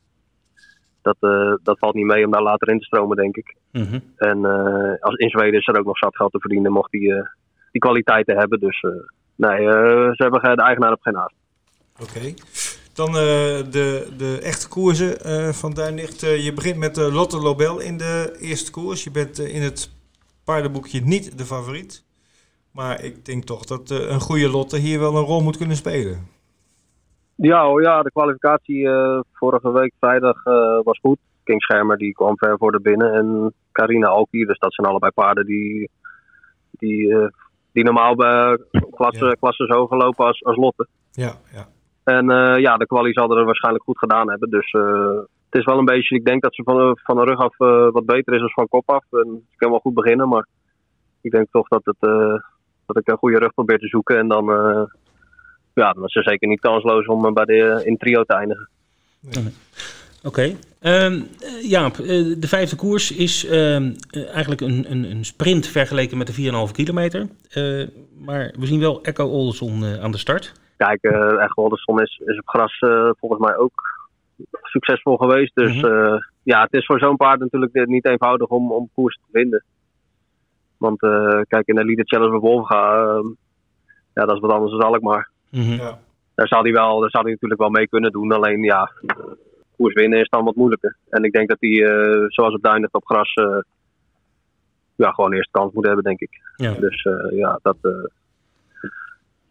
dat, 1.04 1.16
eh, 1.20 1.54
dat 1.62 1.78
valt 1.78 1.94
niet 1.94 2.06
mee 2.06 2.24
om 2.24 2.30
daar 2.30 2.42
later 2.42 2.68
in 2.68 2.78
te 2.78 2.84
stromen, 2.84 3.16
denk 3.16 3.36
ik. 3.36 3.56
Mhm. 3.72 3.98
En 4.16 4.44
eh, 4.44 5.00
als, 5.00 5.14
in 5.14 5.28
Zweden 5.28 5.60
is 5.60 5.66
er 5.66 5.78
ook 5.78 5.84
nog 5.84 5.98
zat 5.98 6.16
geld 6.16 6.32
te 6.32 6.40
verdienen, 6.40 6.72
mocht 6.72 6.92
hij 6.92 7.00
eh, 7.00 7.22
die 7.72 7.80
kwaliteiten 7.80 8.36
hebben. 8.36 8.60
Dus 8.60 8.80
eh, 8.80 8.90
nee, 9.36 9.68
eh, 9.68 10.10
ze 10.12 10.22
hebben 10.22 10.56
de 10.56 10.62
eigenaar 10.62 10.92
op 10.92 11.02
geen 11.02 11.14
haast. 11.16 11.34
Oké. 12.00 12.34
Dan 12.94 13.08
eh, 13.08 13.14
de, 13.70 14.08
de 14.16 14.38
echte 14.42 14.68
koersen 14.68 15.20
eh, 15.20 15.48
van 15.48 15.74
Duinlicht. 15.74 16.22
Eh, 16.22 16.44
je 16.44 16.52
begint 16.52 16.76
met 16.76 16.96
Lotte 16.96 17.38
Lobel 17.38 17.80
in 17.80 17.96
de 17.96 18.36
eerste 18.40 18.70
koers. 18.70 19.04
Je 19.04 19.10
bent 19.10 19.38
in 19.38 19.62
het 19.62 19.90
paardenboekje 20.44 21.00
niet 21.00 21.38
de 21.38 21.44
favoriet. 21.44 22.04
Maar 22.70 23.04
ik 23.04 23.24
denk 23.24 23.44
toch 23.44 23.64
dat 23.64 23.90
eh, 23.90 23.98
een 23.98 24.20
goede 24.20 24.48
Lotte 24.48 24.78
hier 24.78 24.98
wel 24.98 25.16
een 25.16 25.24
rol 25.24 25.42
moet 25.42 25.56
kunnen 25.56 25.76
spelen. 25.76 26.28
Ja, 27.44 27.64
hoor, 27.64 27.82
ja 27.82 28.02
de 28.02 28.10
kwalificatie 28.10 28.88
eh, 28.88 29.20
vorige 29.32 29.72
week 29.72 29.92
vrijdag 30.00 30.44
eh, 30.44 30.80
was 30.82 30.98
goed. 30.98 31.18
King 31.42 31.62
Schermer 31.62 31.96
die 31.96 32.12
kwam 32.12 32.38
ver 32.38 32.58
voor 32.58 32.72
de 32.72 32.80
binnen 32.80 33.12
en 33.12 33.54
Carina 33.72 34.08
ook 34.08 34.28
hier. 34.30 34.46
Dus 34.46 34.58
dat 34.58 34.74
zijn 34.74 34.86
allebei 34.86 35.12
paarden 35.12 35.46
die, 35.46 35.90
die, 36.70 37.14
eh, 37.14 37.28
die 37.72 37.84
normaal 37.84 38.14
bij 38.14 38.58
klasse, 38.90 39.24
Ja. 39.24 39.32
klasses 39.32 39.68
hoger 39.68 39.96
lopen 39.96 40.26
als, 40.26 40.44
als 40.44 40.56
Lotte. 40.56 40.86
Ja, 41.10 41.32
ja. 41.52 41.66
En 42.04 42.26
ja, 42.60 42.76
de 42.76 42.86
kwalie 42.86 43.12
zal 43.12 43.36
er 43.36 43.44
waarschijnlijk 43.44 43.84
goed 43.84 43.98
gedaan 43.98 44.30
hebben. 44.30 44.50
Dus 44.50 44.72
het 45.50 45.60
is 45.60 45.64
wel 45.64 45.78
een 45.78 45.84
beetje, 45.84 46.16
ik 46.16 46.24
denk 46.24 46.42
dat 46.42 46.54
ze 46.54 46.62
van, 46.62 46.98
van 47.02 47.16
de 47.16 47.24
rug 47.24 47.38
af 47.38 47.56
wat 47.92 48.06
beter 48.06 48.34
is 48.34 48.40
dan 48.40 48.50
van 48.50 48.68
kop 48.68 48.90
af. 48.90 49.04
En 49.10 49.46
ze 49.50 49.56
kan 49.56 49.70
wel 49.70 49.78
goed 49.78 49.94
beginnen, 49.94 50.28
maar 50.28 50.46
ik 51.20 51.30
denk 51.30 51.46
toch 51.50 51.68
dat, 51.68 51.84
het, 51.84 51.96
dat 52.86 52.96
ik 52.96 53.08
een 53.08 53.16
goede 53.16 53.38
rug 53.38 53.54
probeer 53.54 53.78
te 53.78 53.88
zoeken. 53.88 54.18
En 54.18 54.28
dan, 54.28 54.46
ja, 55.74 55.92
dan 55.92 56.04
is 56.04 56.12
ze 56.12 56.22
zeker 56.22 56.48
niet 56.48 56.60
kansloos 56.60 57.06
om 57.06 57.26
eh, 57.26 57.32
bij 57.32 57.44
de, 57.44 57.82
in 57.84 57.96
trio 57.96 58.22
te 58.24 58.34
eindigen. 58.34 58.68
Oké. 60.22 60.56
Ehm, 60.80 61.12
eh, 61.40 61.70
Jaap, 61.70 61.92
eh, 61.98 62.06
de 62.38 62.48
vijfde 62.48 62.76
koers 62.76 63.10
is 63.16 63.46
ehm, 63.46 63.92
eh, 64.10 64.28
eigenlijk 64.30 64.60
een, 64.60 64.84
een, 64.90 65.10
een 65.10 65.24
sprint 65.24 65.66
vergeleken 65.66 66.18
met 66.18 66.26
de 66.26 66.32
4,5 66.68 66.72
kilometer. 66.72 67.20
Eh, 67.50 67.86
maar 68.18 68.54
we 68.58 68.66
zien 68.66 68.80
wel 68.80 69.02
Echo 69.02 69.50
eh, 69.60 70.02
aan 70.02 70.10
de 70.10 70.18
start. 70.18 70.52
Kijk, 70.76 71.02
eh 71.02 71.40
echt 71.42 71.54
Wolderson 71.54 72.00
is, 72.02 72.20
is 72.24 72.38
op 72.38 72.48
gras 72.48 72.78
eh, 72.78 73.10
volgens 73.18 73.40
mij 73.40 73.56
ook 73.56 73.72
succesvol 74.62 75.16
geweest. 75.16 75.54
Dus 75.54 75.74
Mhm. 75.82 75.86
eh, 75.86 76.16
ja, 76.42 76.62
het 76.62 76.72
is 76.72 76.86
voor 76.86 76.98
zo'n 76.98 77.16
paard 77.16 77.40
natuurlijk 77.40 77.74
eh, 77.74 77.84
niet 77.86 78.06
eenvoudig 78.06 78.48
om, 78.48 78.72
om 78.72 78.88
koers 78.94 79.14
te 79.16 79.38
vinden. 79.38 79.64
Want 80.76 81.02
eh, 81.02 81.40
kijk, 81.48 81.66
in 81.66 81.74
de 81.74 81.84
Leader 81.84 82.06
Challenge 82.06 82.30
bij 82.30 82.40
Wolfga, 82.50 82.94
eh, 83.02 83.24
ja, 84.14 84.24
dat 84.24 84.34
is 84.34 84.40
wat 84.40 84.52
anders 84.52 84.72
dan 84.72 84.80
Alkmaar. 84.82 85.30
Mhm. 85.54 85.72
ja. 85.72 85.98
Daar 86.34 86.48
zou 86.48 86.62
hij 86.62 86.72
wel, 86.72 87.00
daar 87.00 87.10
zou 87.10 87.22
hij 87.24 87.32
natuurlijk 87.32 87.60
wel 87.60 87.70
mee 87.70 87.88
kunnen 87.88 88.12
doen. 88.12 88.32
Alleen 88.32 88.62
ja, 88.62 88.90
koers 89.76 89.94
winnen 89.94 90.20
is 90.20 90.28
dan 90.28 90.44
wat 90.44 90.54
moeilijker. 90.54 90.96
En 91.08 91.24
ik 91.24 91.32
denk 91.32 91.48
dat 91.48 91.56
hij, 91.60 91.84
eh, 91.84 92.24
zoals 92.28 92.54
op 92.54 92.62
Duinlicht 92.62 92.94
op 92.94 93.06
gras, 93.06 93.34
eh, 93.34 93.58
ja, 94.96 95.10
gewoon 95.10 95.32
eerst 95.32 95.50
kans 95.50 95.72
moet 95.72 95.86
hebben, 95.86 96.04
denk 96.04 96.20
ik. 96.20 96.40
Ja. 96.56 96.72
Dus 96.72 97.02
eh, 97.02 97.38
ja, 97.38 97.58
dat, 97.62 97.76
eh, 97.82 97.90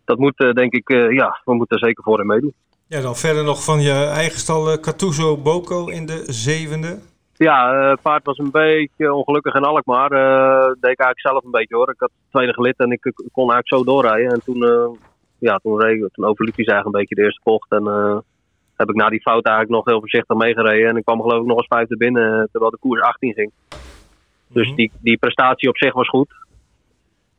dat 0.06 0.18
moet 0.18 0.40
eh, 0.40 0.52
denk 0.52 0.74
ik, 0.74 0.90
eh, 0.90 1.12
ja, 1.12 1.42
we 1.46 1.54
moeten 1.54 1.78
er 1.78 1.86
zeker 1.88 2.04
voor 2.04 2.18
hem 2.18 2.28
meedoen. 2.28 2.54
ja, 2.88 3.02
dan 3.02 3.16
verder 3.16 3.44
nog 3.44 3.64
van 3.64 3.82
je 3.82 3.94
eigen 4.14 4.40
stal 4.40 4.80
Cattuso 4.80 5.38
Boko 5.38 5.88
in 5.88 6.06
de 6.06 6.24
zevende. 6.28 7.00
Ja, 7.36 7.74
eh, 7.74 7.90
het 7.90 8.02
paard 8.02 8.26
was 8.26 8.38
een 8.38 8.52
beetje 8.52 9.14
ongelukkig 9.14 9.54
in 9.56 9.64
Alkmaar. 9.64 10.12
Eh 10.12 10.66
deed 10.68 10.92
ik 10.92 11.00
eigenlijk 11.00 11.20
zelf 11.20 11.44
een 11.44 11.52
beetje 11.52 11.76
hoor. 11.76 11.90
Ik 11.90 12.00
had 12.00 12.12
het 12.16 12.32
tweede 12.32 12.54
gelid 12.54 12.78
en 12.78 12.92
ik, 12.92 13.02
kon 13.32 13.52
eigenlijk 13.52 13.68
zo 13.68 13.84
doorrijden. 13.84 14.32
En 14.32 14.42
toen, 14.44 14.64
eh, 14.64 14.88
ja, 15.44 15.58
toen, 15.58 15.82
reed, 15.82 16.10
toen 16.14 16.26
overliep 16.26 16.56
hij 16.56 16.66
eigenlijk 16.66 16.86
een 16.86 17.02
beetje 17.02 17.16
de 17.16 17.22
eerste 17.22 17.42
bocht. 17.44 17.72
En 17.72 17.88
eh, 17.88 18.18
heb 18.76 18.90
ik 18.90 18.96
na 18.96 19.10
die 19.10 19.22
fout 19.22 19.46
eigenlijk 19.46 19.76
nog 19.76 19.86
heel 19.86 20.00
voorzichtig 20.00 20.38
meegereden. 20.38 20.90
En 20.90 20.98
ik 20.98 21.06
kwam 21.06 21.22
geloof 21.22 21.42
ik 21.42 21.48
nog 21.48 21.58
als 21.58 21.68
vijfde 21.68 21.98
binnen 21.98 22.40
eh, 22.40 22.44
terwijl 22.52 22.72
de 22.72 22.78
koers 22.78 23.02
18 23.02 23.34
ging. 23.34 23.52
Dus 24.48 24.68
Mhm. 24.68 24.76
die, 24.76 24.92
die 25.02 25.18
prestatie 25.18 25.70
op 25.70 25.78
zich 25.78 25.94
was 25.94 26.10
goed. 26.10 26.34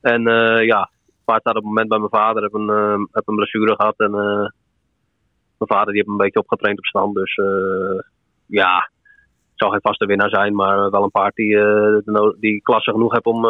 En 0.00 0.26
eh, 0.26 0.64
ja, 0.66 0.90
paard 1.24 1.40
staat 1.40 1.56
op 1.56 1.62
het 1.62 1.72
moment 1.72 1.88
bij 1.88 1.98
mijn 1.98 2.10
vader. 2.10 2.42
Heb 2.42 2.54
een, 2.54 3.08
heb 3.12 3.28
een 3.28 3.34
blessure 3.34 3.74
gehad. 3.74 3.94
En 3.96 4.10
mijn 5.58 5.70
vader 5.72 5.86
die 5.86 5.94
heeft 5.94 6.06
hem 6.06 6.14
een 6.14 6.24
beetje 6.24 6.40
opgetraind 6.40 6.78
op 6.78 6.84
stand. 6.84 7.14
Dus 7.14 7.40
ja, 8.46 8.90
het 9.50 9.62
zal 9.62 9.70
geen 9.70 9.80
vaste 9.80 10.06
winnaar 10.06 10.28
zijn. 10.28 10.54
Maar 10.54 10.90
wel 10.90 11.02
een 11.02 11.10
paard 11.10 11.34
die, 11.34 11.58
die 12.40 12.62
klasse 12.62 12.90
genoeg 12.90 13.12
heeft 13.12 13.24
om, 13.24 13.46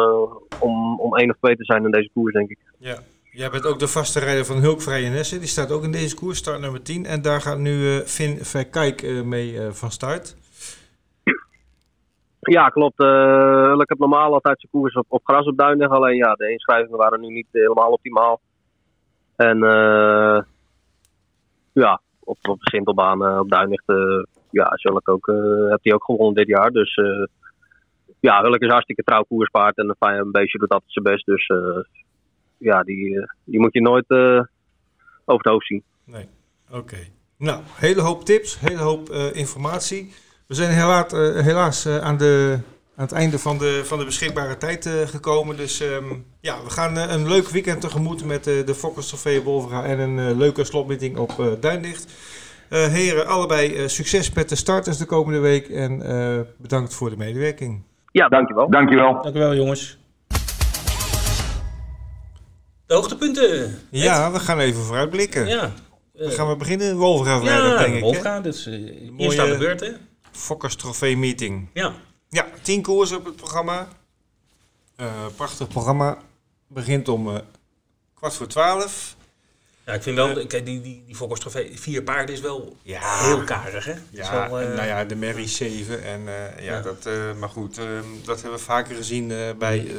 om, 0.59 0.99
om 0.99 1.15
één 1.15 1.29
of 1.29 1.37
twee 1.37 1.55
te 1.55 1.65
zijn 1.65 1.85
in 1.85 1.91
deze 1.91 2.09
koers, 2.13 2.33
denk 2.33 2.49
ik. 2.49 2.59
Ja. 2.77 2.97
Jij 3.35 3.49
bent 3.49 3.65
ook 3.65 3.79
de 3.79 3.87
vaste 3.87 4.19
rijder 4.19 4.45
van 4.45 4.57
Hulkvrije 4.57 5.09
Nessen. 5.09 5.39
Die 5.39 5.47
staat 5.47 5.71
ook 5.71 5.83
in 5.83 5.91
deze 5.91 6.15
koers, 6.15 6.37
start 6.37 6.59
nummer 6.59 6.83
10. 6.83 7.05
En 7.05 7.21
daar 7.21 7.41
gaat 7.41 7.57
nu 7.57 7.97
eh 7.97 8.05
Finn 8.05 8.45
Verkijk 8.45 9.01
eh, 9.01 9.21
mee 9.21 9.59
eh, 9.59 9.71
van 9.71 9.91
start. 9.91 10.35
Ja, 12.39 12.69
klopt. 12.69 12.99
Eh, 12.99 13.75
ik 13.77 13.89
heb 13.89 13.99
normaal 13.99 14.33
altijd 14.33 14.59
zijn 14.59 14.71
koers 14.71 14.93
op, 14.95 15.05
op 15.07 15.21
gras 15.23 15.45
op 15.45 15.57
Duinig. 15.57 15.89
Alleen 15.89 16.15
ja, 16.15 16.33
de 16.33 16.51
inschrijvingen 16.51 16.97
waren 16.97 17.21
nu 17.21 17.27
niet 17.27 17.47
helemaal 17.51 17.91
optimaal. 17.91 18.39
En 19.35 19.57
ja, 21.73 22.01
op, 22.19 22.37
op 22.41 22.59
de 22.59 22.69
Sintelbaan 22.69 23.39
op 23.39 23.49
Duinig 23.49 23.81
eh, 23.85 24.23
ja, 24.49 24.71
ik 24.81 25.09
ook, 25.09 25.25
heb 25.69 25.79
hij 25.81 25.93
ook 25.93 26.03
gewonnen 26.03 26.35
dit 26.35 26.47
jaar. 26.47 26.71
Dus 26.71 26.99
ja, 28.19 28.41
Hulk 28.41 28.61
is 28.61 28.69
hartstikke 28.69 29.03
trouw 29.03 29.23
koerspaard. 29.23 29.77
En 29.77 29.89
een 29.89 29.95
fijn 29.99 30.31
beestje 30.31 30.57
doet 30.57 30.71
altijd 30.71 30.91
zijn 30.91 31.05
best. 31.05 31.25
Dus 31.25 31.47
ja, 32.57 32.83
die, 32.83 33.19
eh, 33.19 33.27
die 33.43 33.59
moet 33.59 33.73
je 33.73 33.81
nooit 33.81 34.09
eh, 34.09 34.41
over 35.25 35.43
het 35.43 35.45
hoofd 35.45 35.67
zien. 35.67 35.83
Nee, 36.03 36.27
oké. 36.71 36.97
Nou, 37.37 37.61
hele 37.75 38.01
hoop 38.01 38.25
tips, 38.25 38.59
hele 38.59 38.81
hoop 38.81 39.09
eh, 39.09 39.35
informatie. 39.35 40.13
We 40.47 40.53
zijn 40.53 40.69
helaas, 40.69 41.13
eh, 41.13 41.43
helaas 41.43 41.85
eh, 41.85 41.97
aan, 41.97 42.17
de, 42.17 42.59
aan 42.95 43.03
het 43.03 43.11
einde 43.11 43.39
van 43.39 43.57
de, 43.57 43.81
van 43.83 43.99
de 43.99 44.05
beschikbare 44.05 44.57
tijd 44.57 44.85
eh, 44.85 44.93
gekomen. 44.93 45.57
Dus 45.57 45.81
ehm, 45.81 46.05
ja, 46.41 46.63
we 46.63 46.69
gaan 46.69 46.95
een 46.97 47.27
leuk 47.27 47.47
weekend 47.47 47.81
tegemoet 47.81 48.25
met 48.25 48.47
eh, 48.47 48.65
de 48.65 48.75
Fokkers 48.75 49.07
Trofee 49.07 49.41
Wolverga 49.41 49.83
en 49.83 49.99
een 49.99 50.37
leuke 50.37 50.63
slotmeeting 50.63 51.17
op 51.17 51.39
eh 51.39 51.45
Duinlicht. 51.59 52.13
Eh, 52.69 52.87
heren, 52.87 53.27
allebei 53.27 53.75
eh, 53.75 53.87
succes 53.87 54.33
met 54.33 54.49
de 54.49 54.55
starters 54.55 54.97
de 54.97 55.05
komende 55.05 55.39
week 55.39 55.67
en 55.67 56.01
eh, 56.01 56.39
bedankt 56.57 56.95
voor 56.95 57.09
de 57.09 57.17
medewerking. 57.17 57.83
Ja, 58.11 58.27
dankjewel. 58.27 58.69
Dankjewel. 58.69 59.21
Dank 59.21 59.35
u 59.35 59.39
wel, 59.39 59.55
jongens. 59.55 59.99
De 62.87 62.93
hoogtepunten. 62.93 63.79
Ja, 63.89 64.31
we 64.31 64.39
gaan 64.39 64.59
even 64.59 64.81
vooruitblikken. 64.83 65.47
Ja. 65.47 65.73
Dan 66.13 66.31
gaan 66.31 66.47
we 66.49 66.55
beginnen, 66.55 66.95
Wolverga 66.97 67.39
vrijdag 67.39 67.69
Ja, 67.71 67.77
denk 67.77 67.95
ik. 67.95 68.01
Wolfga, 68.01 68.39
dus 68.41 68.67
uh, 68.67 68.73
mooie- 69.11 69.23
eerst 69.23 69.39
aan 69.39 69.49
de 69.49 69.57
beurt, 69.57 69.79
hè? 69.79 69.91
Fokkers 70.31 70.75
Trofee 70.75 71.17
Meeting. 71.17 71.67
Ja. 71.73 71.93
Ja, 72.29 72.47
tien 72.61 72.81
koersen 72.81 73.17
op 73.17 73.25
het 73.25 73.35
programma. 73.35 73.87
Eh, 74.95 75.25
prachtig 75.35 75.67
programma. 75.67 76.17
Begint 76.67 77.07
om 77.07 77.29
eh, 77.29 77.39
kwart 78.13 78.33
voor 78.33 78.47
twaalf. 78.47 79.15
Ja, 79.85 79.93
ik 79.93 80.01
vind 80.03 80.15
wel, 80.15 80.45
kijk, 80.47 80.65
die, 80.65 80.81
die, 80.81 81.03
die 81.05 81.15
Fokkers 81.15 81.39
trofee, 81.39 81.79
vier 81.79 82.03
paarden 82.03 82.35
is 82.35 82.41
wel 82.41 82.75
Ja. 82.81 83.23
heel 83.25 83.43
karig, 83.43 83.85
hè? 83.85 83.93
Ja, 84.09 84.49
wel, 84.49 84.59
eh, 84.59 84.73
nou 84.75 84.87
ja, 84.87 85.03
de 85.05 85.15
Mary 85.15 85.47
7. 85.47 86.03
En, 86.03 86.27
eh, 86.27 86.65
ja, 86.65 86.73
Ja. 86.75 86.81
Dat, 86.81 87.05
eh, 87.05 87.33
maar 87.39 87.49
goed, 87.49 87.77
eh, 87.77 87.85
dat 88.23 88.41
hebben 88.41 88.59
we 88.59 88.65
vaker 88.65 88.95
gezien 88.95 89.31
eh, 89.31 89.37
bij, 89.57 89.87
eh, 89.87 89.95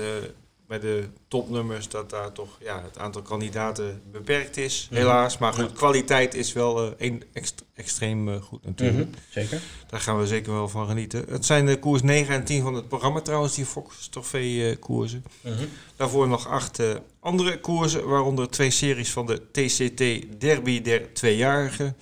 bij 0.66 0.78
de 0.80 1.08
topnummers. 1.28 1.88
Dat 1.88 2.10
daar 2.10 2.32
toch 2.32 2.56
ja, 2.60 2.82
het 2.82 2.98
aantal 2.98 3.22
kandidaten 3.22 4.02
beperkt 4.12 4.56
is, 4.56 4.86
Mhm. 4.90 5.00
helaas. 5.00 5.38
Maar 5.38 5.52
goed, 5.52 5.72
kwaliteit 5.72 6.34
is 6.34 6.52
wel 6.52 6.86
eh, 6.86 6.92
een 7.08 7.22
ext- 7.32 7.64
extreem 7.74 8.28
eh, 8.28 8.42
goed 8.42 8.64
natuurlijk. 8.64 9.08
mhm, 9.08 9.18
zeker. 9.30 9.60
Daar 9.86 10.00
gaan 10.00 10.18
we 10.18 10.26
zeker 10.26 10.52
wel 10.52 10.68
van 10.68 10.86
genieten. 10.86 11.24
Het 11.28 11.44
zijn 11.46 11.66
de 11.66 11.78
koers 11.78 12.02
9 12.02 12.34
en 12.34 12.44
10 12.44 12.62
van 12.62 12.74
het 12.74 12.88
programma 12.88 13.20
trouwens, 13.20 13.54
die 13.54 13.66
Fox 13.66 14.08
Trofee 14.08 14.70
eh, 14.70 14.76
koersen. 14.80 15.24
Mhm. 15.40 15.64
Daarvoor 15.96 16.28
nog 16.28 16.48
acht 16.48 16.82
andere 17.20 17.60
koersen, 17.60 18.08
waaronder 18.08 18.50
twee 18.50 18.70
series 18.70 19.12
van 19.12 19.26
de 19.26 19.42
TCT 19.52 20.40
Derby 20.40 20.80
der 20.82 21.12
Tweejarigen. 21.14 21.96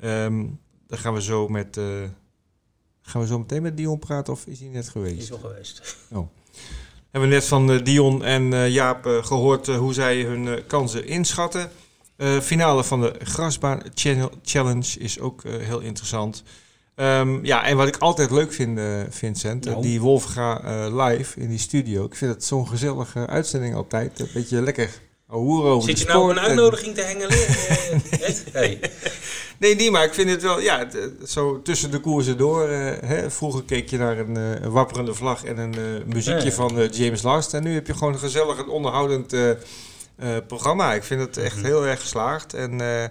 Ehm 0.00 0.46
daar 0.86 0.98
gaan 0.98 1.14
we 1.14 1.22
zo 1.22 1.48
met. 1.48 1.78
gaan 3.02 3.20
we 3.20 3.26
zo 3.26 3.38
meteen 3.38 3.62
met 3.62 3.76
Dion 3.76 3.98
praten 3.98 4.32
of 4.32 4.46
is 4.46 4.60
hij 4.60 4.68
net 4.68 4.88
geweest? 4.88 5.18
is 5.22 5.28
wel 5.28 5.38
geweest. 5.38 5.96
Hebben 7.10 7.30
we 7.30 7.36
net 7.36 7.44
van 7.46 7.70
eh, 7.72 7.84
Dion 7.84 8.24
en 8.24 8.52
eh, 8.52 8.68
Jaap 8.68 9.06
eh, 9.06 9.24
gehoord 9.24 9.68
eh, 9.68 9.76
hoe 9.76 9.94
zij 9.94 10.22
hun 10.22 10.66
kansen 10.66 11.06
inschatten. 11.06 11.70
Finale 12.42 12.84
van 12.84 13.00
de 13.00 13.12
Grasbaan 13.22 13.82
Challenge 14.42 14.98
is 14.98 15.20
ook 15.20 15.42
heel 15.42 15.80
interessant. 15.80 16.42
Ehm, 16.94 17.44
ja, 17.44 17.64
en 17.64 17.76
wat 17.76 17.88
ik 17.88 17.96
altijd 17.96 18.30
leuk 18.30 18.52
vind, 18.52 18.80
Vincent, 19.08 19.64
Nou. 19.64 19.82
die 19.82 20.00
Wolfga 20.00 20.60
live 20.88 21.40
in 21.40 21.48
die 21.48 21.58
studio. 21.58 22.04
Ik 22.04 22.14
vind 22.14 22.34
het 22.34 22.44
zo'n 22.44 22.68
gezellige 22.68 23.26
uitzending 23.26 23.74
altijd. 23.74 24.20
Een 24.20 24.28
beetje 24.34 24.62
lekker 24.62 24.90
over 25.30 25.82
Zit 25.82 25.98
je 25.98 26.06
nou 26.06 26.22
op 26.22 26.28
een 26.30 26.38
en- 26.38 26.42
uitnodiging 26.44 26.94
te 26.94 27.02
hengelen? 27.02 27.30
eh, 27.46 28.28
Ed? 28.28 28.44
hey. 28.52 28.80
Nee, 29.58 29.74
niet, 29.80 29.90
maar 29.90 30.04
ik 30.04 30.14
vind 30.14 30.30
het 30.30 30.42
wel, 30.42 30.60
ja, 30.60 30.78
het, 30.78 30.96
eh, 30.98 31.04
zo 31.26 31.62
tussen 31.62 31.90
de 31.90 31.98
koersen 32.00 32.36
door. 32.36 32.68
eh, 32.68 33.08
hè, 33.08 33.30
vroeger 33.30 33.64
keek 33.64 33.90
je 33.90 33.98
naar 33.98 34.18
een, 34.18 34.36
eh, 34.36 34.66
wapperende 34.66 35.14
vlag 35.14 35.44
en 35.44 35.58
een 35.58 35.74
eh, 35.74 35.80
muziekje 36.14 36.44
Ja. 36.44 36.52
van 36.52 36.78
eh, 36.78 36.90
James 36.90 37.22
Last. 37.22 37.54
En 37.54 37.62
nu 37.62 37.74
heb 37.74 37.86
je 37.86 37.94
gewoon 37.94 38.12
een 38.12 38.18
gezellig 38.18 38.58
en 38.58 38.68
onderhoudend 38.68 39.32
eh, 39.32 39.50
eh, 39.50 39.56
programma. 40.46 40.94
Ik 40.94 41.02
vind 41.02 41.20
het 41.20 41.36
echt 41.36 41.56
Mhm. 41.56 41.64
heel 41.64 41.86
erg 41.86 42.00
geslaagd. 42.00 42.54
En 42.54 42.80
eh, 42.80 43.04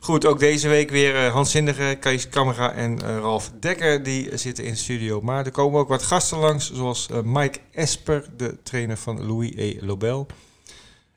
goed, 0.00 0.26
ook 0.26 0.38
deze 0.38 0.68
week 0.68 0.90
weer 0.90 1.16
eh, 1.16 1.32
Hans 1.32 1.50
Zindiger, 1.50 1.96
Kees 1.96 2.28
Kamera 2.28 2.72
en 2.72 3.02
eh, 3.02 3.16
Ralf 3.18 3.50
Dekker. 3.60 4.02
Die 4.02 4.36
zitten 4.38 4.64
in 4.64 4.70
de 4.72 4.76
studio. 4.78 5.20
Maar 5.20 5.44
er 5.44 5.50
komen 5.50 5.80
ook 5.80 5.88
wat 5.88 6.02
gasten 6.02 6.38
langs, 6.38 6.72
zoals 6.72 7.08
eh, 7.10 7.18
Mike 7.24 7.58
Esper, 7.72 8.24
de 8.36 8.56
trainer 8.62 8.96
van 8.96 9.26
Louis 9.26 9.52
E. 9.56 9.76
Lobel. 9.80 10.26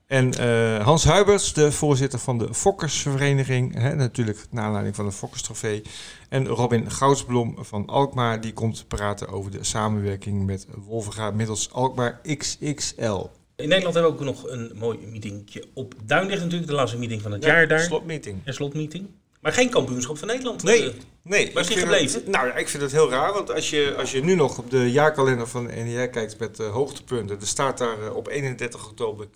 En 0.09 0.33
eh, 0.33 0.83
Hans 0.85 1.03
Huibers, 1.03 1.53
de 1.53 1.71
voorzitter 1.71 2.19
van 2.19 2.37
de 2.37 2.53
Fokkersvereniging, 2.53 3.73
hè, 3.75 3.95
natuurlijk 3.95 4.45
naar 4.51 4.63
aanleiding 4.63 4.95
van 4.95 5.05
de 5.05 5.11
Fokkerstrofee. 5.11 5.81
En 6.29 6.47
Robin 6.47 6.91
Goudsblom 6.91 7.55
van 7.59 7.85
Alkmaar, 7.87 8.41
die 8.41 8.53
komt 8.53 8.85
praten 8.87 9.27
over 9.27 9.51
de 9.51 9.63
samenwerking 9.63 10.45
met 10.45 10.67
Wolvenga 10.87 11.31
middels 11.31 11.71
Alkmaar 11.73 12.21
XXL. 12.37 13.25
In 13.55 13.67
Nederland 13.67 13.93
hebben 13.93 14.11
we 14.11 14.17
ook 14.17 14.19
nog 14.19 14.47
een 14.49 14.71
mooi 14.75 14.97
meetingje 15.11 15.65
op 15.73 15.93
Duinlicht 16.05 16.41
natuurlijk. 16.41 16.69
De 16.69 16.75
laatste 16.75 16.97
meeting 16.97 17.21
van 17.21 17.31
het 17.31 17.43
jaar 17.43 17.67
daar. 17.67 17.79
Slotmeeting. 17.79 18.41
Een 18.43 18.53
slotmeeting. 18.53 19.07
Maar 19.41 19.53
geen 19.53 19.69
kampioenschap 19.69 20.17
van 20.17 20.27
Nederland. 20.27 20.63
Nee. 20.63 20.89
Eh, 20.89 20.93
Nee, 21.23 21.53
Waar 21.53 21.61
is 21.63 21.67
die 21.69 21.77
gebleven? 21.77 22.19
het- 22.19 22.27
nou 22.27 22.47
ja, 22.47 22.55
ik 22.55 22.67
vind 22.69 22.83
het 22.83 22.91
heel 22.91 23.09
raar, 23.09 23.33
want 23.33 23.53
als 23.53 23.69
je, 23.69 23.95
als 23.97 24.11
je 24.11 24.23
nu 24.23 24.35
nog 24.35 24.57
op 24.57 24.69
de 24.71 24.91
jaarkalender 24.91 25.47
van 25.47 25.67
de 25.67 25.73
NER 25.73 26.09
kijkt 26.09 26.39
met 26.39 26.59
eh, 26.59 26.71
hoogtepunten, 26.71 27.39
er 27.39 27.47
staat 27.47 27.77
daar 27.77 28.13
op 28.13 28.27
31 28.27 28.87
oktober 28.89 29.27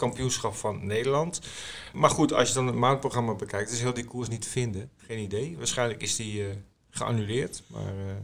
kampioenschap 0.00 0.54
van 0.54 0.86
Nederland. 0.86 1.40
Maar 1.92 2.10
goed, 2.10 2.32
als 2.32 2.48
je 2.48 2.54
dan 2.54 2.66
het 2.66 2.74
maandprogramma 2.76 3.34
bekijkt, 3.34 3.70
is 3.72 3.80
heel 3.80 3.94
die 3.94 4.04
koers 4.04 4.28
niet 4.28 4.42
te 4.42 4.48
vinden. 4.48 4.90
Geen 4.96 5.18
idee. 5.18 5.54
Waarschijnlijk 5.58 6.02
is 6.02 6.16
die 6.16 6.42
eh, 6.44 6.50
geannuleerd, 6.90 7.62
maar 7.66 7.86
eh, 7.86 8.14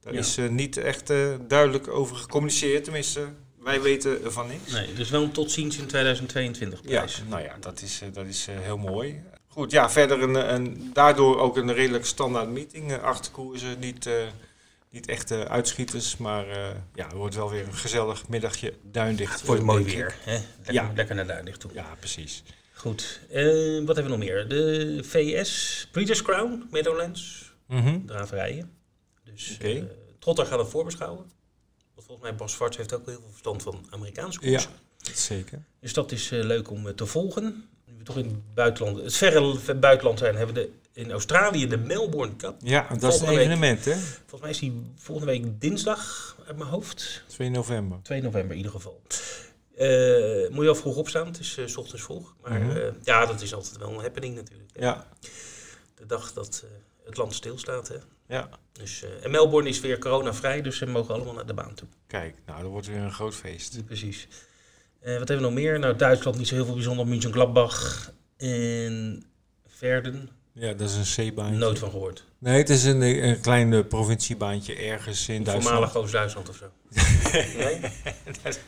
daar 0.00 0.12
Ja. 0.12 0.18
is 0.18 0.36
eh, 0.36 0.48
niet 0.48 0.76
echt 0.76 1.06
duidelijk 1.48 1.88
over 1.88 2.16
gecommuniceerd. 2.16 2.84
Tenminste, 2.84 3.28
wij 3.62 3.80
weten 3.82 4.32
van 4.32 4.46
niks. 4.48 4.72
Nee, 4.72 4.92
dus 4.92 5.10
wel 5.10 5.22
een 5.22 5.32
tot 5.32 5.50
ziens 5.50 5.78
in 5.78 5.86
2022 5.86 6.80
Ja, 6.82 6.86
prijs. 6.88 7.22
nou 7.28 7.42
ja, 7.42 7.56
dat 7.60 7.82
is, 7.82 8.02
dat 8.12 8.26
is 8.26 8.46
heel 8.50 8.78
mooi. 8.78 9.22
Goed, 9.48 9.70
ja, 9.70 9.90
verder 9.90 10.22
een, 10.22 10.54
een, 10.54 10.90
daardoor 10.92 11.38
ook 11.38 11.56
een 11.56 11.72
redelijk 11.74 12.04
standaard 12.06 12.48
meeting. 12.50 12.92
acht 12.98 13.30
koersen, 13.30 13.78
niet, 13.78 14.08
niet 14.90 15.06
echt 15.08 15.30
eh, 15.30 15.40
uitschieters, 15.40 16.16
maar 16.16 16.48
eh, 16.48 16.76
ja, 16.94 17.04
het 17.04 17.12
wordt 17.12 17.34
wel 17.34 17.50
weer 17.50 17.66
een 17.66 17.74
gezellig 17.74 18.28
middagje 18.28 18.74
duindicht. 18.82 19.32
Het 19.32 19.44
wordt 19.46 19.60
eh, 19.60 19.66
mooi 19.66 19.84
denk 19.84 19.96
ik. 19.96 20.02
weer. 20.02 20.14
Hè? 20.24 20.32
Lekker, 20.56 20.72
Ja. 20.74 20.92
lekker 20.96 21.14
naar 21.14 21.26
Duinlicht 21.26 21.60
toe. 21.60 21.70
Ja, 21.74 21.94
precies. 21.98 22.42
Goed. 22.72 23.20
Wat 23.28 23.96
hebben 23.96 24.02
we 24.04 24.08
nog 24.08 24.18
meer? 24.18 24.48
De 24.48 24.98
VS, 25.04 25.88
Breeders' 25.92 26.22
Crown, 26.22 26.66
Meadowlands, 26.70 27.52
Mhm. 27.66 28.06
draverijen. 28.06 28.72
Dus 29.24 29.58
eh, 29.58 29.82
Trotter 30.18 30.46
gaat 30.46 30.58
het 30.58 30.68
voorbeschouwen. 30.68 31.24
Want 31.94 32.06
volgens 32.06 32.28
mij 32.28 32.36
Bas 32.36 32.52
Zwarts 32.52 32.76
heeft 32.76 32.94
ook 32.94 33.06
heel 33.06 33.14
veel 33.20 33.30
verstand 33.30 33.62
van 33.62 33.86
Amerikaanse 33.90 34.38
Ja, 34.42 34.48
koersen. 34.50 34.70
zeker. 35.14 35.62
Dus 35.80 35.92
dat 35.92 36.12
is 36.12 36.28
leuk 36.30 36.70
om 36.70 36.94
te 36.94 37.06
volgen. 37.06 37.68
Nu 37.86 37.94
we 37.98 38.04
toch 38.04 38.16
in 38.16 38.24
het 38.24 38.54
buitenland, 38.54 38.96
het 39.02 39.16
verre 39.16 39.74
buitenland 39.74 40.18
zijn, 40.18 40.36
hebben 40.36 40.54
we 40.54 40.60
de, 40.60 40.70
in 40.98 41.10
Australië 41.10 41.66
de 41.66 41.76
Melbourne 41.76 42.36
Cup. 42.36 42.54
Ja, 42.62 42.86
dat 42.98 43.14
is 43.14 43.20
een 43.20 43.26
week. 43.26 43.38
evenement, 43.38 43.84
hè? 43.84 43.94
Volgens 43.94 44.40
mij 44.40 44.50
is 44.50 44.58
die 44.58 44.92
volgende 44.96 45.32
week 45.32 45.60
dinsdag 45.60 46.36
uit 46.46 46.56
mijn 46.56 46.70
hoofd. 46.70 47.22
2 47.26 47.50
november. 47.50 47.98
2 48.02 48.22
november 48.22 48.50
in 48.50 48.56
ieder 48.56 48.72
geval. 48.72 49.02
Eh, 49.76 50.48
moet 50.50 50.62
je 50.62 50.68
al 50.68 50.74
vroeg 50.74 50.96
opstaan, 50.96 51.26
het 51.26 51.38
is 51.38 51.56
eh, 51.56 51.66
s 51.66 51.76
ochtends 51.76 52.02
vroeg. 52.02 52.34
Maar 52.42 52.60
Mhm. 52.60 52.76
eh, 52.76 52.82
ja, 53.02 53.26
dat 53.26 53.40
is 53.42 53.54
altijd 53.54 53.76
wel 53.76 53.88
een 53.92 54.00
happening 54.00 54.34
natuurlijk. 54.34 54.70
hè. 54.72 54.84
Ja, 54.84 55.06
De 55.94 56.06
dag 56.06 56.32
dat 56.32 56.64
het 57.04 57.16
land 57.16 57.34
stilstaat. 57.34 57.88
Hè. 57.88 57.96
ja. 58.28 58.48
Dus, 58.72 59.04
en 59.22 59.30
Melbourne 59.30 59.68
is 59.68 59.80
weer 59.80 59.98
coronavrij, 59.98 60.62
dus 60.62 60.76
ze 60.76 60.86
mogen 60.86 61.14
allemaal 61.14 61.34
naar 61.34 61.46
de 61.46 61.54
baan 61.54 61.74
toe. 61.74 61.88
Kijk, 62.06 62.34
nou, 62.46 62.62
dat 62.62 62.70
wordt 62.70 62.86
weer 62.86 62.96
een 62.96 63.12
groot 63.12 63.34
feest. 63.34 63.84
Precies. 63.84 64.28
Wat 65.00 65.08
hebben 65.16 65.36
we 65.36 65.42
nog 65.42 65.52
meer? 65.52 65.78
Nou, 65.78 65.96
Duitsland 65.96 66.38
niet 66.38 66.48
zo 66.48 66.54
heel 66.54 66.64
veel 66.64 66.74
bijzonder. 66.74 67.06
München 67.06 67.32
Gladbach 67.32 68.12
en 68.36 69.24
Verden. 69.66 70.28
Ja, 70.58 70.72
dat 70.72 70.90
is 70.90 71.16
een 71.16 71.32
C-baantje. 71.32 71.58
Nooit 71.58 71.78
van 71.78 71.90
gehoord. 71.90 72.24
Nee, 72.38 72.58
het 72.58 72.70
is 72.70 72.84
een, 72.84 73.00
een 73.00 73.40
klein 73.40 73.72
eh, 73.72 73.80
provinciebaantje 73.88 74.74
ergens 74.74 75.28
in 75.28 75.42
Duitsland. 75.42 75.64
Voormalig 75.64 75.96
Oost-Duitsland 75.96 76.48
of 76.48 76.56
zo. 76.56 76.64
nee? 77.58 77.80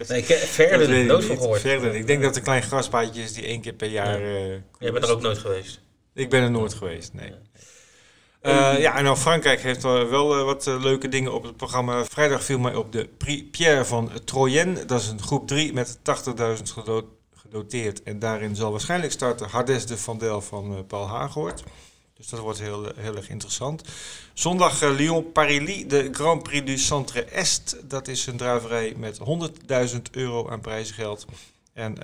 Nee, 0.08 0.18
ik 0.18 0.24
ken 0.56 0.78
Dat 0.78 0.88
nooit 0.88 1.24
van 1.24 1.36
gehoord. 1.36 1.60
Verder, 1.60 1.94
ik 1.94 2.06
denk 2.06 2.18
dat 2.18 2.28
het 2.28 2.36
een 2.36 2.42
klein 2.42 2.62
grasbaantje 2.62 3.22
is 3.22 3.32
die 3.32 3.44
één 3.44 3.60
keer 3.60 3.72
per 3.72 3.88
jaar... 3.88 4.20
eh, 4.20 4.48
Jij 4.78 4.92
bent 4.92 5.04
er 5.04 5.10
ook 5.10 5.20
nooit 5.22 5.38
geweest. 5.38 5.80
Ik 6.14 6.30
ben 6.30 6.42
er 6.42 6.50
nooit 6.50 6.74
geweest, 6.74 7.12
nee. 7.12 7.32
Eh, 8.40 8.78
ja, 8.78 8.96
en 8.96 9.04
nou, 9.04 9.16
Frankrijk 9.16 9.60
heeft 9.60 9.82
wel, 9.82 10.44
wat 10.44 10.66
leuke 10.66 11.08
dingen 11.08 11.32
op 11.34 11.42
het 11.42 11.56
programma. 11.56 12.04
Vrijdag 12.04 12.44
viel 12.44 12.58
mij 12.58 12.74
op 12.74 12.92
de 12.92 13.08
Prix 13.18 13.42
Pierre 13.50 13.84
van 13.84 14.10
Troyenne. 14.24 14.84
Dat 14.84 15.00
is 15.00 15.08
een 15.08 15.22
groep 15.22 15.46
3 15.46 15.72
met 15.72 15.98
80.000 15.98 16.62
gedo- 16.62 17.08
gedoteerd. 17.50 18.02
En 18.02 18.18
daarin 18.18 18.56
zal 18.56 18.70
waarschijnlijk 18.70 19.12
starten 19.12 19.48
Hardes 19.48 19.86
de 19.86 19.96
Vandel 19.96 20.40
van 20.40 20.76
eh, 20.76 20.80
Paul 20.86 21.06
Hagoort. 21.06 21.64
Dus 22.16 22.28
dat 22.28 22.40
wordt 22.40 22.58
heel, 22.58 22.92
eh, 22.92 23.02
heel 23.02 23.16
erg 23.16 23.28
interessant. 23.28 23.82
Zondag 24.34 24.82
eh, 24.82 24.90
Lyon-Paris, 24.90 25.86
de 25.86 26.08
Grand 26.12 26.42
Prix 26.42 26.66
du 26.66 26.78
Centre 26.78 27.24
Est. 27.24 27.76
Dat 27.88 28.08
is 28.08 28.26
een 28.26 28.36
druiverij 28.36 28.94
met 28.96 29.18
100.000 29.18 30.00
euro 30.10 30.48
aan 30.48 30.60
prijzengeld. 30.60 31.26
En 31.72 31.96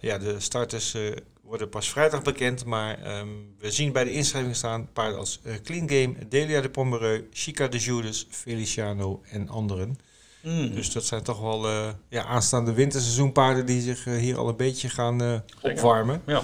ja, 0.00 0.18
de 0.18 0.40
starters 0.40 0.96
worden 1.42 1.68
pas 1.68 1.90
vrijdag 1.90 2.22
bekend. 2.22 2.64
Maar 2.64 3.02
ehm, 3.02 3.28
we 3.58 3.70
zien 3.70 3.92
bij 3.92 4.04
de 4.04 4.12
inschrijving 4.12 4.56
staan 4.56 4.88
paarden 4.92 5.18
als 5.18 5.40
Clean 5.62 5.88
Game, 5.88 6.28
Delia 6.28 6.60
de 6.60 6.70
Pomereux, 6.70 7.22
Chica 7.30 7.68
de 7.68 7.78
Judas, 7.78 8.26
Feliciano 8.30 9.22
en 9.30 9.48
anderen. 9.48 9.98
Hmm. 10.42 10.74
Dus 10.74 10.92
dat 10.92 11.04
zijn 11.04 11.22
toch 11.22 11.40
wel 11.40 11.66
eh, 11.66 11.88
ja, 12.08 12.24
aanstaande 12.24 12.72
winterseizoenpaarden 12.72 13.66
die 13.66 13.80
zich 13.80 14.06
eh, 14.06 14.14
hier 14.14 14.38
al 14.38 14.48
een 14.48 14.56
beetje 14.56 14.88
gaan 14.88 15.22
eh, 15.22 15.38
opwarmen. 15.60 16.22
Ja. 16.26 16.42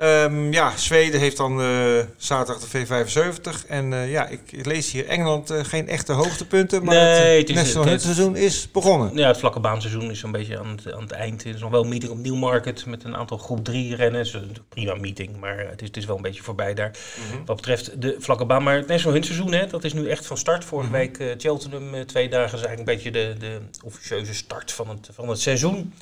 Ehm, 0.00 0.52
ja, 0.52 0.76
Zweden 0.76 1.20
heeft 1.20 1.36
dan 1.36 1.60
eh, 1.60 1.98
zaterdag 2.16 2.68
de 2.70 2.86
V75. 2.86 3.66
En 3.68 3.92
eh, 3.92 4.10
ja, 4.10 4.26
ik, 4.26 4.40
ik 4.52 4.66
lees 4.66 4.90
hier 4.92 5.06
Engeland 5.08 5.50
eh, 5.50 5.64
geen 5.64 5.88
echte 5.88 6.12
hoogtepunten. 6.12 6.84
Maar 6.84 6.94
Nee, 6.94 7.38
het, 7.38 7.48
het 7.48 7.48
is- 7.48 7.54
National 7.54 7.82
het- 7.82 7.90
Hunt 7.90 8.02
seizoen 8.02 8.36
is 8.36 8.70
begonnen. 8.70 9.16
Ja, 9.16 9.26
het 9.26 9.38
vlakke 9.38 9.60
baanseizoen 9.60 10.10
is 10.10 10.18
zo'n 10.20 10.32
beetje 10.32 10.58
aan 10.58 10.68
het, 10.68 10.92
aan 10.92 11.02
het 11.02 11.10
eind. 11.12 11.44
Er 11.44 11.54
is 11.54 11.60
nog 11.60 11.70
wel 11.70 11.82
een 11.82 11.88
meeting 11.88 12.12
op 12.12 12.18
Newmarket 12.18 12.86
met 12.86 13.04
een 13.04 13.16
aantal 13.16 13.38
groep 13.38 13.64
3 13.64 13.94
renners. 13.96 14.36
Prima 14.68 14.94
meeting, 14.94 15.36
maar 15.40 15.58
het 15.58 15.80
is, 15.80 15.86
het 15.88 15.96
is 15.96 16.04
wel 16.04 16.16
een 16.16 16.22
beetje 16.22 16.42
voorbij 16.42 16.74
daar. 16.74 16.90
Mhm. 17.30 17.44
Wat 17.44 17.56
betreft 17.56 18.00
de 18.02 18.16
vlakke 18.18 18.44
baan. 18.46 18.62
Maar 18.62 18.76
het 18.76 18.86
National 18.86 19.12
Hunt 19.12 19.26
seizoen, 19.26 19.52
hè, 19.52 19.66
dat 19.66 19.84
is 19.84 19.92
nu 19.92 20.08
echt 20.08 20.26
van 20.26 20.36
start. 20.38 20.64
Vorige 20.64 20.90
Mhm. 20.90 20.98
week 20.98 21.34
Cheltenham, 21.40 22.06
twee 22.06 22.28
dagen 22.28 22.58
is 22.58 22.64
eigenlijk 22.64 22.78
een 22.78 22.94
beetje 22.96 23.10
de, 23.10 23.34
de 23.38 23.58
officieuze 23.84 24.34
start 24.34 24.72
van 24.72 24.88
het, 24.88 25.08
van 25.12 25.28
het 25.28 25.40
seizoen. 25.40 25.92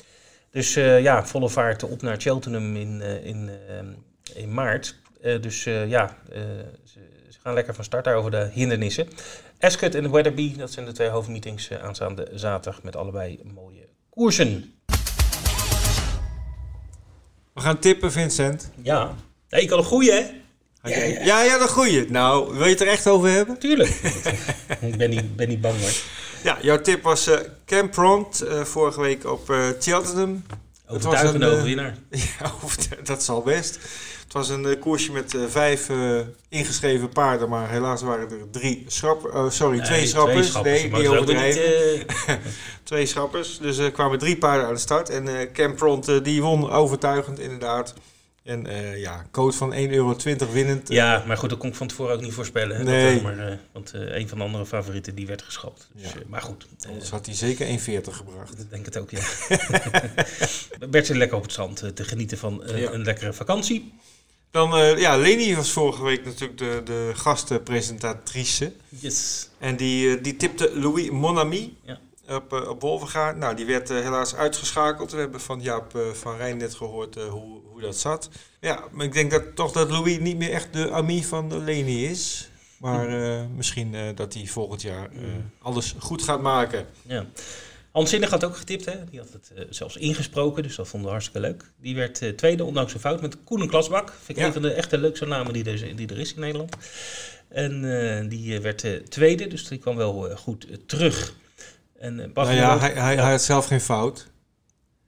Dus 0.51 0.75
eh, 0.75 1.01
ja, 1.01 1.25
volle 1.25 1.49
vaart 1.49 1.83
op 1.83 2.01
naar 2.01 2.19
Cheltenham 2.19 2.75
in, 2.75 3.01
eh, 3.01 3.25
in, 3.25 3.49
eh, 3.67 4.41
in 4.41 4.53
maart. 4.53 4.95
Dus 5.41 5.63
ja, 5.63 6.17
ze, 6.83 6.99
gaan 7.43 7.53
lekker 7.53 7.75
van 7.75 7.83
start 7.83 8.03
daar 8.03 8.15
over 8.15 8.31
de 8.31 8.49
hindernissen. 8.53 9.07
Ascot 9.59 9.95
en 9.95 10.11
Weatherby, 10.11 10.57
dat 10.57 10.71
zijn 10.71 10.85
de 10.85 10.91
twee 10.91 11.07
hoofdmeetings 11.09 11.71
aanstaande 11.71 12.27
zaterdag 12.33 12.83
met 12.83 12.95
allebei 12.95 13.39
mooie 13.53 13.87
koersen. 14.09 14.73
We 17.53 17.61
gaan 17.61 17.79
tippen, 17.79 18.11
Vincent. 18.11 18.71
Ja. 18.81 19.15
Nee, 19.49 19.61
ik 19.61 19.69
had 19.69 19.79
een 19.79 19.85
goeie, 19.85 20.11
hè? 20.11 20.17
Ja, 20.83 21.03
ja, 21.03 21.23
ja, 21.23 21.43
ja, 21.43 21.67
goeie. 21.67 22.11
Nou, 22.11 22.53
wil 22.53 22.63
je 22.63 22.71
het 22.71 22.81
er 22.81 22.87
echt 22.87 23.07
over 23.07 23.29
hebben? 23.29 23.57
Tuurlijk. 23.57 23.89
ik 24.81 24.97
ben 24.97 25.09
niet, 25.09 25.35
ben 25.35 25.47
niet 25.47 25.61
bang 25.61 25.79
hoor. 25.79 25.91
Ja, 26.43 26.57
jouw 26.61 26.81
tip 26.81 27.03
was 27.03 27.27
uh, 27.27 27.37
Camp 27.65 27.91
Pront 27.91 28.43
uh, 28.43 28.63
vorige 28.63 29.01
week 29.01 29.25
op 29.25 29.49
uh, 29.49 29.67
Cheltenham. 29.79 30.43
Overtuigende 30.87 31.45
overwinnaar. 31.45 31.97
Ja, 32.39 32.51
dat 33.03 33.23
zal 33.23 33.41
best. 33.41 33.79
Het 34.23 34.33
was 34.33 34.49
een 34.49 34.79
koersje 34.79 35.11
met 35.11 35.35
vijf 35.47 35.89
ingeschreven 36.49 37.09
paarden, 37.09 37.49
maar 37.49 37.69
helaas 37.69 38.01
waren 38.01 38.29
er 38.29 38.49
drie 38.51 38.85
schrappers. 38.87 39.33
Oh, 39.33 39.49
sorry, 39.49 39.77
nee, 39.77 39.85
twee 39.85 40.07
schrappers. 40.07 40.49
Twee 40.49 40.49
schrappers 40.49 40.81
nee, 40.81 40.91
niet 40.91 41.07
overdrijven. 41.07 41.97
Niet, 41.97 42.05
twee 42.83 43.05
schrappers. 43.05 43.57
Dus 43.57 43.77
er 43.77 43.91
kwamen 43.91 44.19
drie 44.19 44.37
paarden 44.37 44.67
aan 44.67 44.73
de 44.73 44.79
start. 44.79 45.09
En 45.09 45.51
Camp 45.53 45.75
Pront 45.75 46.23
die 46.23 46.41
won 46.41 46.71
overtuigend 46.71 47.39
inderdaad. 47.39 47.93
En 48.43 48.67
uh, 48.67 48.99
ja, 48.99 49.25
code 49.31 49.55
van 49.55 49.73
1,20 49.73 49.77
euro 49.77 50.15
winnend. 50.51 50.89
Ja, 50.89 51.23
maar 51.27 51.37
goed, 51.37 51.49
dat 51.49 51.59
kon 51.59 51.69
ik 51.69 51.75
van 51.75 51.87
tevoren 51.87 52.15
ook 52.15 52.21
niet 52.21 52.33
voorspellen. 52.33 52.77
Hè? 52.77 52.83
Nee. 52.83 53.21
maar, 53.21 53.49
uh, 53.49 53.55
want 53.71 53.91
een 53.93 54.27
van 54.27 54.37
de 54.37 54.43
andere 54.43 54.65
favorieten 54.65 55.15
die 55.15 55.27
werd 55.27 55.41
geschapt. 55.41 55.87
Dus, 55.93 56.11
ja. 56.11 56.19
maar 56.27 56.41
goed. 56.41 56.67
Anders 56.87 57.09
had 57.09 57.25
hij 57.25 57.35
zeker 57.35 57.67
1,40 57.67 57.73
gebracht. 58.03 58.59
Ik 58.59 58.69
denk 58.69 58.85
het 58.85 58.97
ook, 58.97 59.11
ja. 59.11 59.21
werd 60.91 61.05
ze 61.05 61.15
lekker 61.15 61.37
op 61.37 61.43
het 61.43 61.53
zand 61.53 61.95
te 61.95 62.03
genieten 62.03 62.37
van 62.37 62.63
ja. 62.65 62.91
een 62.91 63.03
lekkere 63.03 63.33
vakantie. 63.33 63.93
Dan, 64.51 64.99
ja, 64.99 65.17
Leni 65.17 65.55
was 65.55 65.71
vorige 65.71 66.03
week 66.03 66.25
natuurlijk 66.25 66.57
de, 66.57 66.81
de 66.85 67.11
gastpresentatrice. 67.15 68.71
Yes. 68.89 69.49
En 69.57 69.75
die, 69.75 70.21
die 70.21 70.35
tipte 70.35 70.71
Louis 70.79 71.09
Monami. 71.09 71.77
Ja 71.83 71.99
op, 72.29 72.53
uh, 72.53 72.69
op 72.69 72.81
Wolvengaard. 72.81 73.37
Nou, 73.37 73.55
die 73.55 73.65
werd 73.65 73.89
uh, 73.89 73.99
helaas 73.99 74.35
uitgeschakeld. 74.35 75.11
We 75.11 75.17
hebben 75.17 75.41
van 75.41 75.61
Jaap 75.61 75.95
uh, 75.95 76.07
van 76.07 76.37
Rijn 76.37 76.57
net 76.57 76.75
gehoord 76.75 77.15
hoe, 77.15 77.61
hoe 77.71 77.81
dat 77.81 77.97
zat. 77.97 78.29
Ja, 78.59 78.83
maar 78.91 79.05
ik 79.05 79.13
denk 79.13 79.31
dat 79.31 79.55
toch 79.55 79.71
dat 79.71 79.91
Louis 79.91 80.19
niet 80.19 80.37
meer 80.37 80.51
echt 80.51 80.73
de 80.73 80.91
ami 80.91 81.23
van 81.23 81.63
Leni 81.63 82.05
is. 82.05 82.49
Maar 82.77 83.09
misschien 83.55 83.95
dat 84.15 84.33
hij 84.33 84.45
volgend 84.45 84.81
jaar 84.81 85.09
alles 85.61 85.95
goed 85.97 86.23
gaat 86.23 86.41
maken. 86.41 86.85
Ja. 87.01 87.25
Hans 87.91 88.09
Zinnig 88.09 88.29
had 88.29 88.43
ook 88.43 88.55
getipt, 88.55 88.85
hè? 88.85 88.93
die 89.09 89.19
had 89.19 89.29
het 89.33 89.51
zelfs 89.69 89.97
ingesproken, 89.97 90.63
dus 90.63 90.75
dat 90.75 90.87
vonden 90.87 91.07
we 91.07 91.13
hartstikke 91.13 91.47
leuk. 91.47 91.63
Die 91.81 91.95
werd 91.95 92.37
tweede, 92.37 92.63
ondanks 92.63 92.93
een 92.93 92.99
fout, 92.99 93.21
met 93.21 93.43
Koen 93.43 93.67
Klasbak. 93.67 94.13
Vind 94.23 94.37
ik 94.37 94.45
een 94.45 94.53
van 94.53 94.61
de 94.61 94.71
echte 94.71 94.97
leukste 94.97 95.25
namen 95.25 95.53
die 95.53 95.63
er, 95.63 95.95
die 95.95 96.07
er 96.07 96.19
is 96.19 96.33
in 96.33 96.39
Nederland. 96.39 96.75
En 97.47 98.29
die 98.29 98.59
werd 98.59 99.09
tweede, 99.09 99.47
dus 99.47 99.67
die 99.67 99.77
kwam 99.77 99.95
wel 99.95 100.29
goed 100.35 100.67
terug. 100.85 101.33
En 101.99 102.19
eh, 102.19 102.29
nou 102.33 102.51
ja, 102.51 102.79
hij, 102.79 102.91
hij, 102.91 103.15
hij, 103.15 103.31
had 103.31 103.41
zelf 103.41 103.65
geen 103.65 103.81
fout. 103.81 104.27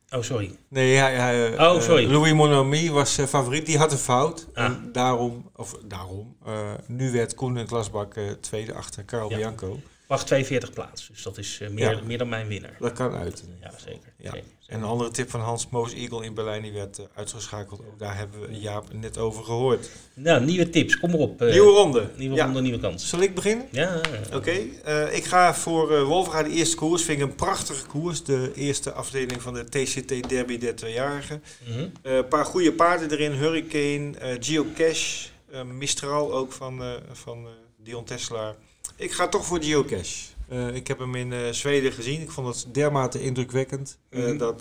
Oh, 0.10 0.22
sorry. 0.22 0.56
Nee, 0.68 0.96
hij, 0.96 1.16
hij, 1.16 1.54
oh, 1.54 1.76
eh, 1.76 1.82
sorry. 1.82 2.12
Louis 2.12 2.34
Monami 2.34 2.92
was 2.92 3.20
uh, 3.20 3.26
favoriet. 3.26 3.66
Die 3.66 3.78
had 3.78 3.92
een 3.92 3.98
fout. 3.98 4.48
Ah. 4.54 4.66
En 4.66 4.89
daarom, 4.92 5.50
of 5.56 5.78
daarom, 5.84 6.36
uh, 6.48 6.72
nu 6.88 7.12
werd 7.12 7.36
Koen 7.36 7.58
en 7.58 7.66
Klasbak 7.66 8.16
tweede 8.39 8.74
achter 8.74 9.06
Carl 9.06 9.30
ja. 9.30 9.36
Bianco. 9.36 9.80
Wacht 10.08 10.28
42 10.28 10.74
plaats, 10.74 11.08
dus 11.08 11.24
dat 11.24 11.38
is 11.38 11.60
meer, 11.70 11.96
ja. 11.96 12.02
meer 12.04 12.18
dan 12.18 12.30
mijn 12.30 12.48
winnaar. 12.48 12.76
Dat 12.80 12.94
kan 12.94 13.14
uit. 13.14 13.44
Ja, 13.62 13.72
zeker. 13.78 14.14
Ja. 14.18 14.34
En 14.72 14.78
een 14.78 14.88
andere 14.88 15.12
tip 15.12 15.30
van 15.30 15.40
Hans 15.40 15.68
Moos 15.70 15.94
Eagle 15.94 16.26
in 16.26 16.34
Berlijn, 16.34 16.62
die 16.62 16.72
werd 16.72 17.00
uh, 17.00 17.06
uitgeschakeld. 17.16 17.80
Ook 17.80 18.00
daar 18.00 18.18
hebben 18.18 18.42
we 18.42 18.60
Jaap 18.60 18.94
net 18.94 19.18
over 19.18 19.44
gehoord. 19.44 19.90
Nou, 20.14 20.46
nieuwe 20.46 20.70
tips, 20.70 21.00
kom 21.00 21.10
maar 21.10 21.20
op. 21.20 21.42
Uh, 21.42 21.52
nieuwe 21.52 21.72
ronde. 21.72 22.10
Nieuwe 22.16 22.36
ja. 22.36 22.46
ronde, 22.46 22.62
nieuwe 22.62 22.80
kans. 22.80 23.10
Zal 23.10 23.20
ik 23.20 23.36
beginnen? 23.36 23.68
Ja. 23.72 24.02
Oké, 24.26 24.36
okay. 24.36 24.72
uh, 24.88 25.16
ik 25.16 25.24
ga 25.24 25.56
voor 25.56 25.92
uh, 25.92 26.44
de 26.44 26.50
eerste 26.50 26.76
koers. 26.76 27.04
Vind 27.04 27.22
ik 27.22 27.24
een 27.24 27.36
prachtige 27.36 27.86
koers. 27.86 28.24
De 28.24 28.52
eerste 28.56 28.92
afdeling 28.92 29.42
van 29.42 29.54
de 29.54 29.64
TCT 29.70 30.30
Derby 30.30 30.58
der 30.58 30.76
tweejarigen. 30.76 31.44
Een 31.66 31.74
mm 31.74 31.92
-hmm. 32.04 32.28
paar 32.28 32.46
goede 32.46 32.74
paarden 32.74 33.12
erin. 33.12 33.32
Hurricane, 33.32 34.38
Geocache, 34.40 35.28
Mistral 35.74 36.34
ook 36.34 36.52
van, 36.52 36.82
van 37.12 37.48
Dion 37.84 38.04
Tesla. 38.04 38.56
Ik 38.96 39.12
ga 39.12 39.28
toch 39.28 39.46
voor 39.46 39.64
Geocache. 39.64 40.31
Uh, 40.52 40.76
ik 40.76 40.88
heb 40.88 40.99
hem 40.99 41.16
in 41.16 41.32
uh, 41.32 41.49
Zweden 41.49 41.91
gezien. 41.91 42.22
Ik 42.22 42.32
vond 42.32 42.47
het 42.47 42.74
dermate 42.74 43.22
indrukwekkend. 43.22 43.97
-hmm. 44.10 44.22
uh, 44.22 44.39
dat, 44.39 44.60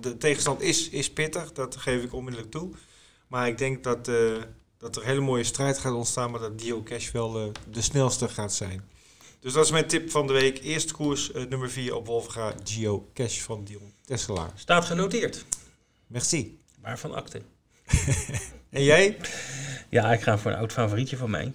de 0.00 0.16
tegenstand 0.18 0.60
is, 0.60 0.88
is 0.88 1.12
pittig, 1.12 1.52
dat 1.52 1.76
geef 1.76 2.02
ik 2.02 2.12
onmiddellijk 2.12 2.52
toe. 2.52 2.70
Maar 3.26 3.48
ik 3.48 3.58
denk 3.58 3.84
dat, 3.84 4.04
dat 4.78 4.96
er 4.96 5.02
een 5.02 5.08
hele 5.08 5.20
mooie 5.20 5.44
strijd 5.44 5.78
gaat 5.78 5.92
ontstaan, 5.92 6.30
maar 6.30 6.40
dat 6.40 6.58
Dio 6.58 6.82
Cash 6.82 7.10
wel 7.10 7.52
de 7.70 7.82
snelste 7.82 8.28
gaat 8.28 8.52
zijn. 8.52 8.88
Dus 9.40 9.52
dat 9.52 9.64
is 9.64 9.70
mijn 9.70 9.86
tip 9.86 10.10
van 10.10 10.26
de 10.26 10.32
week. 10.32 10.58
Eerste 10.62 10.94
koers, 10.94 11.30
nummer 11.48 11.70
4 11.70 11.94
op 11.94 12.06
Wolfga, 12.06 12.54
Gio 12.64 13.10
Cash 13.14 13.40
van 13.40 13.64
Dion 13.64 13.92
Tesselaar. 14.04 14.50
Staat 14.54 14.84
genoteerd. 14.84 15.44
Merci. 16.06 16.60
Waarvan 16.80 17.14
akte. 17.14 17.42
en 18.70 18.84
jij? 18.84 19.16
Ja, 19.88 20.12
ik 20.12 20.20
ga 20.20 20.38
voor 20.38 20.50
een 20.50 20.56
oud 20.56 20.72
favorietje 20.72 21.16
van 21.16 21.30
mij. 21.30 21.52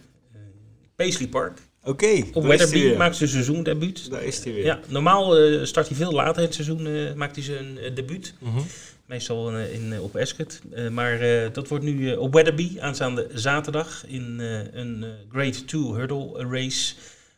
Paisley 0.95 1.27
Park. 1.27 1.59
Oké. 1.87 2.05
Okay, 2.05 2.29
op 2.33 2.43
Weatherby 2.43 2.95
maakt 2.97 3.15
zijn 3.15 3.29
seizoendebuut. 3.29 4.09
Daar 4.11 4.23
is 4.23 4.43
hij 4.43 4.53
weer. 4.53 4.65
Ja, 4.65 4.79
normaal 4.87 5.39
uh, 5.39 5.65
start 5.65 5.87
hij 5.87 5.97
veel 5.97 6.11
later 6.11 6.37
in 6.37 6.43
het 6.43 6.53
seizoen, 6.53 6.87
uh, 6.87 7.13
maakt 7.13 7.35
hij 7.35 7.45
zijn 7.45 7.77
uh, 7.77 7.95
debuut. 7.95 8.33
Mm 8.39 8.51
-hmm. 8.51 8.65
Meestal 9.05 9.57
in, 9.57 9.99
op 9.99 10.15
Ascot. 10.15 10.61
maar 10.91 11.19
dat 11.51 11.67
wordt 11.67 11.83
nu 11.83 12.15
op 12.15 12.33
Weatherby 12.33 12.79
aanstaande 12.79 13.27
zaterdag 13.33 14.03
in 14.07 14.39
een 14.73 15.05
Grade 15.31 15.65
2 15.65 15.81
hurdle 15.81 16.47
race. 16.49 16.95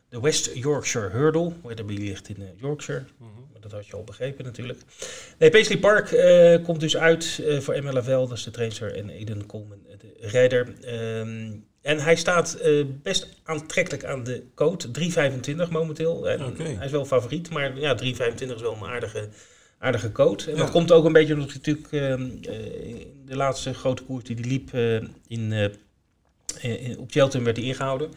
De 0.09 0.19
West 0.19 0.49
Yorkshire 0.53 1.09
Hurdle. 1.09 1.51
Weatherby 1.63 1.93
ligt 1.93 2.29
in 2.29 2.43
Yorkshire. 2.57 3.03
Mm 3.17 3.27
-hmm. 3.35 3.61
Dat 3.61 3.71
had 3.71 3.87
je 3.87 3.93
al 3.93 4.03
begrepen 4.03 4.45
natuurlijk. 4.45 4.79
Nee, 5.37 5.49
Paisley 5.49 5.77
Park 5.77 6.07
komt 6.63 6.79
dus 6.79 6.97
uit 6.97 7.43
voor 7.59 7.83
MLFL. 7.83 8.27
Dat 8.27 8.31
is 8.31 8.43
de 8.43 8.51
trainer 8.51 8.95
en 8.95 9.09
Eden 9.09 9.45
Coleman, 9.45 9.79
de 9.97 10.27
rijder. 10.27 10.73
Um, 11.19 11.65
en 11.81 11.99
hij 11.99 12.15
staat 12.15 12.57
uh, 12.63 12.85
best 13.03 13.27
aantrekkelijk 13.43 14.05
aan 14.05 14.23
de 14.23 14.43
code. 14.55 14.87
3,25 15.65 15.69
momenteel. 15.69 16.29
En 16.29 16.45
okay. 16.45 16.75
Hij 16.75 16.85
is 16.85 16.91
wel 16.91 17.05
favoriet, 17.05 17.49
maar 17.49 17.79
ja, 17.79 17.97
3,25 18.03 18.03
is 18.35 18.61
wel 18.61 18.73
een 18.73 18.89
aardige, 18.89 19.27
aardige 19.77 20.11
code. 20.11 20.43
En 20.43 20.51
ja. 20.51 20.57
dat 20.57 20.69
komt 20.69 20.91
ook 20.91 21.05
een 21.05 21.13
beetje 21.13 21.33
omdat 21.33 21.49
hij 21.49 21.57
natuurlijk 21.57 21.91
uh, 21.91 22.27
de 23.25 23.35
laatste 23.35 23.73
grote 23.73 24.03
koers 24.03 24.23
die 24.23 24.35
hij 24.35 24.45
liep 24.45 24.73
uh, 24.73 24.95
in, 25.27 25.71
in, 26.61 26.97
op 26.97 27.11
Cheltenham 27.11 27.43
werd 27.43 27.57
hij 27.57 27.65
ingehouden. 27.65 28.11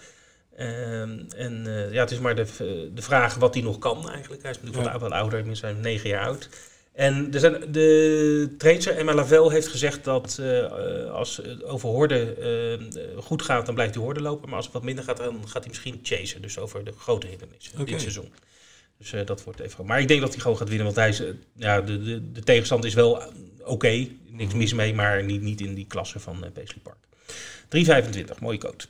Ehm, 0.57 1.19
en 1.37 1.65
ja, 1.91 2.01
het 2.01 2.11
is 2.11 2.19
maar 2.19 2.35
de, 2.35 2.47
de 2.95 3.03
vraag 3.03 3.35
wat 3.35 3.55
hij 3.55 3.63
nog 3.63 3.79
kan 3.79 4.11
eigenlijk. 4.11 4.43
Hij 4.43 4.51
is 4.51 4.61
natuurlijk 4.63 4.93
ja. 4.93 4.99
wat 4.99 5.11
ouder, 5.11 5.39
inmiddels 5.39 5.61
zijn 5.61 5.81
negen 5.81 6.09
jaar 6.09 6.25
oud. 6.25 6.49
En 6.93 7.33
er 7.33 7.41
zijn, 7.41 7.73
de 7.73 8.55
trainer 8.59 8.97
Emma 8.97 9.15
Lavelle 9.15 9.53
heeft 9.53 9.69
gezegd 9.69 10.05
dat 10.05 10.39
uh, 10.41 11.11
als 11.11 11.37
het 11.37 11.65
over 11.65 11.89
horde 11.89 12.37
uh, 12.95 13.23
goed 13.23 13.43
gaat, 13.43 13.67
dan 13.67 13.75
blijft 13.75 13.95
hij 13.95 14.05
horde 14.05 14.21
lopen. 14.21 14.49
Maar 14.49 14.57
als 14.57 14.65
het 14.65 14.75
wat 14.75 14.83
minder 14.83 15.05
gaat, 15.05 15.17
dan 15.17 15.49
gaat 15.49 15.63
hij 15.63 15.69
misschien 15.69 16.01
chasen. 16.03 16.43
Dus 16.43 16.59
over 16.59 16.85
de 16.85 16.93
grote 16.93 17.27
hindernissen 17.27 17.73
okay. 17.73 17.85
dit 17.85 18.01
seizoen. 18.01 18.33
Dus 18.99 19.13
uh, 19.13 19.27
dat 19.27 19.45
wordt 19.45 19.61
even. 19.61 19.87
Maar 19.87 20.01
ik 20.01 20.09
denk 20.09 20.21
dat 20.21 20.33
hij 20.33 20.41
gewoon 20.41 20.57
gaat 20.57 20.69
winnen, 20.69 20.85
want 20.85 20.97
hij 20.97 21.09
is, 21.09 21.23
ja, 21.57 21.81
de, 21.81 22.03
de, 22.03 22.33
de 22.33 22.43
tegenstand 22.43 22.85
is 22.85 22.95
wel 22.95 23.13
oké. 23.13 23.71
Okay, 23.71 24.17
niks 24.27 24.55
mis 24.55 24.73
mee, 24.73 24.95
maar 24.95 25.25
niet, 25.25 25.43
niet 25.43 25.61
in 25.61 25.75
die 25.75 25.87
klasse 25.87 26.21
van 26.21 26.45
Paisley 26.53 26.83
Park. 26.83 26.99
3,25, 28.35 28.39
mooie 28.41 28.59
code. 28.59 28.85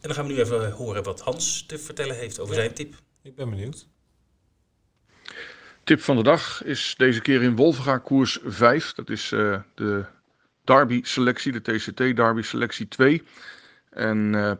En 0.00 0.08
dan 0.08 0.14
gaan 0.14 0.26
we 0.26 0.32
nu 0.32 0.40
even 0.40 0.70
horen 0.70 1.02
wat 1.02 1.20
Hans 1.20 1.64
te 1.66 1.78
vertellen 1.78 2.16
heeft 2.16 2.40
over 2.40 2.54
ja. 2.54 2.60
zijn 2.60 2.72
tip. 2.72 2.94
Ik 3.22 3.34
ben 3.34 3.50
benieuwd. 3.50 3.86
Tip 5.84 6.00
van 6.00 6.16
de 6.16 6.22
dag 6.22 6.64
is 6.64 6.94
deze 6.96 7.20
keer 7.20 7.42
in 7.42 7.56
Wolvenga 7.56 7.98
koers 7.98 8.38
5. 8.44 8.92
Dat 8.92 9.10
is 9.10 9.32
uh, 9.32 9.58
de 9.74 10.04
Derby 10.64 11.00
selectie, 11.04 11.52
de 11.52 11.60
TCT 11.60 11.96
Derby 11.96 12.42
selectie 12.42 12.88
2. 12.88 13.22
En 13.90 14.32
uh, 14.32 14.52